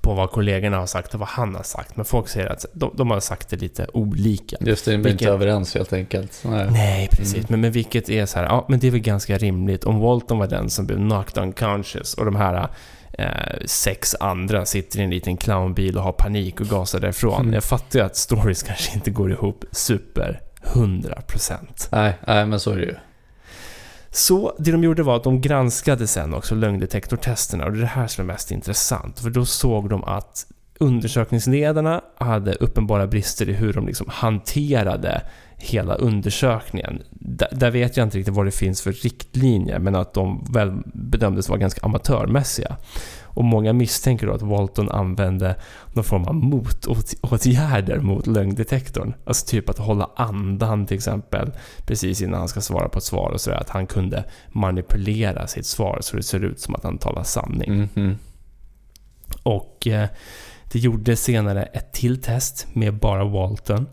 på 0.00 0.14
vad 0.14 0.30
kollegorna 0.30 0.76
har 0.78 0.86
sagt 0.86 1.14
och 1.14 1.20
vad 1.20 1.28
han 1.28 1.54
har 1.54 1.62
sagt. 1.62 1.96
Men 1.96 2.04
folk 2.04 2.28
säger 2.28 2.46
att 2.52 2.66
de, 2.72 2.90
de 2.96 3.10
har 3.10 3.20
sagt 3.20 3.48
det 3.48 3.56
lite 3.56 3.86
olika. 3.92 4.56
Just 4.60 4.84
det, 4.84 4.92
de 4.92 4.98
blir 4.98 5.12
inte 5.12 5.24
Vilket- 5.24 5.34
överens 5.34 5.74
helt 5.74 5.92
enkelt. 5.92 6.40
Nej. 6.44 6.66
Nej, 6.70 7.08
precis. 7.12 7.34
Mm. 7.34 7.46
Men, 7.48 7.60
men 7.60 7.72
vilket 7.72 8.08
är 8.08 8.26
så 8.26 8.38
här, 8.38 8.44
ja 8.46 8.66
men 8.68 8.78
det 8.80 8.86
är 8.86 8.90
väl 8.90 9.00
ganska 9.00 9.38
rimligt. 9.38 9.84
Om 9.84 10.00
Walton 10.00 10.38
var 10.38 10.46
den 10.46 10.70
som 10.70 10.86
blev 10.86 10.96
knocked 10.98 11.42
unconscious 11.42 12.14
och 12.14 12.24
de 12.24 12.36
här 12.36 12.68
eh, 13.12 13.26
sex 13.66 14.14
andra 14.20 14.66
sitter 14.66 15.00
i 15.00 15.02
en 15.02 15.10
liten 15.10 15.36
clownbil 15.36 15.96
och 15.96 16.02
har 16.02 16.12
panik 16.12 16.60
och 16.60 16.66
gasar 16.66 17.00
därifrån. 17.00 17.40
Mm. 17.40 17.54
Jag 17.54 17.64
fattar 17.64 17.98
ju 17.98 18.04
att 18.04 18.16
stories 18.16 18.62
kanske 18.62 18.94
inte 18.94 19.10
går 19.10 19.32
ihop 19.32 19.64
super 19.72 20.40
100%. 20.62 21.54
Nej, 21.92 22.18
nej, 22.26 22.46
men 22.46 22.60
så 22.60 22.70
är 22.70 22.76
det 22.76 22.82
ju. 22.84 22.94
Så 24.14 24.54
det 24.58 24.72
de 24.72 24.84
gjorde 24.84 25.02
var 25.02 25.16
att 25.16 25.24
de 25.24 25.40
granskade 25.40 26.06
sen 26.06 26.34
också 26.34 26.54
lögndetektortesterna 26.54 27.64
och 27.64 27.72
det 27.72 27.78
är 27.78 27.80
det 27.80 27.86
här 27.86 28.06
som 28.06 28.22
är 28.22 28.26
mest 28.26 28.50
intressant. 28.50 29.20
För 29.20 29.30
då 29.30 29.44
såg 29.44 29.88
de 29.88 30.04
att 30.04 30.46
undersökningsledarna 30.78 32.00
hade 32.18 32.52
uppenbara 32.52 33.06
brister 33.06 33.48
i 33.48 33.52
hur 33.52 33.72
de 33.72 33.86
liksom 33.86 34.06
hanterade 34.10 35.22
hela 35.56 35.94
undersökningen. 35.94 37.02
Där, 37.10 37.48
där 37.52 37.70
vet 37.70 37.96
jag 37.96 38.06
inte 38.06 38.18
riktigt 38.18 38.34
vad 38.34 38.46
det 38.46 38.50
finns 38.50 38.82
för 38.82 38.92
riktlinjer, 38.92 39.78
men 39.78 39.94
att 39.94 40.14
de 40.14 40.44
väl 40.52 40.72
bedömdes 40.94 41.48
vara 41.48 41.58
ganska 41.58 41.86
amatörmässiga. 41.86 42.76
Och 43.34 43.44
många 43.44 43.72
misstänker 43.72 44.26
då 44.26 44.32
att 44.32 44.42
Walton 44.42 44.90
använde 44.90 45.56
någon 45.92 46.04
form 46.04 46.24
av 46.24 46.34
motåtgärder 46.34 48.00
mot 48.00 48.26
lögndetektorn. 48.26 49.14
Alltså 49.24 49.46
typ 49.46 49.70
att 49.70 49.78
hålla 49.78 50.10
andan 50.16 50.86
till 50.86 50.96
exempel 50.96 51.52
precis 51.86 52.22
innan 52.22 52.38
han 52.38 52.48
ska 52.48 52.60
svara 52.60 52.88
på 52.88 52.98
ett 52.98 53.04
svar 53.04 53.30
och 53.30 53.40
sådär. 53.40 53.56
Att 53.56 53.70
han 53.70 53.86
kunde 53.86 54.24
manipulera 54.48 55.46
sitt 55.46 55.66
svar 55.66 55.98
så 56.00 56.16
det 56.16 56.22
ser 56.22 56.44
ut 56.44 56.60
som 56.60 56.74
att 56.74 56.84
han 56.84 56.98
talar 56.98 57.22
sanning. 57.22 57.88
Mhm. 57.94 58.18
Och 59.42 59.86
eh, 59.86 60.08
det 60.72 60.78
gjordes 60.78 61.22
senare 61.22 61.62
ett 61.62 61.92
till 61.92 62.22
test 62.22 62.66
med 62.72 62.98
bara 62.98 63.24
Walton. 63.24 63.86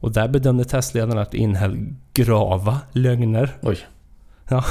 Och 0.00 0.12
där 0.12 0.28
bedömde 0.28 0.64
testledarna 0.64 1.22
att 1.22 1.30
det 1.30 1.38
innehöll 1.38 1.94
grava 2.12 2.80
lögner. 2.92 3.56
Oj. 3.62 3.78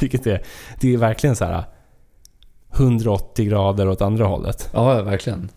Vilket 0.00 0.26
är, 0.26 0.42
det 0.80 0.94
är 0.94 0.98
verkligen 0.98 1.36
så 1.36 1.44
här 1.44 1.64
180 2.72 3.44
grader 3.48 3.88
åt 3.88 4.02
andra 4.02 4.24
hållet. 4.26 4.70
Ja, 4.72 5.02
verkligen. 5.02 5.48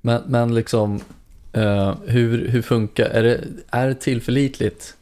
Men, 0.00 0.22
men 0.26 0.54
liksom, 0.54 1.00
eh, 1.52 1.94
hur, 2.06 2.48
hur 2.48 2.62
funkar, 2.62 3.04
är 3.04 3.22
det, 3.22 3.40
är 3.70 3.88
det 3.88 3.94
tillförlitligt 3.94 4.94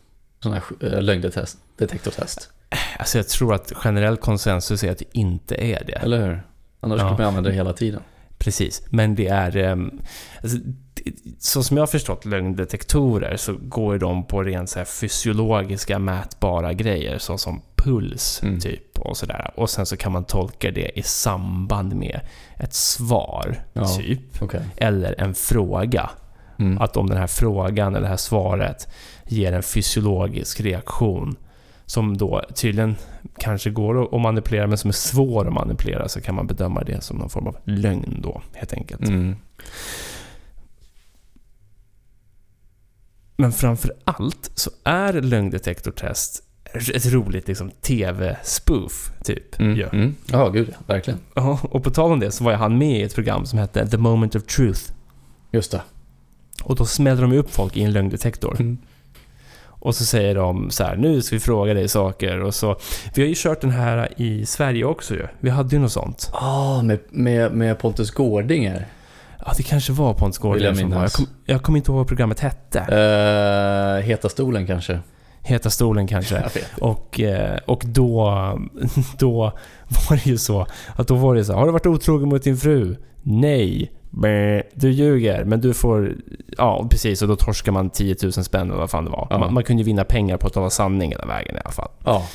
sådana 0.43 0.63
här 0.81 0.95
uh, 0.95 1.03
lögndetektortest? 1.03 2.51
Alltså 2.99 3.19
jag 3.19 3.29
tror 3.29 3.55
att 3.55 3.73
generell 3.77 4.17
konsensus 4.17 4.85
är 4.85 4.91
att 4.91 4.99
det 4.99 5.05
inte 5.19 5.55
är 5.55 5.85
det. 5.87 5.93
Eller 5.93 6.27
hur? 6.27 6.43
Annars 6.81 7.01
Ja. 7.01 7.07
skulle 7.07 7.19
man 7.19 7.27
använda 7.27 7.51
det 7.51 7.57
hela 7.57 7.73
tiden. 7.73 8.01
Precis, 8.39 8.83
men 8.91 9.15
det 9.15 9.29
är... 9.29 9.57
ehm, 9.57 10.01
Alltså, 10.43 10.59
så 11.39 11.63
som 11.63 11.77
jag 11.77 11.83
har 11.83 11.87
förstått 11.87 12.25
lögndetektorer 12.25 13.37
så 13.37 13.57
går 13.63 13.99
de 13.99 14.27
på 14.27 14.43
rent 14.43 14.71
så 14.71 14.85
fysiologiska 14.85 15.99
mätbara 15.99 16.73
grejer 16.73 17.19
såsom 17.19 17.63
puls 17.77 18.41
Mm. 18.43 18.61
typ 18.61 18.86
och 18.99 19.17
sådär. 19.17 19.51
Och 19.57 19.71
sen 19.71 19.87
så 19.87 19.97
kan 19.97 20.13
man 20.13 20.25
tolka 20.25 20.71
det 20.71 20.99
i 20.99 21.03
samband 21.03 21.95
med 21.95 22.21
ett 22.57 22.75
svar 22.75 23.65
Ja. 23.73 23.89
typ. 23.89 24.43
Okej. 24.43 24.61
Eller 24.77 25.21
en 25.21 25.35
fråga. 25.35 26.11
Mm. 26.59 26.79
Att 26.79 26.97
om 26.97 27.07
den 27.07 27.19
här 27.19 27.27
frågan 27.27 27.95
eller 27.95 28.03
det 28.03 28.09
här 28.09 28.17
svaret 28.17 28.89
ger 29.25 29.53
en 29.53 29.63
fysiologisk 29.63 30.61
reaktion 30.61 31.37
som 31.87 32.17
då 32.17 32.43
tydligen 32.55 32.97
kanske 33.39 33.71
går 33.71 34.17
att 34.17 34.23
manipulera 34.23 34.67
men 34.67 34.79
som 34.79 34.89
är 34.89 34.93
svår 34.93 35.47
att 35.47 35.53
manipulera 35.53 36.09
så 36.09 36.21
kan 36.21 36.35
man 36.35 36.47
bedöma 36.47 36.85
det 36.85 37.03
som 37.05 37.17
någon 37.17 37.31
form 37.31 37.47
av 37.47 37.57
lögn 37.65 38.21
då 38.23 38.43
helt 38.55 38.73
enkelt. 38.73 39.09
Mm. 39.09 39.37
Men 43.37 43.53
framför 43.53 43.93
allt 44.05 44.51
så 44.55 44.71
är 44.85 45.13
lögndetektortest 45.13 46.43
ett 46.95 47.13
roligt 47.13 47.49
liksom, 47.49 47.71
TV-spoof, 47.71 49.11
typ. 49.25 49.61
Mm. 49.61 49.77
Ja. 49.77 49.87
Mm. 49.93 50.15
Ja, 50.27 50.49
gud 50.49 50.69
ja. 50.73 50.77
Verkligen. 50.87 51.21
Ja, 51.35 51.59
och 51.63 51.85
på 51.85 51.91
tal 51.91 52.13
om 52.13 52.21
det 52.21 52.31
så 52.31 52.45
var 52.45 52.51
ju 52.51 52.57
han 52.59 52.79
med 52.79 53.01
i 53.01 53.03
ett 53.03 53.15
program 53.15 53.47
som 53.47 53.59
hette 53.59 53.87
The 53.87 53.97
Moment 53.97 54.35
of 54.35 54.43
Truth. 54.43 54.81
Just 55.51 55.71
det. 55.71 55.81
Och 56.63 56.77
då 56.77 56.85
smällde 56.85 57.23
de 57.23 57.33
upp 57.33 57.55
folk 57.55 57.77
i 57.77 57.83
en 57.83 57.93
lögndetektor. 57.93 58.57
Mm. 58.61 58.79
Och 59.87 59.95
så 59.95 60.05
säger 60.05 60.35
de 60.35 60.71
så 60.71 60.85
här, 60.85 60.97
nu 60.97 61.23
ska 61.23 61.37
vi 61.37 61.41
fråga 61.41 61.75
dig 61.75 61.89
saker. 61.89 62.41
Och 62.41 62.55
så, 62.55 62.77
vi 63.15 63.23
har 63.23 63.29
ju 63.29 63.35
kört 63.37 63.61
den 63.61 63.71
här 63.71 64.09
i 64.17 64.47
Sverige 64.47 64.85
också 64.85 65.15
ju. 65.15 65.27
Vi 65.41 65.51
hade 65.51 65.77
ju 65.77 65.83
något 65.83 65.93
sånt. 65.93 66.31
Ah, 66.33 66.83
med, 66.83 66.99
med, 67.11 67.53
med 67.53 67.79
Pontus 67.79 68.11
Gårdinger. 68.11 68.87
Ja, 69.47 69.53
det 69.57 69.63
kanske 69.63 69.93
var 69.93 70.15
Pontus 70.15 70.41
jag 70.43 70.53
Gårdinger 70.53 70.75
som 70.75 70.91
var. 70.91 71.03
Jag 71.03 71.13
kommer 71.13 71.31
jag 71.45 71.63
kom 71.63 71.77
inte 71.77 71.91
ihåg 71.91 71.99
vad 71.99 72.09
programmet 72.09 72.41
hette. 72.41 72.79
Uh, 72.79 74.07
heta 74.07 74.29
stolen 74.29 74.67
kanske? 74.67 75.01
Heta 75.47 75.71
stolen 75.71 76.07
kanske. 76.07 76.43
Och, 76.81 77.21
eh, 77.21 77.59
och 77.67 77.83
då, 77.87 78.31
då 79.19 79.53
var 80.09 80.17
det 80.17 80.27
ju 80.27 80.39
så 80.39 80.67
att 80.97 81.09
då 81.09 81.15
var 81.15 81.35
det 81.35 81.45
så 81.45 81.53
har 81.53 81.67
du 81.67 81.73
varit 81.73 81.87
otrogen 81.87 82.29
mot 82.29 82.43
din 82.43 82.57
fru? 82.57 82.97
Nej. 83.23 83.93
Du 84.75 84.91
ljuger, 84.91 85.45
men 85.45 85.61
du 85.61 85.75
får... 85.75 86.15
Ja, 86.59 86.87
precis. 86.91 87.23
Och 87.23 87.29
då 87.29 87.37
torskar 87.37 87.73
man 87.73 87.91
10 87.91 88.17
000 88.23 88.33
spänn 88.33 88.71
eller 88.71 88.81
vad 88.81 88.91
fan 88.91 89.05
det 89.05 89.11
var. 89.11 89.27
Ja. 89.31 89.39
Man, 89.39 89.55
man 89.55 89.65
kunde 89.65 89.83
ju 89.83 89.85
vinna 89.85 90.05
pengar 90.05 90.37
på 90.37 90.47
att 90.47 90.53
tala 90.53 90.71
sanning 90.71 91.11
hela 91.11 91.27
vägen 91.27 91.57
i 91.57 91.59
alla 91.65 91.73
fall. 91.73 91.91
Ja. 92.05 92.27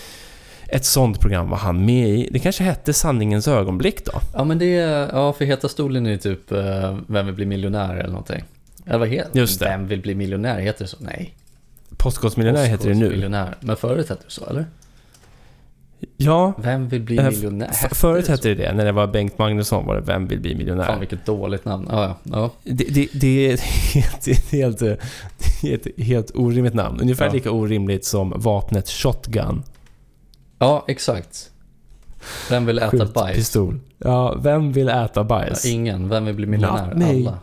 Ett 0.67 0.85
sånt 0.85 1.19
program 1.19 1.49
var 1.49 1.57
han 1.57 1.85
med 1.85 2.09
i. 2.09 2.29
Det 2.31 2.39
kanske 2.39 2.63
hette 2.63 2.93
Sanningens 2.93 3.47
ögonblick 3.47 4.05
då? 4.05 4.11
ja, 4.33 4.43
men 4.43 4.59
det. 4.59 4.65
Ja, 5.13 5.33
för 5.33 5.45
heta 5.45 5.69
stolen 5.69 6.05
är 6.05 6.17
typ 6.17 6.51
eh, 6.51 6.97
Vem 7.07 7.25
vill 7.25 7.35
bli 7.35 7.45
miljonär 7.45 7.95
eller 7.95 8.09
någonting. 8.09 8.43
Eller 8.85 8.99
vad 8.99 9.07
heter 9.07 9.39
Just 9.39 9.59
det. 9.59 9.65
Vem 9.65 9.87
vill 9.87 10.01
bli 10.01 10.15
miljonär? 10.15 10.59
Heter 10.59 10.83
det 10.83 10.89
så? 10.89 10.97
Nej. 10.99 11.35
Postkodmiljonär 12.01 12.65
heter 12.65 12.89
det 12.89 12.95
nu. 12.95 13.09
Miljonär. 13.09 13.55
Men 13.59 13.75
förut 13.75 14.09
hette 14.09 14.23
det 14.27 14.31
så, 14.31 14.45
eller? 14.45 14.65
Ja, 16.17 16.53
Vem 16.57 16.87
vill 16.89 17.01
bli 17.01 17.17
Eh, 17.17 17.25
miljonär? 17.25 17.69
f- 17.71 17.91
förut 17.91 18.25
det 18.25 18.31
hette 18.31 18.47
det 18.49 18.55
det. 18.55 18.73
När 18.73 18.85
det 18.85 18.91
var 18.91 19.07
Bengt 19.07 19.37
Magnusson 19.37 19.85
var 19.85 19.95
det 19.95 20.01
Vem 20.01 20.27
vill 20.27 20.39
bli 20.39 20.55
miljonär? 20.55 20.83
Fan 20.85 20.99
vilket 20.99 21.25
dåligt 21.25 21.65
namn. 21.65 21.87
Ja, 21.91 22.03
ja. 22.03 22.17
ja. 22.23 22.51
Det, 22.63 22.83
det, 22.93 23.07
det, 23.13 23.49
är 23.49 23.53
ett 23.53 23.61
helt, 24.51 24.79
det, 24.79 25.63
är 25.63 25.75
ett 25.75 25.87
helt 26.03 26.31
orimligt 26.35 26.73
namn. 26.73 26.99
Ungefär 27.01 27.25
Ja. 27.25 27.31
lika 27.33 27.51
orimligt 27.51 28.05
som 28.05 28.33
vapnet 28.35 28.89
shotgun. 28.89 29.63
ja 30.59 30.85
exakt. 30.87 31.51
Vem 32.49 32.65
vill 32.65 32.79
äta 32.79 33.05
bajs? 33.05 33.13
Skjutpistol. 33.27 33.79
Ja, 33.97 34.35
vem 34.43 34.71
vill 34.71 34.89
äta 34.89 35.09
Ja, 35.19 35.23
bajs? 35.23 35.65
ingen. 35.65 36.09
Vem 36.09 36.25
vill 36.25 36.35
bli 36.35 36.45
miljonär? 36.45 36.91
Alla. 37.09 37.39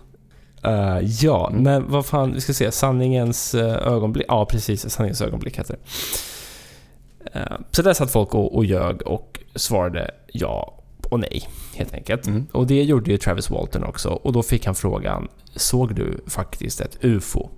Eh, 0.64 0.98
ja, 1.02 1.48
Mm. 1.50 1.62
men 1.62 1.90
vad 1.90 2.06
fan, 2.06 2.32
vi 2.32 2.40
ska 2.40 2.52
se. 2.52 2.72
Sanningens 2.72 3.54
eh, 3.54 3.86
ögonblick. 3.92 4.26
Ja, 4.28 4.46
precis. 4.46 4.90
Sanningens 4.90 5.22
ögonblick 5.22 5.58
heter 5.58 5.76
det. 5.76 7.38
Eh, 7.38 7.56
så 7.70 7.82
där 7.82 7.92
satt 7.94 8.10
folk 8.10 8.34
och, 8.34 8.56
och 8.56 8.64
ljög 8.64 9.02
och 9.06 9.40
svarade 9.54 10.10
ja 10.32 10.74
och 11.10 11.20
nej, 11.20 11.42
helt 11.76 11.94
enkelt. 11.94 12.26
Mm. 12.26 12.46
Och 12.52 12.66
det 12.66 12.82
gjorde 12.82 13.10
ju 13.10 13.18
Travis 13.18 13.50
Walton 13.50 13.84
också. 13.84 14.08
Och 14.08 14.32
då 14.32 14.42
fick 14.42 14.66
han 14.66 14.74
frågan, 14.74 15.28
såg 15.56 15.94
du 15.94 16.20
faktiskt 16.26 16.80
ett 16.80 16.98
UFO? 17.04 17.48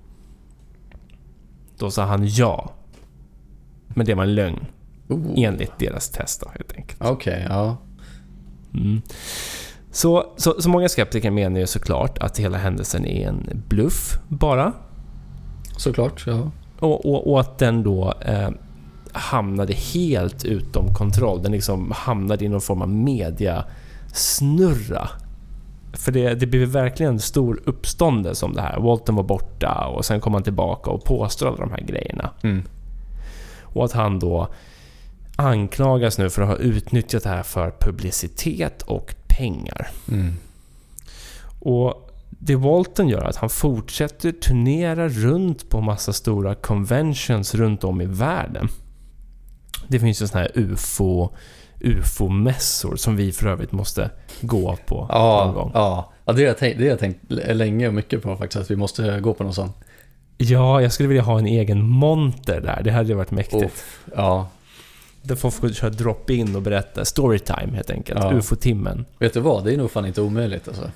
Då 1.79 1.91
sa 1.91 2.05
han 2.05 2.27
ja. 2.29 2.73
Men 3.87 4.07
det 4.07 4.15
var 4.15 4.23
en 4.23 4.35
lögn, 4.35 4.67
Oh. 5.09 5.33
enligt 5.37 5.79
deras 5.79 6.11
test 6.11 6.41
då, 6.41 6.51
helt 6.55 6.73
enkelt. 6.77 7.01
Okej, 7.03 7.47
ja. 7.49 7.77
Mm. 8.75 9.03
Så, 9.91 10.33
så, 10.37 10.61
så 10.61 10.69
många 10.69 10.89
skeptiker 10.89 11.31
menar 11.31 11.61
ju 11.61 11.67
såklart 11.67 12.19
att 12.19 12.39
hela 12.39 12.59
händelsen 12.59 13.07
är 13.07 13.29
en 13.29 13.63
bluff 13.69 14.19
bara. 14.29 14.73
Såklart, 15.77 16.25
ja. 16.27 16.51
Och, 16.79 17.07
och, 17.07 17.31
och 17.33 17.41
att 17.41 17.59
den 17.59 17.83
då 17.83 18.15
eh, 18.21 18.51
hamnade 19.13 19.73
helt 19.73 20.45
utom 20.45 20.95
kontroll. 20.95 21.43
Den 21.43 21.53
liksom 21.53 21.93
hamnade 21.97 22.45
i 22.45 22.49
någon 22.49 22.61
form 22.61 22.83
av 22.83 22.89
mediasnurra. 22.89 23.69
För 25.93 26.13
det, 26.13 26.35
det 26.35 26.47
blev 26.47 26.69
verkligen 26.69 27.13
en 27.13 27.21
stor 27.21 27.63
uppståndelse 27.65 28.47
om 28.47 28.55
det 28.55 28.63
här. 28.63 28.81
Walton 28.81 29.15
var 29.15 29.23
borta 29.23 29.87
och 29.87 30.05
sen 30.05 30.21
kom 30.21 30.35
han 30.35 30.43
tillbaka 30.43 30.91
och 30.91 31.05
påstår 31.05 31.47
alla 31.47 31.57
de 31.57 31.71
här 31.71 31.81
grejerna. 31.81 32.31
Mm. 32.43 32.63
Och 33.63 33.85
att 33.85 33.93
han 33.93 34.19
då 34.19 34.49
anklagas 35.37 36.19
nu 36.19 36.31
för 36.31 36.43
att 36.43 36.49
ha 36.49 36.57
utnyttjat 36.57 37.23
det 37.23 37.29
här 37.29 37.43
för 37.43 37.73
publicitet 37.81 38.83
och 38.83 39.15
pengar. 39.39 39.89
Mm. 40.09 40.35
Och 41.61 42.11
det 42.29 42.57
Walton 42.57 43.09
gör 43.09 43.21
är 43.21 43.29
att 43.29 43.37
han 43.37 43.51
fortsätter 43.51 44.33
turnera 44.33 45.09
runt 45.09 45.69
på 45.69 45.81
massa 45.81 46.13
stora 46.13 46.55
conventions 46.55 47.55
runt 47.55 47.85
om 47.85 48.01
i 48.01 48.07
världen. 48.07 48.69
Det 49.89 50.01
finns 50.01 50.23
ju 50.23 50.27
såna 50.27 50.41
här 50.43 50.51
UFO, 50.55 51.29
UFO-mässor 51.81 52.97
som 52.97 53.17
vi 53.17 53.33
för 53.33 53.47
övrigt 53.47 53.73
måste 53.73 54.11
gå 54.41 54.77
på 54.87 54.97
någon 54.97 55.09
Ja, 55.11 55.53
gång. 55.55 55.71
ja. 55.75 56.13
ja 56.25 56.33
det, 56.33 56.43
har 56.43 56.49
jag 56.49 56.59
tänkt, 56.59 56.79
det 56.79 56.85
har 56.85 56.91
jag 56.91 56.99
tänkt 56.99 57.21
länge 57.31 57.89
och 57.89 57.95
mycket 57.95 58.23
på 58.23 58.37
faktiskt, 58.37 58.61
att 58.61 58.71
vi 58.71 58.77
måste 58.77 59.21
gå 59.21 59.35
på 59.35 59.45
någon 59.45 59.55
sån. 59.55 59.73
Ja, 60.39 60.83
jag 60.83 60.93
skulle 60.93 61.09
vilja 61.09 61.23
ha 61.23 61.39
en 61.39 61.47
egen 61.47 61.89
monter 61.89 62.61
där. 62.61 62.83
Det 62.85 62.91
hade 62.91 63.09
ju 63.09 63.15
varit 63.15 63.31
mäktigt. 63.31 63.65
Uff, 63.65 64.01
ja. 64.17 64.49
Där 65.23 65.37
folk 65.37 65.55
får 65.55 65.69
köra 65.69 65.91
drop-in 65.91 66.57
och 66.57 66.63
berätta. 66.63 67.05
Storytime 67.05 67.73
helt 67.75 67.91
enkelt. 67.91 68.21
Ja. 68.23 68.33
UFO-timmen. 68.33 69.05
Vet 69.19 69.35
du 69.35 69.41
vad, 69.41 69.65
det 69.65 69.75
är 69.75 69.79
nog 69.79 69.91
fan 69.91 70.07
inte 70.07 70.21
omöjligt 70.21 70.69
alltså. 70.69 70.91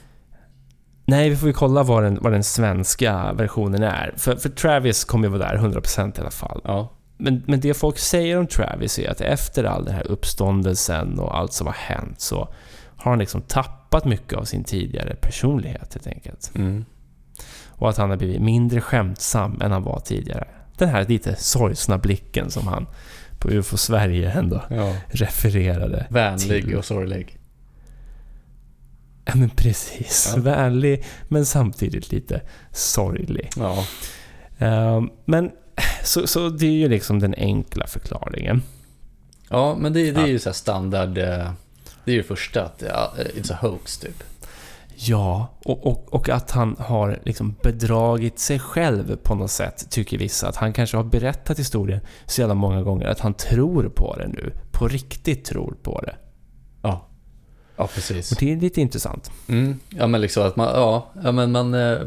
Nej, 1.06 1.30
vi 1.30 1.36
får 1.36 1.48
ju 1.48 1.52
kolla 1.52 1.82
vad 1.82 2.02
den, 2.02 2.18
vad 2.20 2.32
den 2.32 2.44
svenska 2.44 3.32
versionen 3.32 3.82
är. 3.82 4.14
För, 4.16 4.36
för 4.36 4.48
Travis 4.48 5.04
kommer 5.04 5.28
ju 5.28 5.38
vara 5.38 5.48
där 5.48 5.58
100% 5.58 6.18
i 6.18 6.20
alla 6.20 6.30
fall. 6.30 6.60
Ja. 6.64 6.92
Men, 7.16 7.42
men 7.46 7.60
det 7.60 7.74
folk 7.74 7.98
säger 7.98 8.38
om 8.38 8.46
Travis 8.46 8.98
är 8.98 9.10
att 9.10 9.20
efter 9.20 9.64
all 9.64 9.84
den 9.84 9.94
här 9.94 10.06
uppståndelsen 10.06 11.18
och 11.18 11.38
allt 11.38 11.52
som 11.52 11.66
har 11.66 11.74
hänt 11.74 12.20
så 12.20 12.48
har 12.96 13.12
han 13.12 13.18
liksom 13.18 13.42
tappat 13.42 14.04
mycket 14.04 14.38
av 14.38 14.44
sin 14.44 14.64
tidigare 14.64 15.16
personlighet 15.16 15.94
helt 15.94 16.06
enkelt. 16.06 16.52
Mm. 16.54 16.84
Och 17.68 17.90
att 17.90 17.96
han 17.96 18.10
har 18.10 18.16
blivit 18.16 18.42
mindre 18.42 18.80
skämtsam 18.80 19.60
än 19.62 19.72
han 19.72 19.82
var 19.82 20.00
tidigare. 20.00 20.48
Den 20.78 20.88
här 20.88 21.06
lite 21.08 21.36
sorgsna 21.36 21.98
blicken 21.98 22.50
som 22.50 22.66
han 22.66 22.86
på 23.44 23.50
UFO 23.50 23.76
Sverige 23.76 24.30
ändå 24.30 24.62
ja. 24.70 24.96
refererade. 25.08 26.06
Vänlig 26.10 26.64
till. 26.64 26.76
och 26.76 26.84
sorglig. 26.84 27.38
Ja 29.24 29.32
men 29.34 29.50
precis. 29.50 30.32
Ja. 30.36 30.42
Vänlig 30.42 31.04
men 31.28 31.46
samtidigt 31.46 32.12
lite 32.12 32.40
sorglig. 32.72 33.50
Ja. 33.56 33.86
Ehm, 34.58 35.10
men 35.24 35.50
så, 36.04 36.26
så 36.26 36.48
det 36.48 36.66
är 36.66 36.70
ju 36.70 36.88
liksom 36.88 37.20
den 37.20 37.34
enkla 37.34 37.86
förklaringen. 37.86 38.62
Ja, 39.48 39.76
men 39.80 39.92
det, 39.92 40.10
det 40.10 40.20
är 40.20 40.26
ju 40.26 40.38
så 40.38 40.52
standard, 40.52 41.18
eh, 41.18 41.52
det 42.04 42.10
är 42.10 42.14
ju 42.14 42.22
det 42.22 42.28
första 42.28 42.64
att 42.64 42.82
ja, 42.88 43.14
it's 43.36 43.52
a 43.52 43.58
hoax 43.60 43.98
typ. 43.98 44.22
Ja, 44.96 45.58
och, 45.64 45.86
och, 45.86 46.14
och 46.14 46.28
att 46.28 46.50
han 46.50 46.76
har 46.78 47.18
liksom 47.24 47.54
bedragit 47.62 48.38
sig 48.38 48.58
själv 48.58 49.16
på 49.16 49.34
något 49.34 49.50
sätt, 49.50 49.90
tycker 49.90 50.18
vissa. 50.18 50.48
Att 50.48 50.56
han 50.56 50.72
kanske 50.72 50.96
har 50.96 51.04
berättat 51.04 51.58
historien 51.58 52.00
så 52.26 52.40
jävla 52.40 52.54
många 52.54 52.82
gånger 52.82 53.06
att 53.06 53.20
han 53.20 53.34
tror 53.34 53.88
på 53.88 54.16
det 54.16 54.28
nu. 54.28 54.52
På 54.72 54.88
riktigt 54.88 55.44
tror 55.44 55.76
på 55.82 56.00
det. 56.00 56.16
Ja. 56.82 57.08
Ja, 57.76 57.86
precis. 57.94 58.32
Och 58.32 58.36
det 58.40 58.52
är 58.52 58.56
lite 58.56 58.80
intressant. 58.80 59.30
Mm. 59.48 59.78
Ja, 59.88 60.06
men 60.06 60.20
liksom 60.20 60.46
att 60.46 60.56
man, 60.56 60.66
ja, 60.66 61.10
ja 61.22 61.32
men 61.32 61.52
man, 61.52 61.74
eh, 61.74 61.98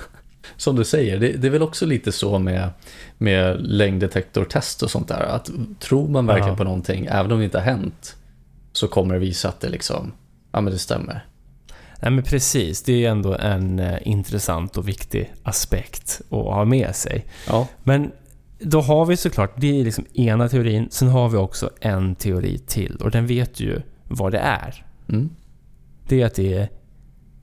som 0.56 0.76
du 0.76 0.84
säger, 0.84 1.18
det, 1.18 1.32
det 1.32 1.46
är 1.46 1.50
väl 1.50 1.62
också 1.62 1.86
lite 1.86 2.12
så 2.12 2.38
med, 2.38 2.70
med 3.18 3.56
längddetektortest 3.60 4.82
och 4.82 4.90
sånt 4.90 5.08
där. 5.08 5.20
Att 5.20 5.50
tror 5.78 6.08
man 6.08 6.26
verkligen 6.26 6.50
Ja. 6.50 6.56
på 6.56 6.64
någonting, 6.64 7.06
även 7.10 7.32
om 7.32 7.38
det 7.38 7.44
inte 7.44 7.58
har 7.58 7.64
hänt, 7.64 8.16
så 8.72 8.88
kommer 8.88 9.14
det 9.14 9.20
visa 9.20 9.48
att 9.48 9.60
det 9.60 9.68
liksom, 9.68 10.12
ja 10.52 10.60
men 10.60 10.72
det 10.72 10.78
stämmer. 10.78 11.26
Nej 12.00 12.10
men 12.10 12.24
precis, 12.24 12.82
det 12.82 13.04
är 13.04 13.10
ändå 13.10 13.34
en 13.34 13.78
eh, 13.78 13.98
intressant 14.08 14.76
och 14.76 14.88
viktig 14.88 15.32
aspekt 15.42 16.20
att 16.30 16.44
ha 16.44 16.64
med 16.64 16.96
sig. 16.96 17.24
Ja. 17.48 17.68
Men 17.82 18.12
då 18.58 18.80
har 18.80 19.06
vi 19.06 19.16
såklart, 19.16 19.52
det 19.56 19.80
är 19.80 19.84
liksom 19.84 20.04
ena 20.14 20.48
teorin. 20.48 20.88
Sen 20.90 21.08
har 21.08 21.28
vi 21.28 21.36
också 21.36 21.70
en 21.80 22.14
teori 22.14 22.58
till 22.58 22.96
och 22.96 23.10
den 23.10 23.26
vet 23.26 23.60
ju 23.60 23.80
vad 24.04 24.32
det 24.32 24.38
är. 24.38 24.86
Mm. 25.08 25.30
Det 26.08 26.22
är 26.22 26.26
att 26.26 26.34
det 26.34 26.54
är 26.54 26.68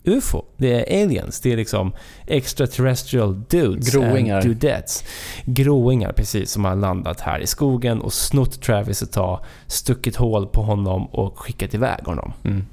UFO. 0.03 0.45
Det 0.57 0.93
är 0.93 1.03
aliens. 1.03 1.41
Det 1.41 1.53
är 1.53 1.57
liksom 1.57 1.93
extraterrestrial 2.27 3.43
dudes 3.49 3.93
Groingar. 3.93 4.35
and 4.35 4.45
dudettes. 4.45 5.03
Groingar, 5.45 6.11
precis, 6.11 6.51
som 6.51 6.65
har 6.65 6.75
landat 6.75 7.19
här 7.19 7.39
i 7.39 7.47
skogen 7.47 8.01
och 8.01 8.13
snott 8.13 8.61
Travis 8.61 9.01
ett 9.01 9.11
tag, 9.11 9.45
stuckit 9.67 10.15
hål 10.15 10.47
på 10.47 10.61
honom 10.61 11.05
och 11.05 11.39
skickat 11.39 11.73
iväg 11.73 12.05
honom. 12.05 12.33
Mm. 12.43 12.65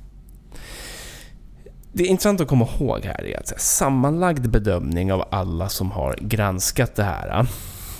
Det 1.93 2.03
är 2.03 2.07
intressant 2.07 2.41
att 2.41 2.49
komma 2.49 2.69
ihåg 2.79 3.05
här 3.05 3.27
är 3.27 3.39
att 3.39 3.61
sammanlagd 3.61 4.51
bedömning 4.51 5.13
av 5.13 5.25
alla 5.31 5.69
som 5.69 5.91
har 5.91 6.19
granskat 6.21 6.95
det 6.95 7.05
här, 7.05 7.47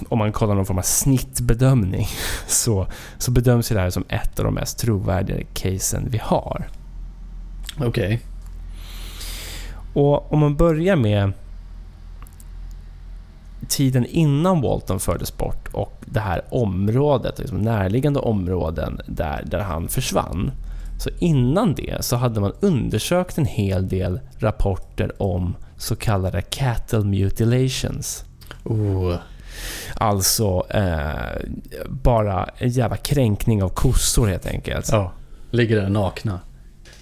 om 0.09 0.19
man 0.19 0.33
kollar 0.33 0.55
någon 0.55 0.67
form 0.67 0.79
av 0.79 0.83
snittbedömning, 0.83 2.07
så, 2.47 2.87
så 3.19 3.31
bedöms 3.31 3.69
det 3.69 3.81
här 3.81 3.91
som 3.91 4.05
ett 4.09 4.39
av 4.39 4.45
de 4.45 4.55
mest 4.55 4.79
trovärdiga 4.79 5.47
casen 5.55 6.09
vi 6.11 6.19
har. 6.19 6.69
Okej. 7.79 8.21
Och 9.95 10.33
om 10.33 10.39
man 10.39 10.57
börjar 10.57 10.97
med 10.97 11.33
tiden 13.69 14.07
innan 14.07 14.61
Walton 14.61 15.01
fördes 15.01 15.37
bort 15.37 15.69
och 15.73 16.03
det 16.07 16.21
här 16.21 16.43
området, 16.51 17.39
liksom 17.39 17.59
närliggande 17.59 18.21
områden 18.21 19.01
där, 19.07 19.43
där 19.47 19.61
han 19.61 19.89
försvann. 19.89 20.51
Så 21.01 21.11
innan 21.19 21.75
det 21.75 22.05
så 22.05 22.17
hade 22.17 22.41
man 22.41 22.53
undersökt 22.61 23.39
en 23.39 23.45
hel 23.45 23.89
del 23.89 24.21
rapporter 24.39 25.23
om 25.23 25.57
så 25.77 25.97
kallade 25.97 26.43
cattle 26.43 27.01
mutilations. 27.05 28.25
Oh. 28.65 29.15
Alltså 29.95 30.67
eh, 30.71 31.49
bara 31.89 32.45
en 32.59 32.69
jävla 32.69 32.97
kränkning 32.97 33.63
av 33.63 33.69
kossor 33.69 34.27
helt 34.27 34.47
enkelt. 34.47 34.89
Ja. 34.93 35.13
Ligger 35.51 35.81
där 35.81 35.89
nakna. 35.89 36.41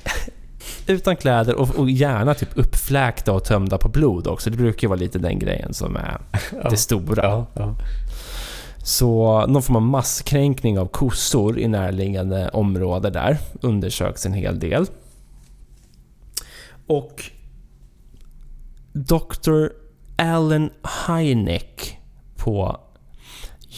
Utan 0.86 1.16
kläder 1.16 1.54
och, 1.54 1.76
och 1.76 1.90
gärna 1.90 2.34
typ 2.34 2.48
uppfläkta 2.54 3.32
och 3.32 3.44
tömda 3.44 3.78
på 3.78 3.88
blod 3.88 4.26
också. 4.26 4.50
Det 4.50 4.56
brukar 4.56 4.82
ju 4.82 4.88
vara 4.88 4.98
lite 5.00 5.18
den 5.18 5.38
grejen 5.38 5.74
som 5.74 5.96
är 5.96 6.18
Ja. 6.62 6.70
det 6.70 6.76
stora. 6.76 7.22
Ja, 7.24 7.46
ja. 7.54 7.74
Så 8.88 9.46
någon 9.46 9.62
form 9.62 9.76
av 9.76 9.82
masskränkning 9.82 10.78
av 10.78 10.86
kossor 10.86 11.58
i 11.58 11.68
närliggande 11.68 12.48
område 12.48 13.10
där 13.10 13.38
undersöks 13.60 14.26
en 14.26 14.32
hel 14.32 14.58
del. 14.58 14.86
Och 16.86 17.24
Dr. 18.92 19.66
Alan 20.16 20.70
Hynek 21.06 21.98
på 22.36 22.80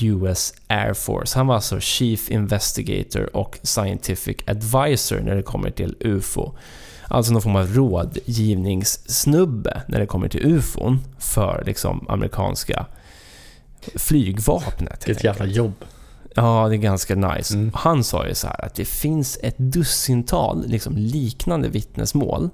US 0.01 0.55
Air 0.67 0.95
Force. 0.95 1.39
Han 1.39 1.47
var 1.47 1.55
alltså 1.55 1.81
Chief 1.81 2.31
Investigator 2.31 3.37
och 3.37 3.59
Scientific 3.63 4.37
Advisor 4.47 5.21
när 5.21 5.37
det 5.37 5.43
kommer 5.43 5.71
till 5.71 5.97
UFO. 6.01 6.53
Alltså 7.09 7.33
någon 7.33 7.43
form 7.43 7.57
av 7.57 7.67
rådgivningssnubbe 7.67 9.83
när 9.89 10.01
det 10.01 10.07
kommer 10.07 10.29
till 10.29 10.47
UFOn 10.47 10.99
för 11.19 11.63
liksom 11.67 12.07
amerikanska 12.09 12.87
flygvapnet. 13.95 15.09
Vilket 15.09 15.25
jävla 15.25 15.47
jobb. 15.47 15.85
Ja, 16.35 16.69
det 16.69 16.75
är 16.75 16.79
ganska 16.79 17.15
nice. 17.15 17.55
Mm. 17.55 17.71
Han 17.75 18.05
sa 18.05 18.27
ju 18.27 18.35
så 18.35 18.47
här 18.47 18.65
att 18.65 18.75
det 18.75 18.85
finns 18.85 19.39
ett 19.43 19.59
dussintal 19.59 20.67
liksom 20.67 20.97
liknande 20.97 21.69
vittnesmål. 21.69 22.51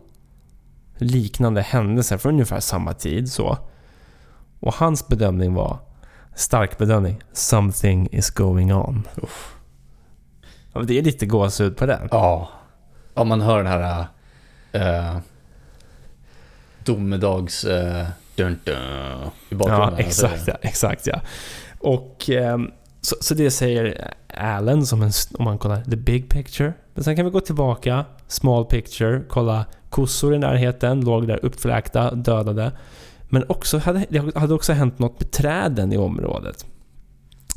Liknande 0.98 1.62
händelser 1.62 2.18
från 2.18 2.32
ungefär 2.32 2.60
samma 2.60 2.92
tid. 2.92 3.32
så. 3.32 3.58
Och 4.60 4.74
hans 4.74 5.08
bedömning 5.08 5.54
var, 5.54 5.78
stark 6.34 6.78
bedömning, 6.78 7.22
“Something 7.32 8.08
is 8.12 8.30
going 8.30 8.74
on”. 8.74 9.08
Ja, 10.72 10.78
men 10.78 10.86
det 10.86 10.98
är 10.98 11.02
lite 11.02 11.26
gåshud 11.26 11.76
på 11.76 11.86
den. 11.86 12.08
Ja. 12.10 12.48
Om 13.14 13.28
man 13.28 13.40
hör 13.40 13.56
den 13.58 13.66
här 13.66 14.06
äh, 14.72 15.18
domedags... 16.84 17.64
Äh, 17.64 18.06
dun, 18.36 18.58
dun, 18.64 18.76
I 19.48 19.54
bakgrunden. 19.54 19.92
Ja, 19.92 19.98
exakt 19.98 20.48
ja. 20.48 20.54
Exakt, 20.62 21.06
ja. 21.06 21.20
Och 21.78 22.30
ehm, 22.30 22.70
så, 23.00 23.16
så 23.20 23.34
det 23.34 23.50
säger 23.50 24.14
Allen 24.28 24.86
som 24.86 25.02
en, 25.02 25.10
om 25.38 25.44
man 25.44 25.58
kollar 25.58 25.84
the 25.84 25.96
big 25.96 26.30
picture. 26.30 26.72
Men 26.94 27.04
sen 27.04 27.16
kan 27.16 27.24
vi 27.24 27.30
gå 27.30 27.40
tillbaka, 27.40 28.04
small 28.26 28.64
picture, 28.64 29.22
kolla 29.28 29.64
kossor 29.90 30.34
i 30.34 30.38
närheten, 30.38 31.00
låg 31.00 31.28
där 31.28 31.44
uppfläkta, 31.44 32.14
dödade. 32.14 32.72
Men 33.28 33.44
också 33.48 33.78
hade, 33.78 34.06
det 34.08 34.38
hade 34.38 34.54
också 34.54 34.72
hänt 34.72 34.98
något 34.98 35.20
med 35.20 35.30
träden 35.30 35.92
i 35.92 35.96
området. 35.96 36.66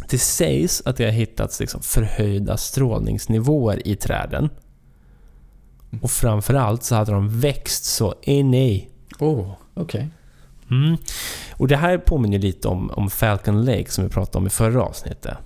Det 0.10 0.18
sägs 0.18 0.82
att 0.86 0.98
det 0.98 1.06
har 1.06 1.12
hittats 1.12 1.60
liksom 1.60 1.82
förhöjda 1.82 2.58
strålningsnivåer 2.58 3.88
i 3.88 3.96
träden. 3.96 4.50
Och 6.02 6.12
framförallt 6.12 6.84
så 6.84 6.96
hade 6.96 7.12
de 7.12 7.40
växt 7.40 7.86
så 7.86 8.16
in 8.22 8.54
i 8.54 8.90
Oh, 9.20 9.52
okej. 9.74 10.08
Mm. 10.72 10.98
Och 11.58 11.68
det 11.68 11.76
här 11.76 11.98
påminner 11.98 12.40
lite 12.40 12.68
om, 12.68 12.90
om 12.90 13.10
Falcon 13.10 13.66
Lake 13.66 13.92
som 13.92 14.04
vi 14.04 14.10
pratade 14.10 14.38
om 14.38 14.48
i 14.48 14.50
förra 14.50 14.84
avsnittet. 14.84 15.38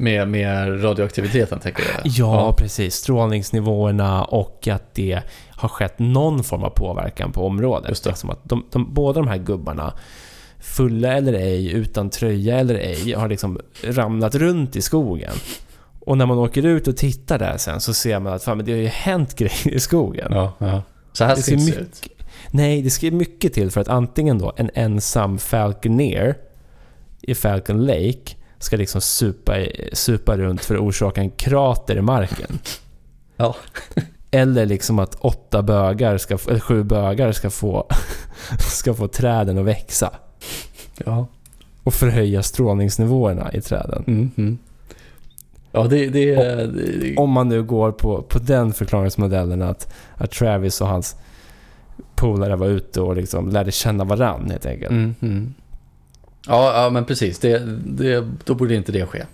Med, 0.00 0.28
med 0.28 0.84
radioaktiviteten 0.84 1.60
tänker 1.60 1.82
jag. 1.82 2.00
Ja, 2.04 2.52
precis. 2.52 2.94
Strålningsnivåerna 2.94 4.24
och 4.24 4.68
att 4.68 4.94
det 4.94 5.22
har 5.50 5.68
skett 5.68 5.98
någon 5.98 6.44
form 6.44 6.62
av 6.62 6.70
påverkan 6.70 7.32
på 7.32 7.46
området. 7.46 7.88
Just 7.88 8.04
det. 8.04 8.10
Liksom 8.10 8.30
att 8.30 8.40
de, 8.44 8.66
de, 8.72 8.94
båda 8.94 9.20
de 9.20 9.28
här 9.28 9.38
gubbarna, 9.38 9.92
fulla 10.60 11.12
eller 11.12 11.32
ej, 11.32 11.72
utan 11.72 12.10
tröja 12.10 12.58
eller 12.58 12.74
ej, 12.74 13.12
har 13.12 13.28
liksom 13.28 13.60
ramlat 13.84 14.34
runt 14.34 14.76
i 14.76 14.82
skogen. 14.82 15.34
Och 16.00 16.18
när 16.18 16.26
man 16.26 16.38
åker 16.38 16.66
ut 16.66 16.88
och 16.88 16.96
tittar 16.96 17.38
där 17.38 17.56
sen 17.56 17.80
så 17.80 17.94
ser 17.94 18.18
man 18.18 18.32
att 18.32 18.44
fan, 18.44 18.56
men 18.56 18.66
det 18.66 18.72
har 18.72 18.78
ju 18.78 18.86
hänt 18.86 19.34
grejer 19.34 19.68
i 19.68 19.80
skogen. 19.80 20.28
Ja, 20.30 20.52
ja. 20.58 20.82
Så 21.12 21.24
här 21.24 21.36
Det 21.36 21.42
ser 21.42 21.56
det 21.56 21.80
ut. 21.80 22.08
Nej, 22.50 22.82
det 22.82 22.90
ska 22.90 23.10
mycket 23.10 23.52
till 23.52 23.70
för 23.70 23.80
att 23.80 23.88
antingen 23.88 24.38
då 24.38 24.52
en 24.56 24.70
ensam 24.74 25.38
Falconeer 25.38 26.36
i 27.20 27.34
Falcon 27.34 27.86
Lake 27.86 28.36
ska 28.58 28.76
liksom 28.76 29.00
supa, 29.00 29.54
supa 29.92 30.36
runt 30.36 30.64
för 30.64 30.74
att 30.74 30.80
orsaka 30.80 31.20
en 31.20 31.30
krater 31.30 31.96
i 31.96 32.02
marken. 32.02 32.58
Ja. 33.36 33.56
Eller 34.30 34.66
liksom 34.66 34.98
att 34.98 35.14
åtta 35.14 35.62
bögar, 35.62 36.18
ska, 36.18 36.38
eller 36.48 36.60
sju 36.60 36.82
bögar 36.82 37.32
ska 37.32 37.50
få, 37.50 37.86
ska 38.58 38.94
få 38.94 39.08
träden 39.08 39.58
att 39.58 39.64
växa. 39.64 40.10
Ja. 41.04 41.26
Och 41.82 41.94
förhöja 41.94 42.42
strålningsnivåerna 42.42 43.52
i 43.52 43.60
träden. 43.60 44.04
Mm, 44.06 44.30
mm. 44.36 44.58
Ja, 45.72 45.86
det, 45.86 46.08
det, 46.08 46.34
det, 46.34 46.66
det 46.66 47.16
Om 47.16 47.30
man 47.30 47.48
nu 47.48 47.62
går 47.62 47.92
på, 47.92 48.22
på 48.22 48.38
den 48.38 48.72
förklaringsmodellen 48.72 49.62
att, 49.62 49.94
att 50.14 50.30
Travis 50.30 50.80
och 50.80 50.88
hans 50.88 51.16
polare 52.18 52.56
var 52.56 52.66
ute 52.66 53.00
och 53.00 53.16
liksom 53.16 53.48
lärde 53.48 53.72
känna 53.72 54.04
varann 54.04 54.50
helt 54.50 54.66
enkelt. 54.66 54.90
Mm, 54.90 55.14
mm. 55.20 55.54
Ja, 56.46 56.82
ja, 56.82 56.90
men 56.90 57.04
precis. 57.04 57.38
Det, 57.38 57.58
det, 57.86 58.28
då 58.44 58.54
borde 58.54 58.74
inte 58.74 58.92
det 58.92 59.06
ske. 59.06 59.24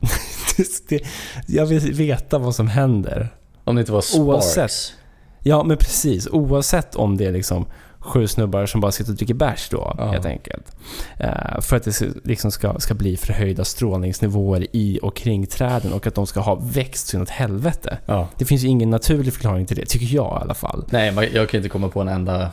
det, 0.88 1.02
jag 1.46 1.66
vill 1.66 1.92
veta 1.92 2.38
vad 2.38 2.54
som 2.54 2.68
händer. 2.68 3.28
Om 3.64 3.76
det 3.76 3.80
inte 3.80 3.92
var 3.92 4.00
Sparks. 4.00 4.20
Oavsett. 4.20 4.94
Ja, 5.42 5.64
men 5.64 5.76
precis. 5.76 6.28
Oavsett 6.28 6.94
om 6.94 7.16
det 7.16 7.26
är 7.26 7.32
liksom 7.32 7.66
sju 8.00 8.26
snubbar 8.26 8.66
som 8.66 8.80
bara 8.80 8.92
sitter 8.92 9.12
och 9.12 9.16
dricker 9.16 9.34
bärs 9.34 9.68
då, 9.70 9.94
Ja. 9.98 10.10
helt 10.10 10.26
enkelt. 10.26 10.76
Eh, 11.16 11.60
för 11.60 11.76
att 11.76 11.82
det 11.84 12.02
liksom 12.24 12.50
ska, 12.50 12.74
ska 12.80 12.94
bli 12.94 13.16
förhöjda 13.16 13.64
strålningsnivåer 13.64 14.66
i 14.72 14.98
och 15.02 15.16
kring 15.16 15.46
träden 15.46 15.92
och 15.92 16.06
att 16.06 16.14
de 16.14 16.26
ska 16.26 16.40
ha 16.40 16.54
växt 16.54 17.06
så 17.06 17.16
inåt 17.16 17.28
helvete. 17.30 17.98
Ja. 18.06 18.28
Det 18.36 18.44
finns 18.44 18.62
ju 18.64 18.68
ingen 18.68 18.90
naturlig 18.90 19.32
förklaring 19.32 19.66
till 19.66 19.76
det, 19.76 19.86
tycker 19.86 20.14
jag 20.16 20.38
i 20.40 20.42
alla 20.42 20.54
fall. 20.54 20.84
Nej, 20.90 21.30
jag 21.34 21.48
kan 21.48 21.58
inte 21.58 21.68
komma 21.68 21.88
på 21.88 22.00
en 22.00 22.08
enda, 22.08 22.50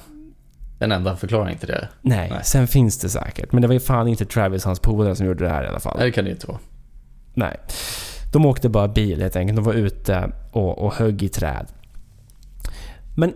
en 0.80 0.92
enda 0.92 1.16
förklaring 1.16 1.58
till 1.58 1.68
det. 1.68 1.88
Nej, 2.02 2.30
Nej. 2.30 2.40
sen 2.44 2.68
finns 2.68 2.98
det 3.00 3.10
säkert. 3.10 3.52
Men 3.52 3.62
det 3.62 3.68
var 3.68 3.74
ju 3.74 3.80
fan 3.80 4.08
inte 4.08 4.26
Travis 4.26 4.64
och 4.64 4.70
hans 4.70 4.80
polare 4.80 5.16
som 5.16 5.26
gjorde 5.26 5.44
det 5.44 5.50
här 5.50 5.64
i 5.64 5.68
alla 5.68 5.80
fall. 5.80 5.96
Nej, 5.98 6.06
det 6.06 6.12
kan 6.12 6.26
det 6.26 6.32
inte 6.32 6.48
vara. 6.48 6.60
Nej. 7.34 7.58
De 8.34 8.46
åkte 8.46 8.70
bara 8.70 8.88
bil 8.88 9.22
helt 9.22 9.36
enkelt. 9.36 9.56
De 9.56 9.66
var 9.66 9.74
ute 9.74 10.32
och, 10.52 10.78
och 10.78 10.94
högg 10.94 11.24
i 11.24 11.30
träd. 11.30 11.66
Men... 13.16 13.34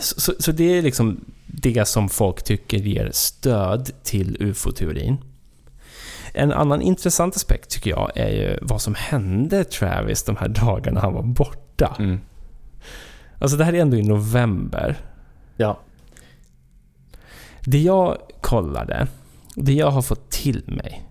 Så, 0.00 0.20
så, 0.20 0.32
så 0.38 0.52
det 0.52 0.78
är 0.78 0.82
liksom 0.82 1.24
det 1.46 1.88
som 1.88 2.08
folk 2.08 2.42
tycker 2.42 2.76
ger 2.78 3.10
stöd 3.12 3.90
till 4.02 4.36
UFO-teorin. 4.40 5.18
En 6.34 6.52
annan 6.52 6.82
intressant 6.82 7.36
aspekt 7.36 7.70
tycker 7.70 7.90
jag 7.90 8.12
är 8.14 8.28
ju 8.28 8.58
vad 8.62 8.82
som 8.82 8.94
hände 8.94 9.64
Travis 9.64 10.22
de 10.22 10.36
här 10.36 10.48
dagarna 10.48 11.00
han 11.00 11.14
var 11.14 11.22
borta. 11.22 11.96
Mm. 11.98 12.20
Alltså 13.38 13.56
det 13.56 13.64
här 13.64 13.72
är 13.72 13.80
ändå 13.80 13.96
i 13.96 14.02
november. 14.02 14.96
Ja. 15.56 15.80
Det 17.64 17.78
jag 17.78 18.18
kollade, 18.40 19.06
det 19.56 19.72
jag 19.72 19.90
har 19.90 20.02
fått 20.02 20.30
till 20.30 20.64
mig, 20.66 21.08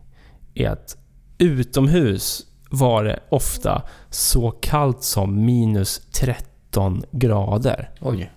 är 0.54 0.70
att 0.70 0.98
utomhus 1.38 2.46
var 2.70 3.04
det 3.04 3.20
ofta 3.30 3.84
så 4.10 4.52
kallt 4.52 5.04
som 5.04 5.46
minus 5.46 6.02
13 6.72 7.04
grader. 7.12 7.90
Oj. 8.02 8.32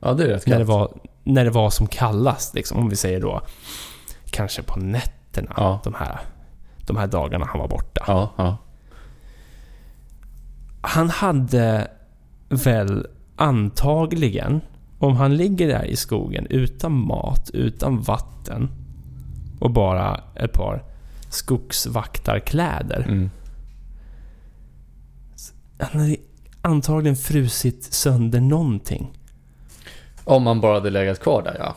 Ja, 0.00 0.12
det 0.14 0.24
är 0.24 0.28
rätt 0.28 0.46
När 0.46 0.54
det, 0.58 0.64
kallt. 0.64 0.68
var, 0.68 0.92
när 1.24 1.44
det 1.44 1.50
var 1.50 1.70
som 1.70 1.86
kallast, 1.86 2.54
liksom, 2.54 2.78
om 2.78 2.88
vi 2.88 2.96
säger 2.96 3.20
då 3.20 3.40
kanske 4.30 4.62
på 4.62 4.78
nätterna, 4.80 5.52
Ja. 5.56 5.80
de, 5.84 5.94
här, 5.94 6.20
de 6.86 6.96
här 6.96 7.06
dagarna 7.06 7.46
han 7.46 7.60
var 7.60 7.68
borta. 7.68 8.04
Ja, 8.06 8.30
ja. 8.36 8.56
Han 10.80 11.10
hade 11.10 11.90
väl 12.48 13.06
antagligen, 13.36 14.60
om 14.98 15.16
han 15.16 15.36
ligger 15.36 15.68
där 15.68 15.84
i 15.84 15.96
skogen 15.96 16.46
utan 16.50 16.92
mat, 16.92 17.50
utan 17.54 18.00
vatten 18.02 18.70
och 19.60 19.70
bara 19.70 20.20
ett 20.34 20.52
par 20.52 20.82
skogsvaktarkläder. 21.30 23.04
Mm. 23.08 23.30
Han 25.80 26.00
hade 26.00 26.16
antagligen 26.68 27.16
frusit 27.16 27.84
sönder 27.84 28.40
någonting. 28.40 29.12
Om 30.24 30.42
man 30.42 30.60
bara 30.60 30.74
hade 30.74 30.90
legat 30.90 31.20
kvar 31.20 31.42
där, 31.42 31.56
ja. 31.58 31.74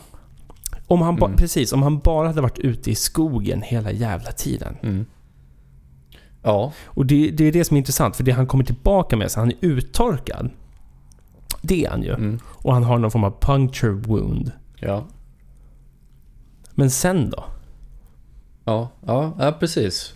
Om 0.86 1.02
han 1.02 1.16
ba- 1.16 1.26
Mm. 1.26 1.38
Precis, 1.38 1.72
om 1.72 1.82
han 1.82 1.98
bara 1.98 2.26
hade 2.26 2.40
varit 2.40 2.58
ute 2.58 2.90
i 2.90 2.94
skogen 2.94 3.62
hela 3.62 3.92
jävla 3.92 4.32
tiden. 4.32 4.76
Mm. 4.82 5.06
Ja. 6.42 6.72
Och 6.84 7.06
det, 7.06 7.30
det 7.30 7.44
är 7.44 7.52
det 7.52 7.64
som 7.64 7.76
är 7.76 7.78
intressant, 7.78 8.16
för 8.16 8.24
det 8.24 8.32
han 8.32 8.46
kommer 8.46 8.64
tillbaka 8.64 9.16
med, 9.16 9.30
så 9.30 9.40
han 9.40 9.50
är 9.50 9.56
uttorkad. 9.60 10.50
Det 11.62 11.84
är 11.84 11.90
han 11.90 12.02
ju. 12.02 12.14
Mm. 12.14 12.38
Och 12.46 12.74
han 12.74 12.84
har 12.84 12.98
någon 12.98 13.10
form 13.10 13.24
av 13.24 13.40
puncture 13.40 13.92
wound. 13.92 14.52
Ja. 14.76 15.04
Men 16.74 16.90
sen 16.90 17.30
då? 17.30 17.44
Ja, 18.64 18.88
ja, 19.06 19.32
ja 19.38 19.52
precis. 19.52 20.14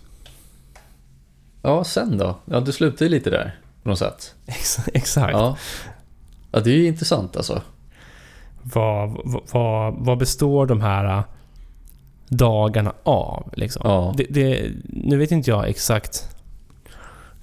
Ja, 1.61 1.83
sen 1.83 2.17
då? 2.17 2.37
Ja, 2.45 2.59
du 2.59 2.71
slutar 2.71 3.05
ju 3.05 3.09
lite 3.11 3.29
där 3.29 3.59
på 3.87 3.91
något 3.91 3.99
sätt. 3.99 4.35
Ex- 4.45 4.79
Exakt. 4.93 5.33
Ja. 5.33 5.57
ja, 6.51 6.59
det 6.59 6.69
är 6.69 6.75
ju 6.75 6.87
intressant 6.87 7.37
alltså. 7.37 7.61
Vad, 8.63 9.17
vad, 9.51 9.93
vad 9.97 10.17
består 10.17 10.65
de 10.65 10.81
här 10.81 11.17
äh, 11.17 11.23
dagarna 12.29 12.93
av? 13.03 13.49
Liksom? 13.55 13.81
Ja. 13.85 14.13
Det, 14.17 14.23
det, 14.29 14.71
nu 14.83 15.17
vet 15.17 15.31
inte 15.31 15.49
jag 15.49 15.69
exakt. 15.69 16.29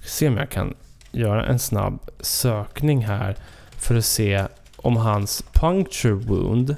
Se 0.01 0.27
om 0.27 0.37
jag 0.37 0.49
kan 0.49 0.73
göra 1.11 1.45
en 1.45 1.59
snabb 1.59 1.99
sökning 2.19 3.05
här 3.05 3.35
för 3.77 3.95
att 3.95 4.05
se 4.05 4.45
om 4.75 4.97
hans 4.97 5.43
puncture 5.53 6.13
wound, 6.13 6.75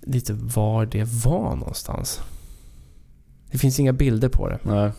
lite 0.00 0.32
var 0.32 0.86
det 0.86 1.04
var 1.04 1.56
någonstans. 1.56 2.20
Det 3.50 3.58
finns 3.58 3.80
inga 3.80 3.92
bilder 3.92 4.28
på 4.28 4.48
det. 4.48 4.58
Nej. 4.62 4.90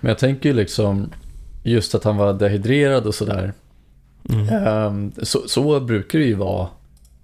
Men 0.00 0.08
jag 0.08 0.18
tänker 0.18 0.48
ju 0.48 0.54
liksom 0.54 1.12
just 1.62 1.94
att 1.94 2.04
han 2.04 2.16
var 2.16 2.32
dehydrerad 2.32 3.06
och 3.06 3.14
sådär. 3.14 3.52
Mm. 4.30 4.48
Ehm, 4.48 5.12
så, 5.22 5.48
så 5.48 5.80
brukar 5.80 6.18
det 6.18 6.24
ju 6.24 6.34
vara 6.34 6.68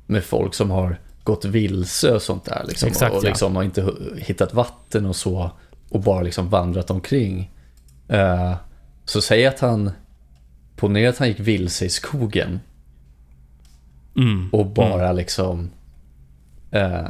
med 0.06 0.24
folk 0.24 0.54
som 0.54 0.70
har 0.70 0.98
gått 1.24 1.44
vilse 1.44 2.14
och 2.14 2.22
sånt 2.22 2.44
där. 2.44 2.64
Liksom, 2.68 2.88
Exakt, 2.88 3.14
och 3.14 3.24
ja. 3.24 3.28
liksom 3.28 3.56
har 3.56 3.62
inte 3.62 3.92
hittat 4.16 4.54
vatten 4.54 5.06
och 5.06 5.16
så. 5.16 5.50
Och 5.88 6.00
bara 6.00 6.22
liksom 6.22 6.48
vandrat 6.48 6.90
omkring. 6.90 7.50
Eh, 8.08 8.54
så 9.04 9.20
säg 9.20 9.46
att 9.46 9.60
han, 9.60 9.90
ponera 10.76 11.08
att 11.08 11.18
han 11.18 11.28
gick 11.28 11.40
vilse 11.40 11.84
i 11.84 11.88
skogen. 11.88 12.60
Mm. 14.16 14.48
Och 14.52 14.66
bara 14.66 15.12
liksom 15.12 15.70
eh, 16.70 17.08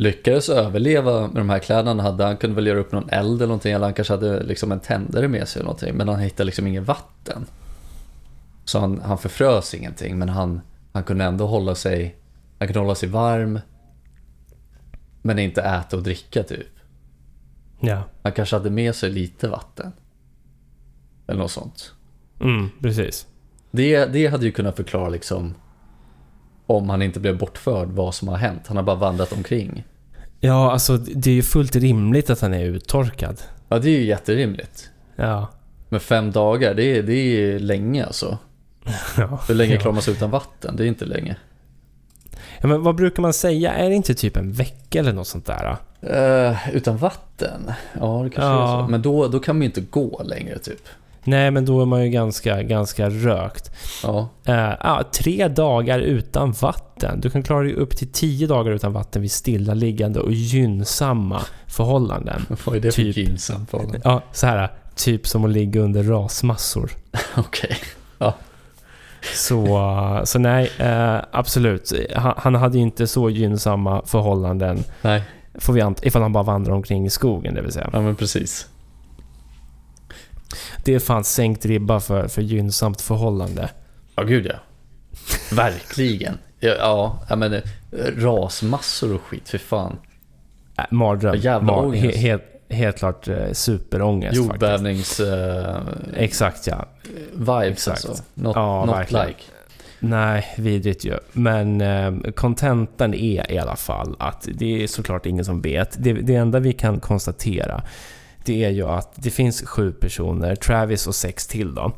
lyckades 0.00 0.48
överleva 0.48 1.20
med 1.20 1.36
de 1.36 1.50
här 1.50 1.58
kläderna 1.58 1.90
han 1.90 2.00
hade. 2.00 2.24
Han 2.24 2.36
kunde 2.36 2.56
väl 2.56 2.66
göra 2.66 2.78
upp 2.78 2.92
någon 2.92 3.08
eld 3.10 3.36
eller 3.36 3.46
någonting. 3.46 3.72
Eller 3.72 3.86
han 3.86 3.94
kanske 3.94 4.14
hade 4.14 4.42
liksom 4.42 4.72
en 4.72 4.80
tändare 4.80 5.28
med 5.28 5.48
sig 5.48 5.60
eller 5.60 5.64
någonting. 5.66 5.94
Men 5.94 6.08
han 6.08 6.18
hittade 6.20 6.44
liksom 6.44 6.66
inget 6.66 6.82
vatten. 6.86 7.46
Så 8.64 8.78
han, 8.78 9.00
han 9.00 9.18
förfrös 9.18 9.74
ingenting. 9.74 10.18
Men 10.18 10.28
han, 10.28 10.60
han 10.92 11.04
kunde 11.04 11.24
ändå 11.24 11.46
hålla 11.46 11.74
sig, 11.74 12.16
han 12.58 12.68
kunde 12.68 12.80
hålla 12.80 12.94
sig 12.94 13.08
varm. 13.08 13.60
Men 15.22 15.38
inte 15.38 15.62
äta 15.62 15.96
och 15.96 16.02
dricka 16.02 16.42
typ. 16.42 16.68
Ja, 17.80 18.02
Han 18.22 18.32
kanske 18.32 18.56
hade 18.56 18.70
med 18.70 18.94
sig 18.94 19.10
lite 19.10 19.48
vatten. 19.48 19.92
Eller 21.26 21.40
något 21.40 21.50
sånt. 21.50 21.92
mm, 22.40 22.70
precis. 22.80 23.26
Det, 23.70 24.04
det 24.04 24.26
hade 24.26 24.44
ju 24.46 24.52
kunnat 24.52 24.76
förklara 24.76 25.08
liksom 25.08 25.54
om 26.70 26.90
han 26.90 27.02
inte 27.02 27.20
blev 27.20 27.38
bortförd 27.38 27.88
vad 27.88 28.14
som 28.14 28.28
har 28.28 28.36
hänt. 28.36 28.62
Han 28.66 28.76
har 28.76 28.84
bara 28.84 28.96
vandrat 28.96 29.32
omkring. 29.32 29.84
Ja, 30.40 30.72
alltså 30.72 30.96
det 30.96 31.30
är 31.30 31.34
ju 31.34 31.42
fullt 31.42 31.76
rimligt 31.76 32.30
att 32.30 32.40
han 32.40 32.54
är 32.54 32.64
uttorkad. 32.64 33.42
Ja, 33.68 33.78
det 33.78 33.88
är 33.88 33.98
ju 33.98 34.04
jätterimligt. 34.04 34.90
Ja. 35.16 35.48
Men 35.88 36.00
fem 36.00 36.30
dagar, 36.30 36.74
det 36.74 36.84
är, 36.84 37.02
det 37.02 37.14
är 37.14 37.58
länge 37.58 38.04
alltså. 38.06 38.38
ja. 39.16 39.40
Hur 39.48 39.54
länge 39.54 39.74
ja. 39.74 39.80
klarar 39.80 39.92
man 39.92 40.02
sig 40.02 40.14
utan 40.14 40.30
vatten? 40.30 40.76
Det 40.76 40.84
är 40.84 40.86
inte 40.86 41.04
länge. 41.04 41.36
Ja, 42.60 42.68
men 42.68 42.82
vad 42.82 42.94
brukar 42.94 43.22
man 43.22 43.32
säga? 43.32 43.72
Är 43.72 43.88
det 43.88 43.94
inte 43.94 44.14
typ 44.14 44.36
en 44.36 44.52
vecka 44.52 44.98
eller 44.98 45.12
något 45.12 45.26
sånt 45.26 45.46
där? 45.46 45.76
Eh, 46.00 46.74
utan 46.76 46.96
vatten? 46.96 47.72
Ja, 48.00 48.20
det 48.24 48.30
kanske 48.30 48.42
Ja. 48.42 48.78
är 48.78 48.82
så. 48.82 48.90
Men 48.90 49.02
då, 49.02 49.28
då 49.28 49.40
kan 49.40 49.56
man 49.56 49.62
ju 49.62 49.66
inte 49.66 49.80
gå 49.80 50.22
längre 50.24 50.58
typ. 50.58 50.88
Nej, 51.24 51.50
men 51.50 51.64
då 51.64 51.82
är 51.82 51.86
man 51.86 52.04
ju 52.04 52.10
ganska, 52.10 52.62
ganska 52.62 53.10
rökt. 53.10 53.70
Ja, 54.02 54.28
Uh, 54.48 54.54
ja, 54.80 55.02
tre 55.12 55.48
dagar 55.48 55.98
utan 55.98 56.52
vatten. 56.52 57.20
Du 57.20 57.30
kan 57.30 57.42
klara 57.42 57.62
dig 57.62 57.74
upp 57.74 57.96
till 57.96 58.12
tio 58.12 58.46
dagar 58.46 58.72
utan 58.72 58.92
vatten 58.92 59.22
vid 59.22 59.32
stillaliggande 59.32 60.20
och 60.20 60.32
gynnsamma 60.32 61.40
förhållanden. 61.66 62.46
vad 62.64 62.76
är 62.76 62.80
det 62.80 62.92
för 62.92 63.02
Typ. 63.02 63.16
gynnsamt 63.16 63.70
förhållande? 63.70 64.00
Ja, 64.04 64.22
så 64.32 64.46
här. 64.46 64.68
Typ 64.94 65.26
som 65.26 65.44
att 65.44 65.50
ligga 65.50 65.80
under 65.80 66.02
rasmassor. 66.02 66.90
Okej. 67.36 67.76
Så, 69.34 70.22
så 70.24 70.38
nej, 70.38 70.70
eh, 70.78 71.16
absolut. 71.30 71.92
Han, 72.16 72.34
han 72.36 72.54
hade 72.54 72.76
ju 72.78 72.82
inte 72.82 73.06
så 73.06 73.30
gynnsamma 73.30 74.02
förhållanden. 74.06 74.84
Nej, 75.02 75.22
Får 75.54 75.72
vi 75.72 75.80
anta, 75.80 76.06
ifall 76.06 76.22
han 76.22 76.32
bara 76.32 76.44
vandrar 76.44 76.74
omkring 76.74 77.06
i 77.06 77.10
skogen, 77.10 77.54
det 77.54 77.62
vill 77.62 77.72
säga. 77.72 77.90
ja 77.92 78.00
men 78.00 78.16
precis. 78.16 78.66
Det 80.84 80.94
är 80.94 80.98
fan 80.98 81.24
sänkt 81.24 81.66
ribba 81.66 82.00
för, 82.00 82.28
för 82.28 82.42
gynnsamt 82.42 83.00
förhållande. 83.00 83.68
Ja, 84.16 84.22
gud 84.22 84.46
ja. 84.46 84.54
Verkligen. 85.52 86.38
Ja, 86.60 86.74
ja, 86.78 87.18
jag 87.28 87.38
menar 87.38 87.62
rasmassor 88.16 89.14
och 89.14 89.20
skit, 89.22 89.48
för 89.48 89.58
fan. 89.58 89.96
Äh, 90.78 90.84
mardröm. 90.90 91.36
Jävla 91.36 91.72
Mar- 91.72 91.84
ångest. 91.86 92.16
he, 92.16 92.20
helt, 92.20 92.42
helt 92.68 92.98
klart 92.98 93.28
eh, 93.28 93.52
superångest. 93.52 94.36
Jordbävnings... 94.36 95.20
eh, 95.20 95.80
Exakt 96.16 96.66
ja. 96.66 96.88
vibes 97.32 97.70
Exakt. 97.70 98.04
alltså. 98.08 98.22
Not, 98.34 98.56
Ja, 98.56 98.84
not 98.84 98.94
verkligen. 98.96 99.26
like. 99.26 99.40
Nej, 100.02 100.54
vidrigt 100.58 101.04
ju. 101.04 101.18
Men 101.32 101.80
eh, 101.80 102.32
kontentan 102.34 103.14
är 103.14 103.52
i 103.52 103.58
alla 103.58 103.76
fall 103.76 104.16
att 104.18 104.48
det 104.54 104.82
är 104.82 104.86
såklart 104.86 105.26
ingen 105.26 105.44
som 105.44 105.60
vet. 105.60 105.96
Det, 105.98 106.12
det 106.12 106.34
enda 106.34 106.58
vi 106.58 106.72
kan 106.72 107.00
konstatera 107.00 107.82
det 108.44 108.64
är 108.64 108.70
ju 108.70 108.88
att 108.88 109.12
det 109.14 109.30
finns 109.30 109.62
sju 109.62 109.92
personer, 109.92 110.56
Travis 110.56 111.06
och 111.06 111.14
sex 111.14 111.46
till 111.46 111.74
då, 111.74 111.92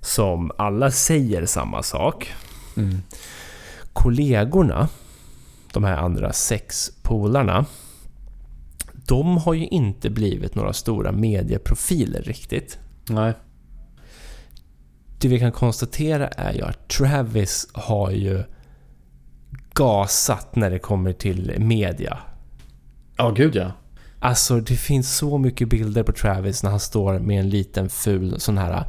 som 0.00 0.50
alla 0.58 0.90
säger 0.90 1.46
samma 1.46 1.82
sak. 1.82 2.32
Mm. 2.76 3.02
Kollegorna, 3.92 4.88
de 5.72 5.84
här 5.84 5.96
andra 5.96 6.32
sex 6.32 6.90
polarna, 7.02 7.66
de 8.92 9.36
har 9.36 9.54
ju 9.54 9.66
inte 9.66 10.10
blivit 10.10 10.54
några 10.54 10.72
stora 10.72 11.12
medieprofiler 11.12 12.22
riktigt. 12.22 12.78
Nej. 13.08 13.32
Det 15.20 15.28
vi 15.28 15.38
kan 15.38 15.52
konstatera 15.52 16.28
är 16.28 16.52
ju 16.52 16.62
att 16.62 16.88
Travis 16.88 17.68
har 17.72 18.10
ju 18.10 18.42
gasat 19.72 20.56
när 20.56 20.70
det 20.70 20.78
kommer 20.78 21.12
till 21.12 21.54
media. 21.58 22.18
Ja, 23.16 23.30
gud 23.30 23.56
ja. 23.56 23.72
Alltså 24.24 24.60
det 24.60 24.76
finns 24.76 25.16
så 25.16 25.38
mycket 25.38 25.68
bilder 25.68 26.02
på 26.02 26.12
Travis 26.12 26.62
när 26.62 26.70
han 26.70 26.80
står 26.80 27.18
med 27.18 27.40
en 27.40 27.50
liten 27.50 27.90
ful 27.90 28.40
sån 28.40 28.58
här 28.58 28.84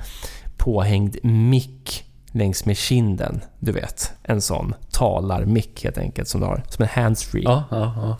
påhängd 0.57 1.17
mick 1.23 2.05
längs 2.31 2.65
med 2.65 2.77
kinden. 2.77 3.41
Du 3.59 3.71
vet, 3.71 4.13
en 4.23 4.41
sån 4.41 4.73
talar-mick 4.91 5.83
helt 5.83 5.97
enkelt 5.97 6.27
som 6.27 6.41
du 6.41 6.47
har, 6.47 6.63
som 6.69 6.83
en 6.83 6.89
handsfree. 6.89 7.43
Ja, 7.43 7.63
ja, 7.71 7.93
ja. 7.95 8.17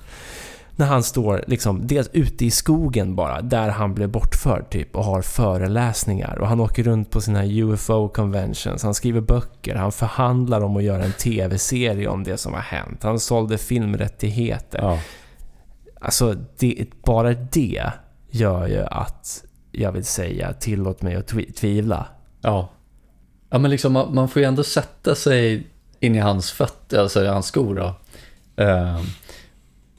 När 0.76 0.86
han 0.86 1.04
står 1.04 1.44
liksom 1.48 1.88
dels 1.88 2.10
ute 2.14 2.46
i 2.46 2.52
skogen 2.52 3.16
bara, 3.16 3.42
där 3.42 3.70
han 3.70 3.94
blev 3.94 4.10
bortförd 4.10 4.70
typ 4.70 4.96
och 4.96 5.06
har 5.06 5.22
föreläsningar. 5.22 6.38
Och 6.38 6.48
han 6.48 6.60
åker 6.60 6.84
runt 6.84 7.10
på 7.10 7.22
sina 7.22 7.46
UFO 7.46 8.10
conventions, 8.10 8.84
han 8.84 8.94
skriver 8.94 9.22
böcker, 9.22 9.76
han 9.76 9.92
förhandlar 9.92 10.62
om 10.62 10.78
att 10.78 10.84
göra 10.84 11.04
en 11.04 11.14
TV-serie 11.14 12.08
om 12.08 12.24
det 12.24 12.38
som 12.38 12.54
har 12.54 12.62
hänt. 12.62 13.04
Han 13.04 13.20
sålde 13.20 13.58
filmrättigheter. 13.58 15.00
Alltså, 16.06 16.36
det, 16.58 16.86
bara 17.04 17.34
det 17.34 17.92
gör 18.30 18.68
ju 18.68 18.82
att 18.82 19.46
jag 19.72 19.92
vill 19.92 20.06
säga 20.06 20.54
tillåt 20.54 21.02
mig 21.02 21.16
att 21.16 21.28
tvivla. 21.56 22.08
Ja. 22.42 22.70
Ja, 23.50 23.58
men 23.58 23.72
liksom 23.72 23.94
man, 23.94 24.16
man 24.16 24.30
får 24.30 24.42
ju 24.42 24.48
ändå 24.48 24.64
sätta 24.64 25.16
sig 25.16 25.68
in 26.00 26.16
i 26.16 26.20
hans 26.20 26.52
fötter, 26.52 27.00
alltså 27.00 27.24
i 27.24 27.28
hans 27.28 27.46
skor 27.46 27.76
då. 27.76 27.96
Ehm, 28.64 29.06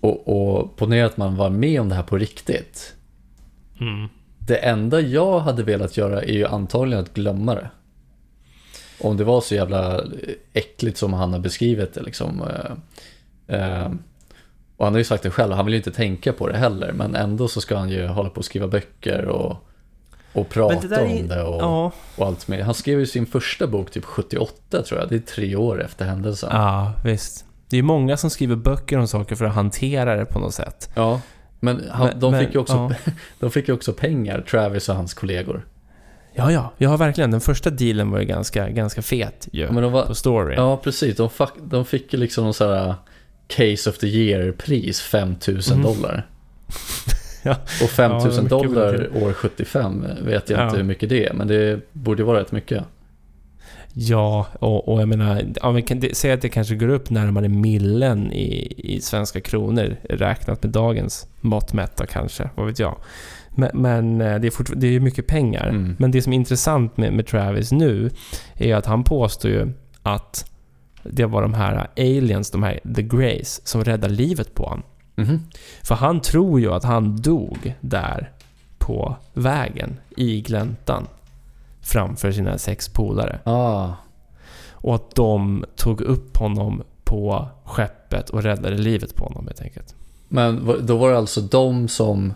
och, 0.00 0.28
och 0.28 0.76
ponera 0.76 1.06
att 1.06 1.16
man 1.16 1.36
var 1.36 1.50
med 1.50 1.80
om 1.80 1.88
det 1.88 1.94
här 1.94 2.02
på 2.02 2.18
riktigt. 2.18 2.94
Det 4.38 4.56
enda 4.56 5.00
jag 5.00 5.40
hade 5.40 5.62
velat 5.62 5.96
göra 5.96 6.22
är 6.22 6.32
ju 6.32 6.46
antagligen 6.46 7.04
att 7.04 7.14
glömma 7.14 7.54
det. 7.54 7.70
Om 9.00 9.16
det 9.16 9.24
var 9.24 9.40
så 9.40 9.54
jävla 9.54 10.00
äckligt 10.52 10.98
som 10.98 11.12
han 11.12 11.32
har 11.32 11.40
beskrivit 11.40 11.94
det 11.94 12.02
liksom. 12.02 12.42
Eh, 12.42 13.60
eh, 13.60 13.90
och 14.76 14.84
han 14.86 14.94
har 14.94 14.98
ju 14.98 15.04
sagt 15.04 15.22
det 15.22 15.30
själv, 15.30 15.52
han 15.52 15.64
vill 15.64 15.74
ju 15.74 15.78
inte 15.78 15.90
tänka 15.90 16.32
på 16.32 16.48
det 16.48 16.56
heller. 16.56 16.92
Men 16.92 17.14
ändå 17.14 17.48
så 17.48 17.60
ska 17.60 17.76
han 17.76 17.88
ju 17.88 18.06
hålla 18.06 18.30
på 18.30 18.38
och 18.38 18.44
skriva 18.44 18.68
böcker 18.68 19.24
och, 19.24 19.56
och 20.32 20.48
prata 20.48 21.02
om 21.02 21.28
det. 21.28 21.42
Och, 21.42 21.62
Ja, 21.62 21.92
och 22.16 22.26
allt 22.26 22.48
med. 22.48 22.64
Han 22.64 22.74
skrev 22.74 22.98
ju 22.98 23.06
sin 23.06 23.26
första 23.26 23.66
bok 23.66 23.90
typ 23.90 24.04
78 24.04 24.82
tror 24.82 25.00
jag. 25.00 25.08
Det 25.08 25.14
är 25.14 25.20
tre 25.20 25.56
år 25.56 25.84
efter 25.84 26.04
händelsen. 26.04 26.50
ja, 26.52 26.92
visst. 27.04 27.44
Det 27.70 27.76
är 27.78 27.82
många 27.82 28.16
som 28.16 28.30
skriver 28.30 28.56
böcker 28.56 28.98
om 28.98 29.08
saker 29.08 29.36
för 29.36 29.44
att 29.44 29.54
hantera 29.54 30.16
det 30.16 30.24
på 30.24 30.38
något 30.38 30.54
sätt. 30.54 30.90
Ja, 30.94 31.20
men, 31.60 31.84
han, 31.90 32.06
Men- 32.06 32.20
de, 32.20 32.32
men, 32.32 32.44
fick 32.44 32.54
ju 32.54 32.60
också, 32.60 32.74
ja. 33.06 33.12
de 33.40 33.50
fick 33.50 33.68
ju 33.68 33.74
också 33.74 33.92
pengar, 33.92 34.40
Travis 34.40 34.88
och 34.88 34.94
hans 34.96 35.14
kollegor. 35.14 35.66
Ja, 36.34 36.52
ja, 36.52 36.72
ja, 36.78 36.96
verkligen. 36.96 37.30
Den 37.30 37.40
första 37.40 37.70
dealen 37.70 38.10
var 38.10 38.18
ju 38.18 38.24
ganska, 38.24 38.68
ganska 38.68 39.02
fet 39.02 39.48
ju. 39.52 39.70
Men 39.70 39.82
de 39.82 39.92
var, 39.92 40.06
På 40.06 40.14
story. 40.14 40.54
ja, 40.54 40.76
precis. 40.76 41.16
De, 41.16 41.28
de 41.64 41.84
fick 41.84 42.12
ju 42.12 42.18
liksom 42.18 42.44
någon 42.44 42.54
sån 42.54 42.70
här 42.70 42.94
Case 43.48 43.90
of 43.90 43.98
the 43.98 44.06
Year-pris, 44.06 45.00
5000 45.00 45.76
Mhm. 45.78 45.82
dollar. 45.86 46.26
Ja. 47.42 47.56
Och 47.82 47.90
5000 47.90 48.44
Ja, 48.44 48.48
dollar 48.58 49.08
år 49.22 49.32
75 49.32 50.06
vet 50.24 50.50
jag 50.50 50.60
Ja. 50.60 50.64
inte 50.64 50.76
hur 50.76 50.84
mycket 50.84 51.08
det 51.08 51.26
är, 51.26 51.32
men 51.34 51.46
det 51.48 51.80
borde 51.92 52.24
vara 52.24 52.40
rätt 52.40 52.52
mycket. 52.52 52.84
Ja, 53.92 54.46
och, 54.60 54.88
och 54.88 55.00
jag 55.00 55.08
menar, 55.08 55.42
ja, 55.62 55.70
vi 55.70 55.82
kan 55.82 56.02
säga 56.12 56.34
att 56.34 56.42
det 56.42 56.48
kanske 56.48 56.74
går 56.74 56.88
upp 56.88 57.10
närmare 57.10 57.48
millen 57.48 58.32
i, 58.32 58.72
i 58.76 59.00
svenska 59.00 59.40
kronor 59.40 59.96
räknat 60.10 60.62
med 60.62 60.72
dagens 60.72 61.28
mått 61.40 61.72
mätta 61.72 62.06
kanske, 62.06 62.50
vad 62.54 62.66
vet 62.66 62.78
jag. 62.78 62.96
Men, 63.50 63.70
men 63.74 64.20
eh, 64.20 64.38
det 64.40 64.46
är 64.46 64.50
fort, 64.50 64.70
det 64.76 64.86
är 64.96 65.00
mycket 65.00 65.26
pengar. 65.26 65.68
Mm. 65.68 65.96
Men 65.98 66.10
det 66.10 66.22
som 66.22 66.32
är 66.32 66.36
intressant 66.36 66.96
med, 66.96 67.12
med 67.12 67.26
Travis 67.26 67.72
nu 67.72 68.10
är 68.54 68.74
att 68.74 68.86
han 68.86 69.04
påstår 69.04 69.50
ju 69.50 69.72
att 70.02 70.50
det 71.10 71.26
var 71.26 71.42
de 71.42 71.54
här 71.54 71.88
aliens, 71.96 72.50
de 72.50 72.62
här 72.62 72.80
The 72.96 73.02
Greys, 73.02 73.66
som 73.66 73.84
räddade 73.84 74.14
livet 74.14 74.54
på 74.54 74.64
honom. 74.64 74.82
Mhm. 75.16 75.40
För 75.82 75.94
han 75.94 76.20
tror 76.20 76.60
ju 76.60 76.72
att 76.72 76.84
han 76.84 77.16
dog 77.16 77.74
där 77.80 78.30
på 78.78 79.16
vägen 79.34 79.96
i 80.16 80.40
gläntan 80.40 81.06
framför 81.80 82.32
sina 82.32 82.58
sex 82.58 82.88
polare. 82.88 83.38
Ah, 83.44 83.90
Och 84.70 84.94
att 84.94 85.14
de 85.14 85.64
tog 85.76 86.00
upp 86.00 86.36
honom 86.36 86.82
på 87.04 87.48
skeppet 87.64 88.30
och 88.30 88.42
räddade 88.42 88.76
livet 88.78 89.14
på 89.14 89.24
honom 89.24 89.46
helt 89.46 89.60
enkelt. 89.60 89.94
men 90.28 90.66
då 90.86 90.96
var 90.96 91.10
det 91.10 91.18
alltså 91.18 91.40
de 91.40 91.88
som 91.88 92.34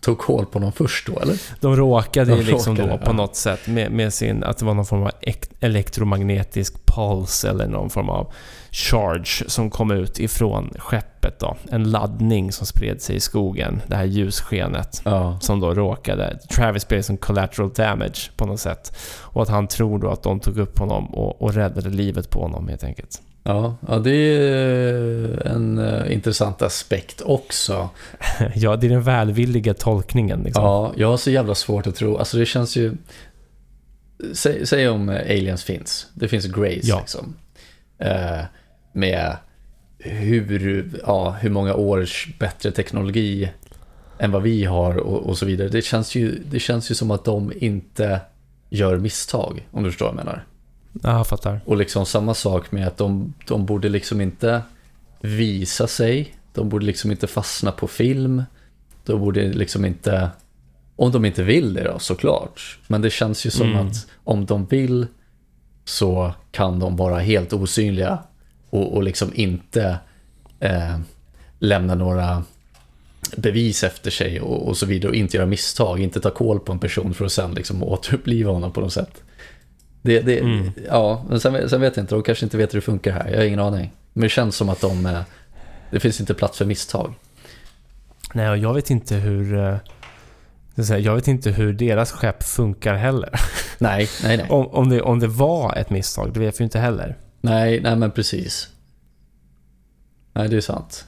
tog 0.00 0.18
koll 0.18 0.46
på 0.46 0.58
dem 0.58 0.72
först 0.72 1.06
då, 1.06 1.18
eller? 1.20 1.36
De 1.60 1.76
råkade 1.76 2.30
De 2.30 2.36
ju 2.36 2.42
liksom 2.42 2.76
råkade, 2.76 2.92
då 2.92 2.98
på 2.98 3.10
ja. 3.10 3.12
något 3.12 3.36
sätt 3.36 3.66
med, 3.66 3.92
med 3.92 4.12
sin, 4.14 4.44
att 4.44 4.58
det 4.58 4.64
var 4.64 4.74
någon 4.74 4.86
form 4.86 5.02
av 5.02 5.10
ek- 5.20 5.50
elektromagnetisk 5.60 6.86
puls 6.86 7.44
eller 7.44 7.66
någon 7.68 7.90
form 7.90 8.08
av 8.08 8.32
charge 8.70 9.44
som 9.46 9.70
kom 9.70 9.90
ut 9.90 10.18
ifrån 10.18 10.74
skeppet 10.78 11.40
då. 11.40 11.56
En 11.70 11.90
laddning 11.90 12.52
som 12.52 12.66
spred 12.66 13.02
sig 13.02 13.16
i 13.16 13.20
skogen, 13.20 13.82
det 13.86 13.96
här 13.96 14.04
ljusskenet. 14.04 15.02
Ja. 15.04 15.38
som 15.40 15.60
då 15.60 15.74
råkade. 15.74 16.38
Travis 16.50 16.88
blev 16.88 17.02
som 17.02 17.16
collateral 17.16 17.72
damage 17.72 18.30
på 18.36 18.46
något 18.46 18.60
sätt. 18.60 18.96
Och 19.20 19.42
att 19.42 19.48
han 19.48 19.68
tror 19.68 19.98
då 19.98 20.10
att 20.10 20.22
de 20.22 20.40
tog 20.40 20.58
upp 20.58 20.78
honom 20.78 21.14
och, 21.14 21.42
och 21.42 21.54
räddade 21.54 21.90
livet 21.90 22.30
på 22.30 22.42
honom 22.42 22.68
helt 22.68 22.84
enkelt. 22.84 23.22
Ja, 23.48 23.76
ja, 23.88 23.98
det 23.98 24.10
är 24.10 25.46
en 25.46 25.78
eh, 25.78 26.12
intressant 26.12 26.62
aspekt 26.62 27.20
också. 27.20 27.88
ja, 28.54 28.76
det 28.76 28.86
är 28.86 28.90
den 28.90 29.02
välvilliga 29.02 29.74
tolkningen 29.74 30.42
liksom. 30.42 30.64
Ja, 30.64 30.92
jag 30.96 31.08
har 31.08 31.16
så 31.16 31.30
jävla 31.30 31.54
svårt 31.54 31.86
att 31.86 31.94
tro. 31.94 32.16
Alltså 32.16 32.36
det 32.36 32.46
känns 32.46 32.76
ju... 32.76 32.92
Säg, 34.32 34.66
säg 34.66 34.88
om 34.88 35.08
aliens 35.08 35.64
finns. 35.64 36.06
Det 36.14 36.28
finns 36.28 36.46
Grace 36.46 36.80
Ja. 36.82 36.98
liksom. 36.98 37.34
Eh, 37.98 38.40
med 38.92 39.36
hur, 39.98 41.00
ja, 41.06 41.30
hur 41.30 41.50
många 41.50 41.74
års 41.74 42.28
bättre 42.38 42.70
teknologi 42.70 43.50
än 44.18 44.30
vad 44.30 44.42
vi 44.42 44.64
har 44.64 44.96
och, 44.96 45.28
och 45.28 45.38
så 45.38 45.46
vidare. 45.46 45.68
Det 45.68 45.82
känns, 45.82 46.14
ju, 46.14 46.42
det 46.50 46.60
känns 46.60 46.90
ju 46.90 46.94
som 46.94 47.10
att 47.10 47.24
de 47.24 47.52
inte 47.56 48.20
gör 48.70 48.96
misstag, 48.98 49.68
om 49.70 49.84
du 49.84 49.90
förstår 49.90 50.06
vad 50.06 50.14
jag 50.18 50.24
menar. 50.24 50.44
Ja, 51.02 51.16
jag 51.16 51.26
fattar. 51.26 51.60
Och 51.64 51.76
liksom 51.76 52.06
samma 52.06 52.34
sak 52.34 52.72
med 52.72 52.86
att 52.86 52.96
de, 52.96 53.34
de 53.46 53.66
borde 53.66 53.88
liksom 53.88 54.20
inte 54.20 54.62
visa 55.20 55.86
sig. 55.86 56.34
De 56.54 56.68
borde 56.68 56.86
liksom 56.86 57.10
inte 57.10 57.26
fastna 57.26 57.72
på 57.72 57.86
film. 57.86 58.42
De 59.04 59.20
borde 59.20 59.48
liksom 59.52 59.84
inte, 59.84 60.30
om 60.96 61.12
de 61.12 61.24
inte 61.24 61.42
vill 61.42 61.74
det 61.74 61.84
då 61.84 61.98
såklart. 61.98 62.78
Men 62.86 63.02
det 63.02 63.10
känns 63.10 63.46
ju 63.46 63.50
som 63.50 63.66
Mm. 63.72 63.86
att 63.86 64.06
om 64.24 64.46
de 64.46 64.66
vill 64.66 65.06
så 65.84 66.32
kan 66.50 66.78
de 66.78 66.96
vara 66.96 67.18
helt 67.18 67.52
osynliga 67.52 68.18
och, 68.70 68.94
och 68.96 69.02
liksom 69.02 69.30
inte 69.34 69.98
eh, 70.60 70.98
lämna 71.58 71.94
några 71.94 72.42
bevis 73.36 73.84
efter 73.84 74.10
sig 74.10 74.40
och, 74.40 74.68
och 74.68 74.76
så 74.76 74.86
vidare 74.86 75.10
och 75.10 75.16
inte 75.16 75.36
göra 75.36 75.46
misstag, 75.46 76.00
inte 76.00 76.20
ta 76.20 76.30
koll 76.30 76.60
på 76.60 76.72
en 76.72 76.78
person 76.78 77.14
för 77.14 77.24
att 77.24 77.32
sen 77.32 77.54
liksom 77.54 77.82
återuppliva 77.82 78.52
honom 78.52 78.72
på 78.72 78.80
något 78.80 78.92
sätt. 78.92 79.22
Det, 80.02 80.20
det, 80.20 80.40
Mm. 80.40 80.72
Ja, 80.86 81.24
men 81.28 81.40
sen, 81.40 81.68
sen 81.70 81.80
vet 81.80 81.96
jag 81.96 82.02
inte, 82.02 82.14
de 82.14 82.22
kanske 82.22 82.46
inte 82.46 82.56
vet 82.56 82.74
hur 82.74 82.78
det 82.78 82.84
funkar 82.84 83.12
här, 83.12 83.28
jag 83.30 83.38
har 83.38 83.44
ingen 83.44 83.60
aning. 83.60 83.92
Men 84.12 84.22
det 84.22 84.28
känns 84.28 84.56
som 84.56 84.68
att 84.68 84.80
de, 84.80 85.06
eh, 85.06 85.20
det 85.90 86.00
finns 86.00 86.20
inte 86.20 86.34
plats 86.34 86.58
för 86.58 86.64
misstag. 86.64 87.14
Nej, 88.34 88.50
och 88.50 88.58
jag 88.58 88.74
vet 88.74 88.90
inte 88.90 89.14
hur... 89.14 89.56
eh, 89.58 89.76
jag 90.98 91.14
vet 91.14 91.28
inte 91.28 91.50
hur 91.50 91.72
deras 91.72 92.12
skepp 92.12 92.42
funkar 92.42 92.94
heller. 92.94 93.30
Nej, 93.78 94.08
nej, 94.22 94.36
nej. 94.36 94.46
Om, 94.50 94.66
om, 94.66 94.88
det, 94.88 95.02
om 95.02 95.18
det 95.18 95.26
var 95.26 95.74
ett 95.76 95.90
misstag, 95.90 96.32
det 96.32 96.40
vet 96.40 96.60
vi 96.60 96.64
inte 96.64 96.78
heller. 96.78 97.16
Nej, 97.40 97.80
nej 97.80 97.96
men 97.96 98.10
precis. 98.10 98.68
Nej, 100.32 100.48
det 100.48 100.56
är 100.56 100.60
sant. 100.60 101.04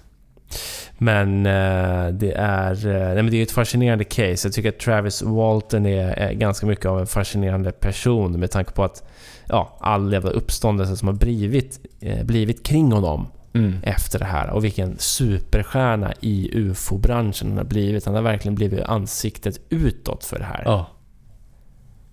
Men 1.03 1.47
eh, 1.47 2.09
det 2.09 2.33
är 2.37 2.87
eh, 2.87 3.15
nej, 3.15 3.15
men 3.15 3.31
det 3.31 3.37
är 3.37 3.43
ett 3.43 3.51
fascinerande 3.51 4.05
case. 4.05 4.49
Jag 4.49 4.53
tycker 4.53 4.69
att 4.69 4.79
Travis 4.79 5.23
Walton 5.23 5.87
är, 5.87 6.33
ganska 6.33 6.67
mycket 6.67 6.87
av 6.87 7.01
en 7.01 7.07
fascinerande 7.07 7.73
person 7.73 8.41
med 8.41 8.51
tanke 8.51 8.73
på 8.73 8.85
att 8.85 9.09
ja, 9.49 9.77
all 9.81 10.13
jävla 10.13 10.31
uppståndelse 10.31 10.97
som 10.97 11.09
har 11.09 11.15
blivit, 11.15 11.81
eh, 12.01 12.25
blivit 12.25 12.67
kring 12.67 12.93
honom 12.93 13.27
Mm. 13.53 13.79
efter 13.83 14.19
det 14.19 14.25
här 14.25 14.51
och 14.51 14.65
vilken 14.65 14.99
superstjärna 14.99 16.13
i 16.21 16.51
UFO-branschen 16.53 17.49
han 17.49 17.57
har 17.57 17.65
blivit. 17.65 18.07
Han 18.07 18.15
har 18.15 18.23
verkligen 18.23 18.55
blivit 18.55 18.81
ansiktet 18.81 19.61
utåt 19.69 20.25
för 20.25 20.39
det 20.39 20.45
här. 20.45 20.63
Ja. 20.65 20.87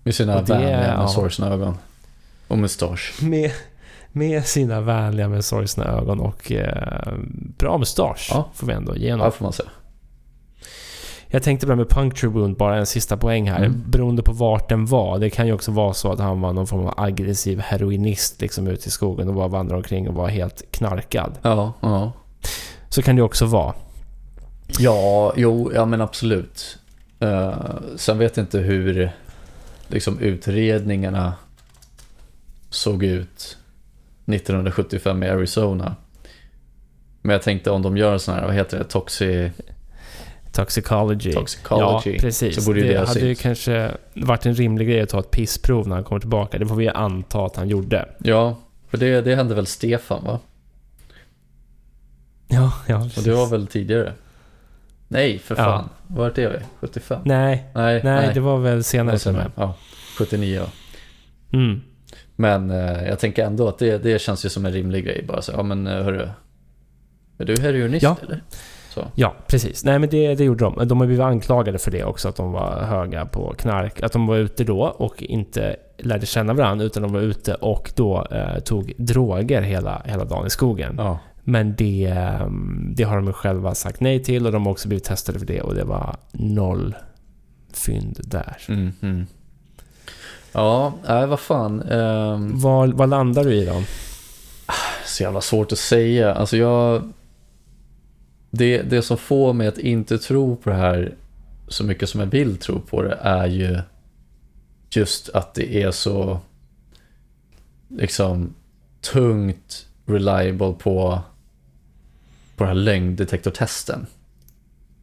Med 0.02 0.14
sina 0.14 0.42
vänliga 0.42 0.94
ja. 0.94 1.08
sorgsna 1.08 1.48
ögon. 1.48 1.78
Och 2.48 2.58
mustasch. 2.58 3.22
Med, 3.22 3.52
med 4.12 4.44
sina 4.46 4.80
vänliga 4.80 5.28
men 5.28 5.42
sorgsna 5.42 5.84
ögon 5.84 6.20
och 6.20 6.52
eh, 6.52 7.12
bra 7.58 7.78
mustasch 7.78 8.28
Ja. 8.32 8.48
får 8.54 8.66
vi 8.66 8.72
ändå 8.72 8.96
ge 8.96 9.10
honom. 9.10 9.24
Ja, 9.24 9.30
får 9.30 9.44
man 9.44 9.52
säga. 9.52 9.68
Jag 11.30 11.42
tänkte 11.42 11.66
på 11.66 11.70
det 11.72 11.76
med 11.76 11.88
Puncture 11.88 12.30
Wound, 12.32 12.56
bara 12.56 12.76
en 12.76 12.86
sista 12.86 13.16
poäng 13.16 13.50
här. 13.50 13.58
Mm. 13.64 13.82
Beroende 13.86 14.22
på 14.22 14.32
vart 14.32 14.68
den 14.68 14.86
var. 14.86 15.18
Det 15.18 15.30
kan 15.30 15.46
ju 15.46 15.52
också 15.52 15.72
vara 15.72 15.94
så 15.94 16.12
att 16.12 16.18
han 16.18 16.40
var 16.40 16.52
någon 16.52 16.66
form 16.66 16.86
av 16.86 16.94
aggressiv 16.96 17.60
heroinist 17.60 18.40
liksom 18.40 18.66
ute 18.66 18.88
i 18.88 18.90
skogen 18.90 19.28
och 19.28 19.34
bara 19.34 19.48
vandrade 19.48 19.76
omkring 19.76 20.08
och 20.08 20.14
var 20.14 20.28
helt 20.28 20.62
knarkad. 20.70 21.38
Ja, 21.42 21.72
ja. 21.80 22.12
Så 22.88 23.02
kan 23.02 23.16
det 23.16 23.22
också 23.22 23.46
vara. 23.46 23.74
Ja, 24.78 25.32
jo, 25.36 25.70
ja 25.74 25.84
men 25.84 26.00
absolut. 26.00 26.78
Eh, 27.20 27.54
sen 27.96 28.18
vet 28.18 28.36
jag 28.36 28.44
inte 28.44 28.58
hur 28.58 29.10
liksom 29.88 30.18
utredningarna 30.18 31.32
såg 32.70 33.04
ut 33.04 33.56
1975 34.28 35.22
i 35.22 35.28
Arizona. 35.28 35.96
Men 37.22 37.32
jag 37.32 37.42
tänkte 37.42 37.70
om 37.70 37.82
de 37.82 37.96
gör 37.96 38.12
en 38.12 38.20
sån 38.20 38.34
här, 38.34 38.44
vad 38.46 38.54
heter 38.54 38.78
det, 38.78 38.84
toxi, 38.84 39.50
Toxicology. 40.52 41.32
toxicology. 41.32 42.12
Ja, 42.12 42.18
precis. 42.20 42.56
Så 42.56 42.62
borde 42.70 42.80
det 42.80 42.88
det 42.88 42.98
ha 42.98 43.06
hade 43.06 43.20
ju 43.20 43.34
kanske 43.34 43.90
varit 44.14 44.46
en 44.46 44.54
rimlig 44.54 44.88
grej 44.88 45.00
att 45.00 45.08
ta 45.08 45.20
ett 45.20 45.30
pissprov 45.30 45.88
när 45.88 45.94
han 45.94 46.04
kommer 46.04 46.20
tillbaka. 46.20 46.58
Det 46.58 46.66
får 46.66 46.76
vi 46.76 46.88
anta 46.88 47.44
att 47.46 47.56
han 47.56 47.68
gjorde. 47.68 48.08
Ja, 48.18 48.58
för 48.88 48.98
det, 48.98 49.20
det 49.20 49.34
hände 49.36 49.54
väl 49.54 49.66
Stefan 49.66 50.24
va? 50.24 50.38
Ja, 52.48 52.72
ja. 52.86 53.10
Och 53.16 53.22
det 53.24 53.32
var 53.32 53.46
väl 53.46 53.66
tidigare? 53.66 54.12
Nej, 55.08 55.38
för 55.38 55.56
Ja. 55.56 55.64
fan. 55.64 55.88
Vart 56.06 56.38
är 56.38 56.50
vi? 56.50 56.58
75? 56.80 57.20
Nej, 57.24 57.64
Nej, 57.74 58.00
nej, 58.04 58.30
det 58.34 58.40
var 58.40 58.58
väl 58.58 58.84
senare 58.84 59.18
var 59.24 59.32
med. 59.32 59.50
Ja, 59.54 59.74
79 60.18 60.60
ja. 60.60 60.66
Mm. 61.58 61.80
Men 62.40 62.70
eh, 62.70 63.08
jag 63.08 63.18
tänker 63.18 63.44
ändå 63.44 63.68
att 63.68 63.78
det, 63.78 63.98
det 63.98 64.20
känns 64.20 64.44
ju 64.44 64.48
som 64.48 64.66
en 64.66 64.72
rimlig 64.72 65.04
grej. 65.04 65.24
Bara 65.28 65.42
så, 65.42 65.52
ja 65.52 65.62
men 65.62 65.86
eh, 65.86 66.02
hörru. 66.04 66.28
Är 67.38 67.44
du 67.44 67.60
heroinist 67.60 68.02
Ja. 68.02 68.16
eller? 68.22 68.42
Så. 68.90 69.04
Ja, 69.14 69.34
precis. 69.46 69.84
Nej, 69.84 69.98
men 69.98 70.08
det, 70.08 70.34
det 70.34 70.44
gjorde 70.44 70.64
de. 70.64 70.88
De 70.88 71.00
har 71.00 71.06
blivit 71.06 71.24
anklagade 71.24 71.78
för 71.78 71.90
det 71.90 72.04
också, 72.04 72.28
att 72.28 72.36
de 72.36 72.52
var 72.52 72.82
höga 72.82 73.26
på 73.26 73.54
knark. 73.58 74.02
Att 74.02 74.12
de 74.12 74.26
var 74.26 74.36
ute 74.36 74.64
då 74.64 74.80
och 74.82 75.22
inte 75.22 75.76
lärde 75.98 76.26
känna 76.26 76.52
varandra, 76.54 76.84
utan 76.84 77.02
de 77.02 77.12
var 77.12 77.20
ute 77.20 77.54
och 77.54 77.92
då 77.96 78.26
eh, 78.30 78.58
tog 78.58 78.92
droger 78.98 79.62
hela, 79.62 80.02
hela 80.04 80.24
dagen 80.24 80.46
i 80.46 80.50
skogen. 80.50 80.94
Ja. 80.98 81.18
Men 81.44 81.74
det, 81.74 82.04
eh, 82.06 82.50
det 82.94 83.02
har 83.02 83.16
de 83.16 83.32
själva 83.32 83.74
sagt 83.74 84.00
nej 84.00 84.22
till 84.22 84.46
och 84.46 84.52
de 84.52 84.66
har 84.66 84.72
också 84.72 84.88
blivit 84.88 85.04
testade 85.04 85.38
för 85.38 85.46
det 85.46 85.60
och 85.60 85.74
det 85.74 85.84
var 85.84 86.16
noll 86.32 86.94
fynd 87.72 88.20
där. 88.24 88.56
Mm, 88.68 88.92
mm. 89.02 89.26
Ja, 90.52 90.92
nej 91.08 91.26
vad 91.26 91.40
fan. 91.40 91.82
ehm, 91.82 92.60
Vad, 92.60 92.92
vad 92.92 93.08
landar 93.08 93.44
du 93.44 93.54
i 93.54 93.64
då? 93.64 93.82
så 95.06 95.22
jävla 95.22 95.40
svårt 95.40 95.72
att 95.72 95.78
säga. 95.78 96.34
Alltså 96.34 96.56
jag... 96.56 97.12
Det, 98.50 98.82
det 98.82 99.02
som 99.02 99.16
får 99.16 99.52
mig 99.52 99.66
att 99.66 99.78
inte 99.78 100.18
tro 100.18 100.56
på 100.56 100.70
det 100.70 100.76
här 100.76 101.14
så 101.68 101.84
mycket 101.84 102.08
som 102.08 102.20
jag 102.20 102.26
vill 102.26 102.56
tro 102.56 102.80
på 102.80 103.02
det 103.02 103.18
är 103.22 103.46
ju 103.46 103.78
just 104.90 105.28
att 105.28 105.54
det 105.54 105.82
är 105.82 105.90
så 105.90 106.40
liksom 107.88 108.54
tungt 109.00 109.86
reliable 110.06 110.72
på 110.72 111.20
på 112.56 112.64
den 112.64 112.68
här 112.68 112.74
lögndetektortesten. 112.74 114.06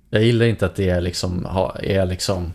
Jag 0.10 0.24
gillar 0.24 0.46
inte 0.46 0.66
att 0.66 0.76
det 0.76 0.90
är 0.90 1.02
liksom, 1.02 1.48
är 1.84 2.06
liksom 2.06 2.54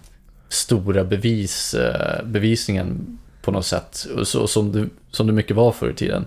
stora 0.51 1.05
bevis, 1.05 1.75
eh, 1.75 2.25
bevisningen 2.25 3.19
på 3.43 3.51
något 3.51 3.67
sätt. 3.67 4.07
Så, 4.25 4.47
som, 4.47 4.73
det, 4.73 4.89
som 5.11 5.27
det 5.27 5.33
mycket 5.33 5.57
var 5.57 5.73
förr 5.73 5.91
i 5.91 5.95
tiden. 5.95 6.27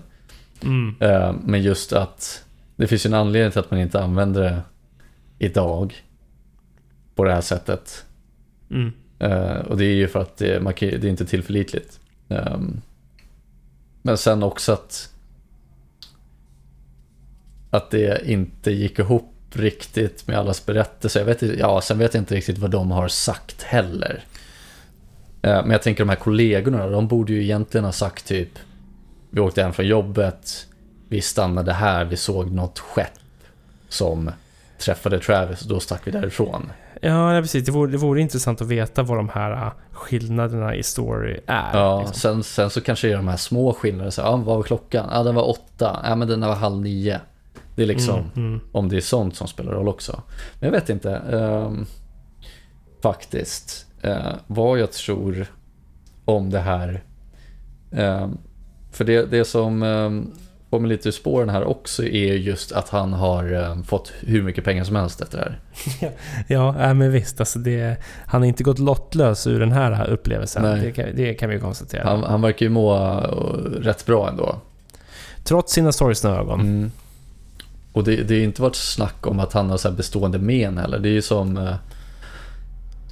Mm. 0.63 0.95
Eh, 0.99 1.36
Men 1.43 1.61
just 1.63 1.93
att 1.93 2.45
det 2.76 2.88
finns 2.88 3.05
ju 3.05 3.07
en 3.07 3.13
anledning 3.13 3.51
till 3.51 3.59
att 3.59 3.71
man 3.71 3.80
inte 3.80 4.03
använder 4.03 4.41
det 4.41 4.61
idag 5.39 5.95
på 7.15 7.24
det 7.24 7.34
här 7.34 7.41
sättet. 7.41 8.05
Mm. 8.71 8.91
Eh, 9.19 9.57
Och 9.57 9.78
det 9.78 9.86
är 9.86 9.95
ju 9.95 10.07
för 10.07 10.19
att 10.21 10.38
det, 10.38 10.63
man 10.63 10.74
det 10.80 11.03
är 11.03 11.05
inte 11.05 11.26
tillförlitligt. 11.26 11.99
Ehm, 12.30 12.82
Men 14.01 14.17
sen 14.17 14.43
också 14.43 14.74
att 14.74 15.09
att 17.69 17.91
det 17.91 18.32
inte 18.32 18.71
gick 18.71 18.99
ihop 18.99 19.32
riktigt 19.55 20.27
med 20.27 20.37
allas 20.37 20.65
berättelser. 20.65 21.19
Jag 21.19 21.25
vet, 21.25 21.41
ja, 21.41 21.81
sen 21.81 21.97
vet 21.97 22.13
jag 22.13 22.21
inte 22.21 22.35
riktigt 22.35 22.57
vad 22.57 22.71
de 22.71 22.91
har 22.91 23.07
sagt 23.07 23.63
heller. 23.63 24.23
Eh, 25.41 25.61
Men 25.61 25.71
jag 25.71 25.81
tänker 25.81 26.03
de 26.03 26.09
här 26.09 26.15
kollegorna, 26.15 26.87
de 26.87 27.07
borde 27.07 27.33
ju 27.33 27.43
egentligen 27.43 27.85
ha 27.85 27.91
sagt 27.91 28.25
typ 28.27 28.49
Vi 29.29 29.39
åkte 29.41 29.63
hem 29.63 29.73
från 29.73 29.87
jobbet, 29.87 30.67
vi 31.09 31.21
stannade 31.21 31.73
här, 31.73 32.05
vi 32.05 32.17
såg 32.17 32.51
något 32.51 32.79
skepp 32.79 33.19
som 33.89 34.31
träffade 34.77 35.19
Travis 35.19 35.61
och 35.61 35.67
då 35.67 35.79
stack 35.79 36.01
vi 36.05 36.11
därifrån. 36.11 36.71
Ja, 37.01 37.39
precis. 37.41 37.65
Det 37.65 37.71
vore, 37.71 37.91
det 37.91 37.97
vore 37.97 38.21
intressant 38.21 38.61
att 38.61 38.67
veta 38.67 39.03
vad 39.03 39.17
de 39.17 39.29
här 39.29 39.51
äh, 39.51 39.71
skillnaderna 39.91 40.75
i 40.75 40.83
story 40.83 41.39
är. 41.47 41.77
Ja, 41.77 41.99
liksom. 41.99 42.15
sen, 42.15 42.43
sen 42.43 42.69
så 42.69 42.81
kanske 42.81 43.07
det 43.07 43.13
är 43.13 43.17
de 43.17 43.27
här 43.27 43.37
små 43.37 43.73
skillnaderna. 43.73 44.11
Så, 44.11 44.21
ja, 44.21 44.35
vad 44.35 44.55
var 44.55 44.63
klockan? 44.63 45.09
Ja, 45.11 45.23
den 45.23 45.35
var 45.35 45.49
åtta. 45.49 45.99
Ja, 46.03 46.15
men 46.15 46.27
den 46.27 46.41
var 46.41 46.55
halv 46.55 46.81
nio. 46.81 47.19
Det 47.76 47.82
är 47.84 47.86
liksom, 47.88 48.19
Mm, 48.19 48.47
mm. 48.47 48.59
om 48.71 48.89
det 48.89 48.97
är 48.97 49.01
sånt 49.01 49.36
som 49.36 49.47
spelar 49.47 49.71
roll 49.71 49.88
också. 49.88 50.21
Men 50.59 50.67
jag 50.67 50.80
vet 50.80 50.89
inte. 50.89 51.11
ehm, 51.15 51.86
faktiskt. 53.01 53.86
eh, 54.01 54.34
vad 54.47 54.80
jag 54.80 54.91
tror 54.91 55.45
om 56.26 56.49
det 56.49 56.59
här. 56.59 57.03
Ehm, 57.91 58.38
för 58.91 59.05
det, 59.05 59.26
det 59.32 59.45
som 59.45 59.84
um, 59.84 60.32
får 60.69 60.80
mig 60.80 60.89
lite 60.89 61.07
ur 61.07 61.11
spåren 61.11 61.49
här 61.49 61.63
också 61.63 62.03
är 62.03 62.34
just 62.34 62.71
att 62.71 62.89
han 62.89 63.13
har 63.13 63.53
ehm, 63.53 63.84
fått 63.84 64.11
hur 64.19 64.43
mycket 64.43 64.63
pengar 64.63 64.84
som 64.84 64.95
helst 64.95 65.21
efter 65.21 65.38
det 65.38 65.43
här. 65.43 66.11
Ja, 66.47 66.84
äh, 66.88 66.93
men 66.93 67.11
visst. 67.11 67.39
Alltså 67.39 67.59
det, 67.59 67.97
han 68.26 68.41
har 68.41 68.47
inte 68.47 68.63
gått 68.63 68.80
lottlös 68.80 69.47
ur 69.47 69.59
den 69.59 69.71
här 69.71 70.09
upplevelsen. 70.09 70.63
Det 70.82 70.91
kan, 70.91 71.05
det 71.15 71.34
kan 71.34 71.49
vi 71.49 71.59
konstatera. 71.59 72.03
Han, 72.09 72.24
han 72.24 72.41
verkar 72.41 72.65
ju 72.65 72.69
må 72.69 72.95
eh, 72.95 73.82
rätt 73.82 74.05
bra 74.05 74.30
ändå. 74.30 74.55
Trots 75.43 75.74
sina 75.74 75.91
sorgsna 75.91 76.30
ögon. 76.38 76.59
Mm. 76.61 76.91
Och 77.93 78.03
det, 78.03 78.15
det 78.15 78.35
har 78.35 78.41
inte 78.43 78.61
varit 78.61 78.75
snack 78.75 79.27
om 79.27 79.39
att 79.39 79.53
han 79.53 79.69
har 79.69 79.77
så 79.77 79.91
bestående 79.91 80.39
men 80.39 80.77
heller. 80.77 80.99
Det 80.99 81.09
är 81.09 81.13
ju 81.13 81.21
som 81.21 81.57
eh, 81.57 81.75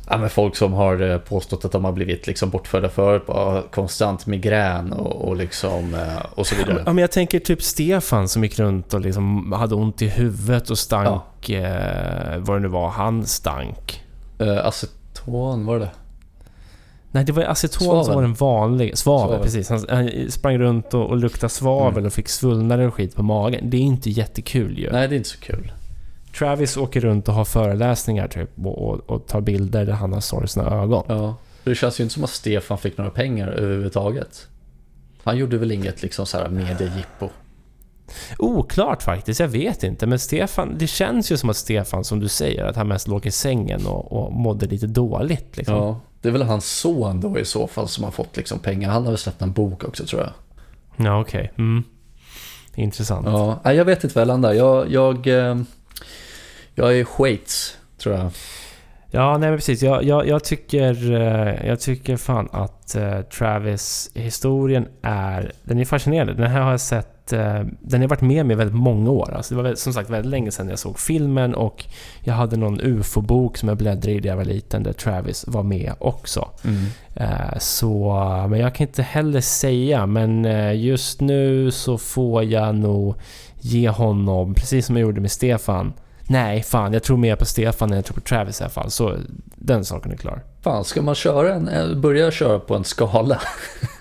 ja, 0.10 0.18
men 0.18 0.30
folk 0.30 0.56
som 0.56 0.74
har 0.74 1.02
eh, 1.02 1.18
påstått 1.18 1.66
att 1.66 1.72
de 1.72 1.86
har 1.86 1.92
blivit 1.92 2.28
liksom 2.28 2.50
bortförda 2.50 2.90
förut 2.90 3.24
konstant 3.72 4.26
migrän 4.26 4.94
och, 4.94 5.28
och, 5.30 5.36
liksom, 5.36 5.94
eh, 5.94 6.26
och 6.36 6.48
så 6.48 6.56
vidare. 6.56 6.84
Ja, 6.86 6.94
men 6.94 7.02
jag 7.02 7.12
tänker 7.12 7.40
typ 7.40 7.62
Stefan 7.62 8.28
som 8.28 8.44
gick 8.44 8.60
runt 8.60 8.94
och 8.94 9.02
liksom 9.02 9.52
hade 9.52 9.76
ont 9.76 10.02
i 10.02 10.08
huvudet 10.08 10.70
och 10.70 10.78
stank. 10.78 11.50
Eh, 11.50 12.38
vad 12.38 12.56
det 12.56 12.60
nu 12.60 12.68
var. 12.68 12.90
Han 12.90 13.26
stank. 13.26 14.04
Eh, 14.40 14.66
aceton, 14.66 15.66
var 15.66 15.80
det 15.80 15.90
Nej, 17.14 17.24
det 17.26 17.32
var 17.32 17.44
aceton 17.44 17.86
Svavel. 17.88 18.06
som 18.06 18.16
var 18.16 18.22
den 18.22 18.34
vanliga. 18.34 18.96
Svavel, 18.96 19.28
Svavel. 19.30 19.44
precis. 19.44 19.70
Han, 19.70 19.86
han 19.90 20.32
sprang 20.32 20.58
runt 20.58 20.94
och, 20.94 21.06
och 21.10 21.18
luktade 21.18 21.50
svavel 21.50 21.92
Mm. 21.94 22.06
och 22.06 22.14
fick 22.14 22.30
svullnader 22.30 22.88
och 22.88 22.94
skit 22.94 23.16
på 23.16 23.24
magen. 23.24 23.70
Det 23.70 23.78
är 23.78 23.82
inte 23.82 24.10
jättekul 24.10 24.80
ju. 24.80 24.92
Nej, 24.92 25.08
det 25.08 25.16
är 25.16 25.18
inte 25.18 25.30
så 25.30 25.40
kul. 25.40 25.72
Travis 26.38 26.78
åker 26.78 27.02
runt 27.02 27.28
och 27.28 27.34
har 27.34 27.46
föreläsningar 27.46 28.28
typ 28.28 28.50
och, 28.66 28.90
och, 28.90 29.00
och 29.10 29.28
tar 29.28 29.42
bilder 29.42 29.86
där 29.86 29.94
han 29.94 30.14
har 30.14 30.20
sorgsna 30.22 30.64
ögon. 30.82 31.04
Ja. 31.08 31.36
Det 31.64 31.76
känns 31.76 32.00
ju 32.00 32.04
inte 32.04 32.14
som 32.14 32.24
att 32.24 32.30
Stefan 32.30 32.78
fick 32.78 32.98
några 32.98 33.12
pengar 33.12 33.48
överhuvudtaget. 33.48 34.48
Han 35.24 35.38
gjorde 35.38 35.58
väl 35.58 35.72
inget 35.72 36.02
liksom 36.02 36.26
så 36.26 36.38
här 36.38 36.50
mediejippo. 36.50 37.30
Oklart 38.38 39.04
faktiskt, 39.04 39.40
jag 39.40 39.48
vet 39.48 39.84
inte. 39.84 40.08
Men 40.08 40.20
Stefan, 40.20 40.76
det 40.78 40.88
känns 40.88 41.32
ju 41.32 41.38
som 41.38 41.50
att 41.50 41.58
Stefan, 41.58 42.04
som 42.04 42.20
du 42.20 42.28
säger, 42.28 42.66
att 42.66 42.76
han 42.76 42.88
mest 42.88 43.08
låg 43.08 43.26
i 43.26 43.32
sängen 43.32 43.86
och, 43.88 44.12
och 44.12 44.34
mådde 44.34 44.66
lite 44.66 44.88
dåligt. 44.88 45.58
Liksom. 45.58 45.76
Ja. 45.76 46.00
Det 46.22 46.28
är 46.28 46.32
väl 46.32 46.42
hans 46.42 46.80
son 46.80 47.22
då 47.22 47.40
i 47.40 47.46
så 47.46 47.68
fall 47.68 47.88
som 47.88 48.04
har 48.04 48.12
fått 48.12 48.38
liksom 48.38 48.60
pengar. 48.60 48.90
Han 48.90 49.04
har 49.04 49.12
väl 49.12 49.18
släppt 49.18 49.42
en 49.42 49.52
bok 49.52 49.84
också 49.84 50.06
tror 50.06 50.22
jag. 50.22 50.32
Ja, 51.06 51.22
okej. 51.22 51.52
Mm. 51.58 51.84
Intressant. 52.76 53.28
Ja, 53.64 53.74
jag 53.74 53.86
vet 53.86 54.04
inte 54.04 54.16
vad 54.16 54.22
jag 54.22 54.28
landar. 54.28 54.54
Jag, 54.54 54.92
jag, 54.92 55.28
eh, 55.28 55.58
jag 56.76 56.98
är 57.00 57.04
Schweiz, 57.04 57.78
tror 57.98 58.16
jag. 58.16 58.32
Ja, 59.14 59.38
nej 59.38 59.50
men 59.50 59.58
precis. 59.58 59.82
Jag, 59.82 60.04
jag, 60.04 60.28
jag, 60.28 60.44
tycker, 60.44 61.14
eh, 61.14 61.68
jag 61.68 61.80
tycker 61.80 62.18
fan 62.18 62.50
att 62.52 62.96
eh, 62.96 63.22
Travis-historien 63.22 64.88
är... 65.02 65.52
Den 65.64 65.80
är 65.80 65.86
fascinerande. 65.86 66.34
Den 66.34 66.52
här 66.52 66.62
har 66.62 66.72
jag 66.72 66.82
sett... 66.82 67.11
eh, 67.34 67.62
Den 67.82 68.02
har 68.02 68.08
varit 68.08 68.22
med 68.22 68.46
mig 68.46 68.56
väldigt 68.56 68.76
många 68.78 69.10
år. 69.12 69.34
Alltså 69.34 69.56
det 69.56 69.62
var 69.64 69.76
som 69.76 69.94
sagt 69.94 70.10
väldigt 70.10 70.30
länge 70.32 70.52
sedan 70.52 70.70
jag 70.70 70.80
såg 70.80 71.00
filmen 71.00 71.56
och 71.56 71.86
jag 72.24 72.34
hade 72.34 72.58
någon 72.58 72.82
UFO-bok 72.82 73.58
som 73.58 73.70
jag 73.70 73.78
bläddrade 73.78 74.12
i 74.12 74.20
när 74.20 74.28
jag 74.28 74.38
var 74.38 74.46
liten 74.46 74.84
där 74.84 74.94
Travis 74.94 75.46
var 75.48 75.64
med 75.64 75.94
också. 76.00 76.48
Eh, 77.16 77.58
Så, 77.60 78.14
men 78.50 78.60
jag 78.60 78.76
kan 78.76 78.88
inte 78.88 79.04
heller 79.04 79.42
säga, 79.42 80.06
men 80.06 80.46
eh, 80.46 80.76
just 80.80 81.22
nu 81.22 81.72
så 81.72 81.98
får 81.98 82.44
jag 82.44 82.76
nog 82.76 83.16
ge 83.60 83.90
honom, 83.90 84.54
precis 84.54 84.86
som 84.86 84.96
jag 84.98 85.02
gjorde 85.02 85.22
med 85.22 85.32
Stefan. 85.32 85.94
Nej, 86.28 86.64
fan, 86.64 86.94
jag 86.94 87.04
tror 87.04 87.18
mer 87.18 87.36
på 87.36 87.46
Stefan 87.46 87.90
än 87.90 87.96
jag 87.96 88.06
tror 88.06 88.16
på 88.16 88.22
Travis 88.22 88.60
i 88.62 88.64
alla 88.64 88.72
fall. 88.72 88.92
Så 88.92 89.16
den 89.56 89.86
saken 89.86 90.12
är 90.12 90.18
klar. 90.18 90.44
Fan, 90.62 90.84
ska 90.84 91.02
man 91.02 91.16
köra 91.16 91.54
en, 91.54 91.68
eh, 91.68 91.96
börja 91.96 92.32
köra 92.32 92.60
på 92.60 92.76
en 92.76 92.84
skala? 92.84 93.42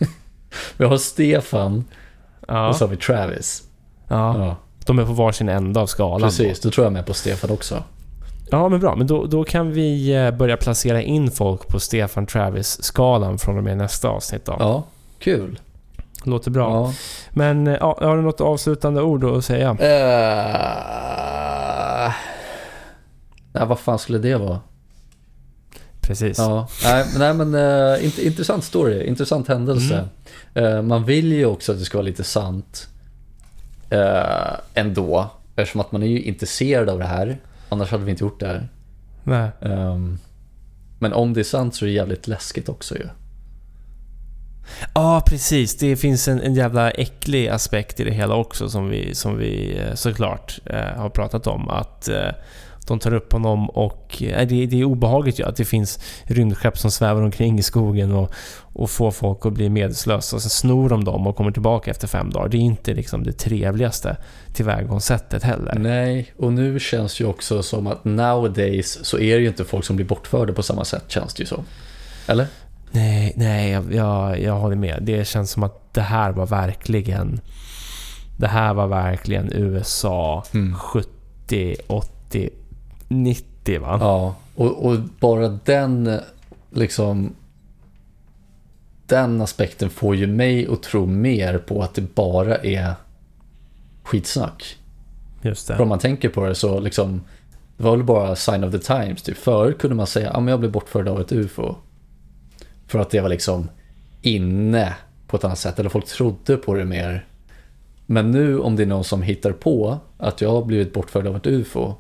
vi 0.76 0.84
har 0.84 0.96
Stefan 0.96 1.84
Ja, 2.50 2.68
och 2.68 2.76
så 2.76 2.84
har 2.84 2.90
vi 2.90 2.96
Travis. 2.96 3.62
ja, 4.08 4.44
Ja, 4.46 4.56
de 4.86 4.98
är 4.98 5.04
på 5.06 5.12
varsin 5.12 5.48
ända 5.48 5.80
av 5.80 5.86
skalan. 5.86 6.20
precis, 6.28 6.60
då 6.60 6.70
tror 6.70 6.84
jag 6.86 6.92
med 6.92 7.06
på 7.06 7.14
Stefan 7.14 7.50
också. 7.50 7.82
Ja, 8.50 8.68
men 8.68 8.80
bra. 8.80 8.96
Men 8.96 9.06
då, 9.06 9.24
då 9.26 9.44
kan 9.44 9.72
vi 9.72 10.14
eh, 10.14 10.30
börja 10.30 10.56
placera 10.56 11.02
in 11.02 11.30
folk 11.30 11.68
på 11.68 11.80
Stefan-Travis-skalan 11.80 13.38
från 13.38 13.58
och 13.58 13.64
med 13.64 13.76
nästa 13.76 14.08
avsnitt 14.08 14.44
då. 14.44 14.56
Ja, 14.58 14.82
kul. 15.18 15.58
Låter 16.24 16.50
bra. 16.50 16.70
Ja. 16.70 16.92
Men 17.30 17.66
eh, 17.66 17.76
ja, 17.80 17.98
har 18.00 18.16
du 18.16 18.22
något 18.22 18.40
avslutande 18.40 19.02
ord 19.02 19.24
att 19.24 19.44
säga? 19.44 19.70
Uh, 19.70 19.76
nej, 23.52 23.66
vad 23.66 23.78
fan 23.78 23.98
skulle 23.98 24.18
det 24.18 24.36
vara? 24.36 24.60
Precis. 26.00 26.38
Ja, 26.38 26.68
nej, 26.84 27.04
men- 27.12 27.18
nej 27.18 27.34
men 27.34 27.54
uh, 27.54 28.04
int- 28.04 28.20
intressant 28.20 28.64
story, 28.64 29.04
intressant 29.04 29.48
händelse. 29.48 30.08
Eh, 30.54 30.82
man 30.82 31.04
vill 31.04 31.32
ju 31.32 31.46
också 31.46 31.72
att 31.72 31.78
det 31.78 31.84
ska 31.84 31.98
vara 31.98 32.06
lite 32.06 32.24
sant 32.24 32.88
uh, 33.92 34.58
ändå, 34.74 35.30
eftersom 35.56 35.80
att 35.80 35.92
man 35.92 36.02
är 36.02 36.06
ju 36.06 36.20
intresserad 36.22 36.88
av 36.88 36.98
det 36.98 37.04
här. 37.06 37.38
Annars 37.68 37.90
hade 37.90 38.04
vi 38.04 38.10
inte 38.10 38.24
gjort 38.24 38.40
det 38.40 38.46
här. 38.46 38.68
Nej. 39.24 39.50
Ehm, 39.62 40.18
men 40.98 41.12
om 41.12 41.34
det 41.34 41.40
är 41.40 41.44
sant 41.44 41.74
så 41.74 41.84
är 41.84 41.86
det 41.86 41.92
jävligt 41.94 42.26
läskigt 42.28 42.68
också 42.68 42.94
ju. 42.94 43.06
Ja, 44.94 45.22
precis. 45.26 45.76
Det 45.78 45.96
finns 45.96 46.28
en, 46.28 46.40
en 46.40 46.54
jävla 46.54 46.90
äcklig 46.90 47.48
aspekt 47.48 48.00
i 48.00 48.04
det 48.04 48.10
hela 48.10 48.34
också 48.34 48.68
som 48.68 48.88
vi, 48.88 49.14
som 49.14 49.38
vi 49.38 49.80
såklart 49.94 50.58
eh, 50.64 50.96
har 50.96 51.08
pratat 51.08 51.46
om. 51.46 51.68
Att 51.70 52.08
eh, 52.08 52.28
de 52.90 52.98
tar 52.98 53.14
upp 53.14 53.32
honom 53.32 53.70
och... 53.70 54.22
Eh, 54.22 54.48
det, 54.48 54.66
det 54.66 54.80
är 54.80 54.84
obehagligt 54.84 55.40
ju 55.40 55.44
att 55.44 55.56
det 55.56 55.64
finns 55.64 55.98
rymdskepp 56.24 56.78
som 56.78 56.90
svävar 56.90 57.22
omkring 57.22 57.58
i 57.58 57.62
skogen 57.62 58.12
och, 58.12 58.32
och 58.72 58.90
får 58.90 59.10
folk 59.10 59.46
att 59.46 59.52
bli 59.52 59.68
medvetslösa. 59.68 60.36
Och 60.36 60.42
sen 60.42 60.50
snor 60.50 60.88
de 60.88 61.04
dem 61.04 61.26
och 61.26 61.36
kommer 61.36 61.50
tillbaka 61.50 61.90
efter 61.90 62.08
fem 62.08 62.30
dagar. 62.30 62.48
Det 62.48 62.56
är 62.56 62.60
inte 62.60 62.94
liksom 62.94 63.24
det 63.24 63.32
trevligaste 63.32 64.16
tillvägagångssättet 64.54 65.42
heller. 65.42 65.74
Nej, 65.78 66.32
och 66.36 66.52
nu 66.52 66.80
känns 66.80 67.20
ju 67.20 67.24
också 67.24 67.62
som 67.62 67.86
att 67.86 68.04
nowadays 68.04 69.04
så 69.04 69.18
är 69.18 69.36
det 69.36 69.42
ju 69.42 69.48
inte 69.48 69.64
folk 69.64 69.84
som 69.84 69.96
blir 69.96 70.06
bortförda 70.06 70.52
på 70.52 70.62
samma 70.62 70.84
sätt 70.84 71.04
känns 71.08 71.34
det 71.34 71.42
ju 71.42 71.46
så. 71.46 71.64
Eller? 72.26 72.46
Nej, 72.90 73.32
nej, 73.36 73.70
jag, 73.70 73.94
jag, 73.94 74.40
jag 74.40 74.54
håller 74.54 74.76
med. 74.76 74.98
Det 75.02 75.26
känns 75.26 75.50
som 75.50 75.62
att 75.62 75.94
det 75.94 76.00
här 76.00 76.32
var 76.32 76.46
verkligen... 76.46 77.40
Det 78.38 78.46
här 78.46 78.74
var 78.74 78.86
verkligen 78.86 79.52
USA 79.52 80.44
Mm. 80.54 80.74
70, 80.74 81.76
80, 81.86 82.50
90 83.10 83.80
va? 83.80 83.98
Ja, 84.00 84.34
och, 84.54 84.86
och 84.86 84.98
bara 85.20 85.48
den 85.48 86.20
liksom 86.70 87.34
den 89.06 89.40
aspekten 89.40 89.90
får 89.90 90.16
ju 90.16 90.26
mig 90.26 90.66
att 90.66 90.82
tro 90.82 91.06
mer 91.06 91.58
på 91.58 91.82
att 91.82 91.94
det 91.94 92.14
bara 92.14 92.56
är 92.56 92.94
skitsnack. 94.02 94.76
Just 95.42 95.66
För 95.66 95.74
om 95.74 95.78
det. 95.78 95.84
man 95.84 95.98
tänker 95.98 96.28
på 96.28 96.46
det 96.46 96.54
så 96.54 96.80
liksom 96.80 97.22
det 97.76 97.84
var 97.84 97.96
väl 97.96 98.04
bara 98.04 98.36
sign 98.36 98.64
of 98.64 98.72
the 98.72 98.78
times. 98.78 99.22
Typ. 99.22 99.36
Förut 99.36 99.78
kunde 99.78 99.96
man 99.96 100.06
säga 100.06 100.30
att 100.30 100.36
ah, 100.36 100.40
men 100.40 100.48
jag 100.48 100.60
blev 100.60 100.72
bortförd 100.72 101.08
av 101.08 101.20
ett 101.20 101.32
UFO. 101.32 101.74
För 102.86 102.98
att 102.98 103.10
det 103.10 103.20
var 103.20 103.28
liksom 103.28 103.68
inne 104.22 104.94
på 105.26 105.36
ett 105.36 105.44
annat 105.44 105.58
sätt. 105.58 105.78
Eller 105.78 105.90
folk 105.90 106.06
trodde 106.06 106.56
på 106.56 106.74
det 106.74 106.84
mer. 106.84 107.26
Men 108.06 108.30
nu 108.30 108.58
om 108.58 108.76
det 108.76 108.82
är 108.82 108.86
någon 108.86 109.04
som 109.04 109.22
hittar 109.22 109.52
på 109.52 109.98
att 110.18 110.40
jag 110.40 110.50
har 110.50 110.64
blivit 110.64 110.92
bortförd 110.92 111.26
av 111.26 111.36
ett 111.36 111.46
UFO. 111.46 111.94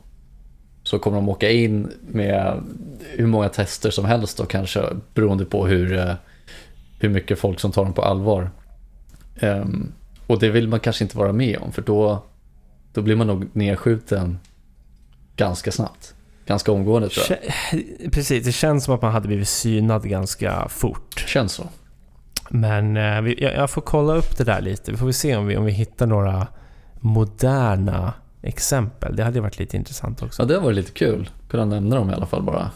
Så 0.90 0.98
kommer 0.98 1.16
de 1.16 1.28
åka 1.28 1.50
in 1.50 1.92
med 2.00 2.62
hur 3.10 3.26
många 3.26 3.48
tester 3.48 3.90
som 3.90 4.04
helst 4.04 4.38
då 4.38 4.44
kanske. 4.44 4.82
Beroende 5.14 5.44
på 5.44 5.66
hur, 5.66 5.98
eh, 5.98 6.14
hur 6.98 7.08
mycket 7.08 7.38
folk 7.38 7.60
som 7.60 7.72
tar 7.72 7.84
dem 7.84 7.92
på 7.92 8.02
allvar. 8.02 8.50
Ehm, 9.40 9.92
och 10.26 10.38
det 10.38 10.48
vill 10.48 10.68
man 10.68 10.80
kanske 10.80 11.04
inte 11.04 11.18
vara 11.18 11.32
med 11.32 11.58
om. 11.58 11.72
För 11.72 11.82
då, 11.82 12.22
då 12.92 13.02
blir 13.02 13.16
man 13.16 13.26
nog 13.26 13.48
nedskjuten 13.52 14.38
ganska 15.36 15.72
snabbt. 15.72 16.14
Ganska 16.46 16.72
omgående 16.72 17.08
tror 17.08 17.26
jag. 17.30 18.12
Precis, 18.12 18.44
det 18.44 18.52
känns 18.52 18.84
som 18.84 18.94
att 18.94 19.02
man 19.02 19.12
hade 19.12 19.26
blivit 19.26 19.48
synad 19.48 20.08
ganska 20.08 20.68
fort. 20.68 21.24
Känns 21.26 21.52
så. 21.52 21.68
Men 22.48 22.96
eh, 22.96 23.32
jag, 23.38 23.70
får 23.70 23.82
kolla 23.82 24.14
upp 24.14 24.36
det 24.36 24.44
där 24.44 24.60
lite. 24.60 24.90
Vi 24.90 24.96
får 24.96 25.06
vi 25.06 25.12
se 25.12 25.36
om 25.36 25.46
vi, 25.46 25.56
om 25.56 25.64
vi 25.64 25.72
hittar 25.72 26.06
några 26.06 26.46
moderna 27.00 28.12
exempel. 28.42 29.16
Det 29.16 29.24
hade 29.24 29.36
ju 29.36 29.42
varit 29.42 29.58
lite 29.58 29.76
intressant 29.76 30.22
också. 30.22 30.42
Ja, 30.42 30.46
det 30.46 30.58
var 30.58 30.72
lite 30.72 30.92
kul. 30.92 31.30
Kunna 31.50 31.64
nämna 31.64 31.96
dem 31.96 32.10
i 32.10 32.14
alla 32.14 32.26
fall 32.26 32.42
bara. 32.42 32.70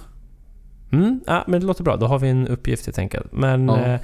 Mm, 0.93 1.21
ja, 1.27 1.45
men 1.47 1.61
det 1.61 1.67
låter 1.67 1.83
bra. 1.85 1.97
Då 1.97 2.07
har 2.07 2.19
vi 2.19 2.29
en 2.29 2.49
uppgift 2.49 2.87
helt 2.87 2.99
enkelt. 2.99 3.27
Men, 3.33 3.69
Ja. 3.69 3.89
ja. 3.89 3.99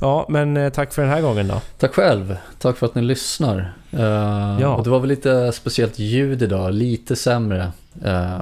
ja, 0.00 0.26
men 0.28 0.56
eh, 0.56 0.72
tack 0.72 0.92
för 0.92 1.02
den 1.02 1.10
här 1.10 1.20
gången 1.22 1.48
då. 1.48 1.60
Tack 1.78 1.94
själv. 1.94 2.36
Tack 2.58 2.76
för 2.76 2.86
att 2.86 2.94
ni 2.94 3.02
lyssnar. 3.02 3.72
Eh, 3.92 4.00
Ja. 4.60 4.74
och 4.76 4.84
det 4.84 4.90
var 4.90 5.00
väl 5.00 5.08
lite 5.08 5.52
speciellt 5.52 5.98
ljud 5.98 6.42
idag, 6.42 6.72
lite 6.74 7.16
sämre. 7.16 7.72
Eh, 8.04 8.40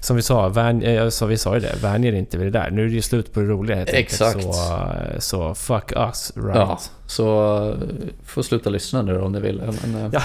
Som 0.00 0.16
vi 0.16 0.22
sa, 0.22 0.48
vän, 0.48 0.82
eh, 0.82 1.08
så 1.08 1.26
vi 1.26 1.36
sa 1.38 1.54
ju 1.54 1.60
det, 1.60 1.74
vänj 1.82 2.06
er 2.08 2.12
inte 2.12 2.38
vid 2.38 2.46
det 2.46 2.58
där. 2.58 2.70
Nu 2.70 2.82
är 2.84 2.86
det 2.88 2.94
ju 2.94 3.02
slut 3.02 3.32
på 3.32 3.40
det 3.40 3.46
roliga 3.46 3.76
helt 3.76 3.90
Exakt. 3.90 4.36
enkelt. 4.36 4.54
Så, 4.54 4.72
eh, 4.74 5.18
så 5.18 5.54
fuck 5.54 5.92
us, 5.96 6.32
right? 6.36 6.56
Ja, 6.56 6.78
så 7.06 7.56
eh, 7.70 7.74
får 8.24 8.42
sluta 8.42 8.70
lyssna 8.70 9.02
nu 9.02 9.14
då 9.18 9.24
om 9.24 9.32
ni 9.32 9.40
vill. 9.40 9.62
Men, 9.84 10.04
eh, 10.14 10.22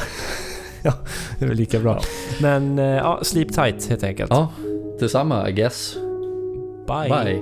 ja, 0.84 0.94
det 1.40 1.46
är 1.46 1.50
väl 1.50 1.58
lika 1.58 1.80
bra. 1.80 2.02
Men 2.42 2.80
eh, 2.80 2.86
ja, 2.86 3.20
sleep 3.24 3.54
tight 3.54 3.90
helt 3.90 4.04
enkelt. 4.04 4.32
Ja, 4.32 4.52
detsamma 5.00 5.50
I 5.50 5.52
guess. 5.52 5.96
Bye. 6.88 7.10
Bye. 7.10 7.42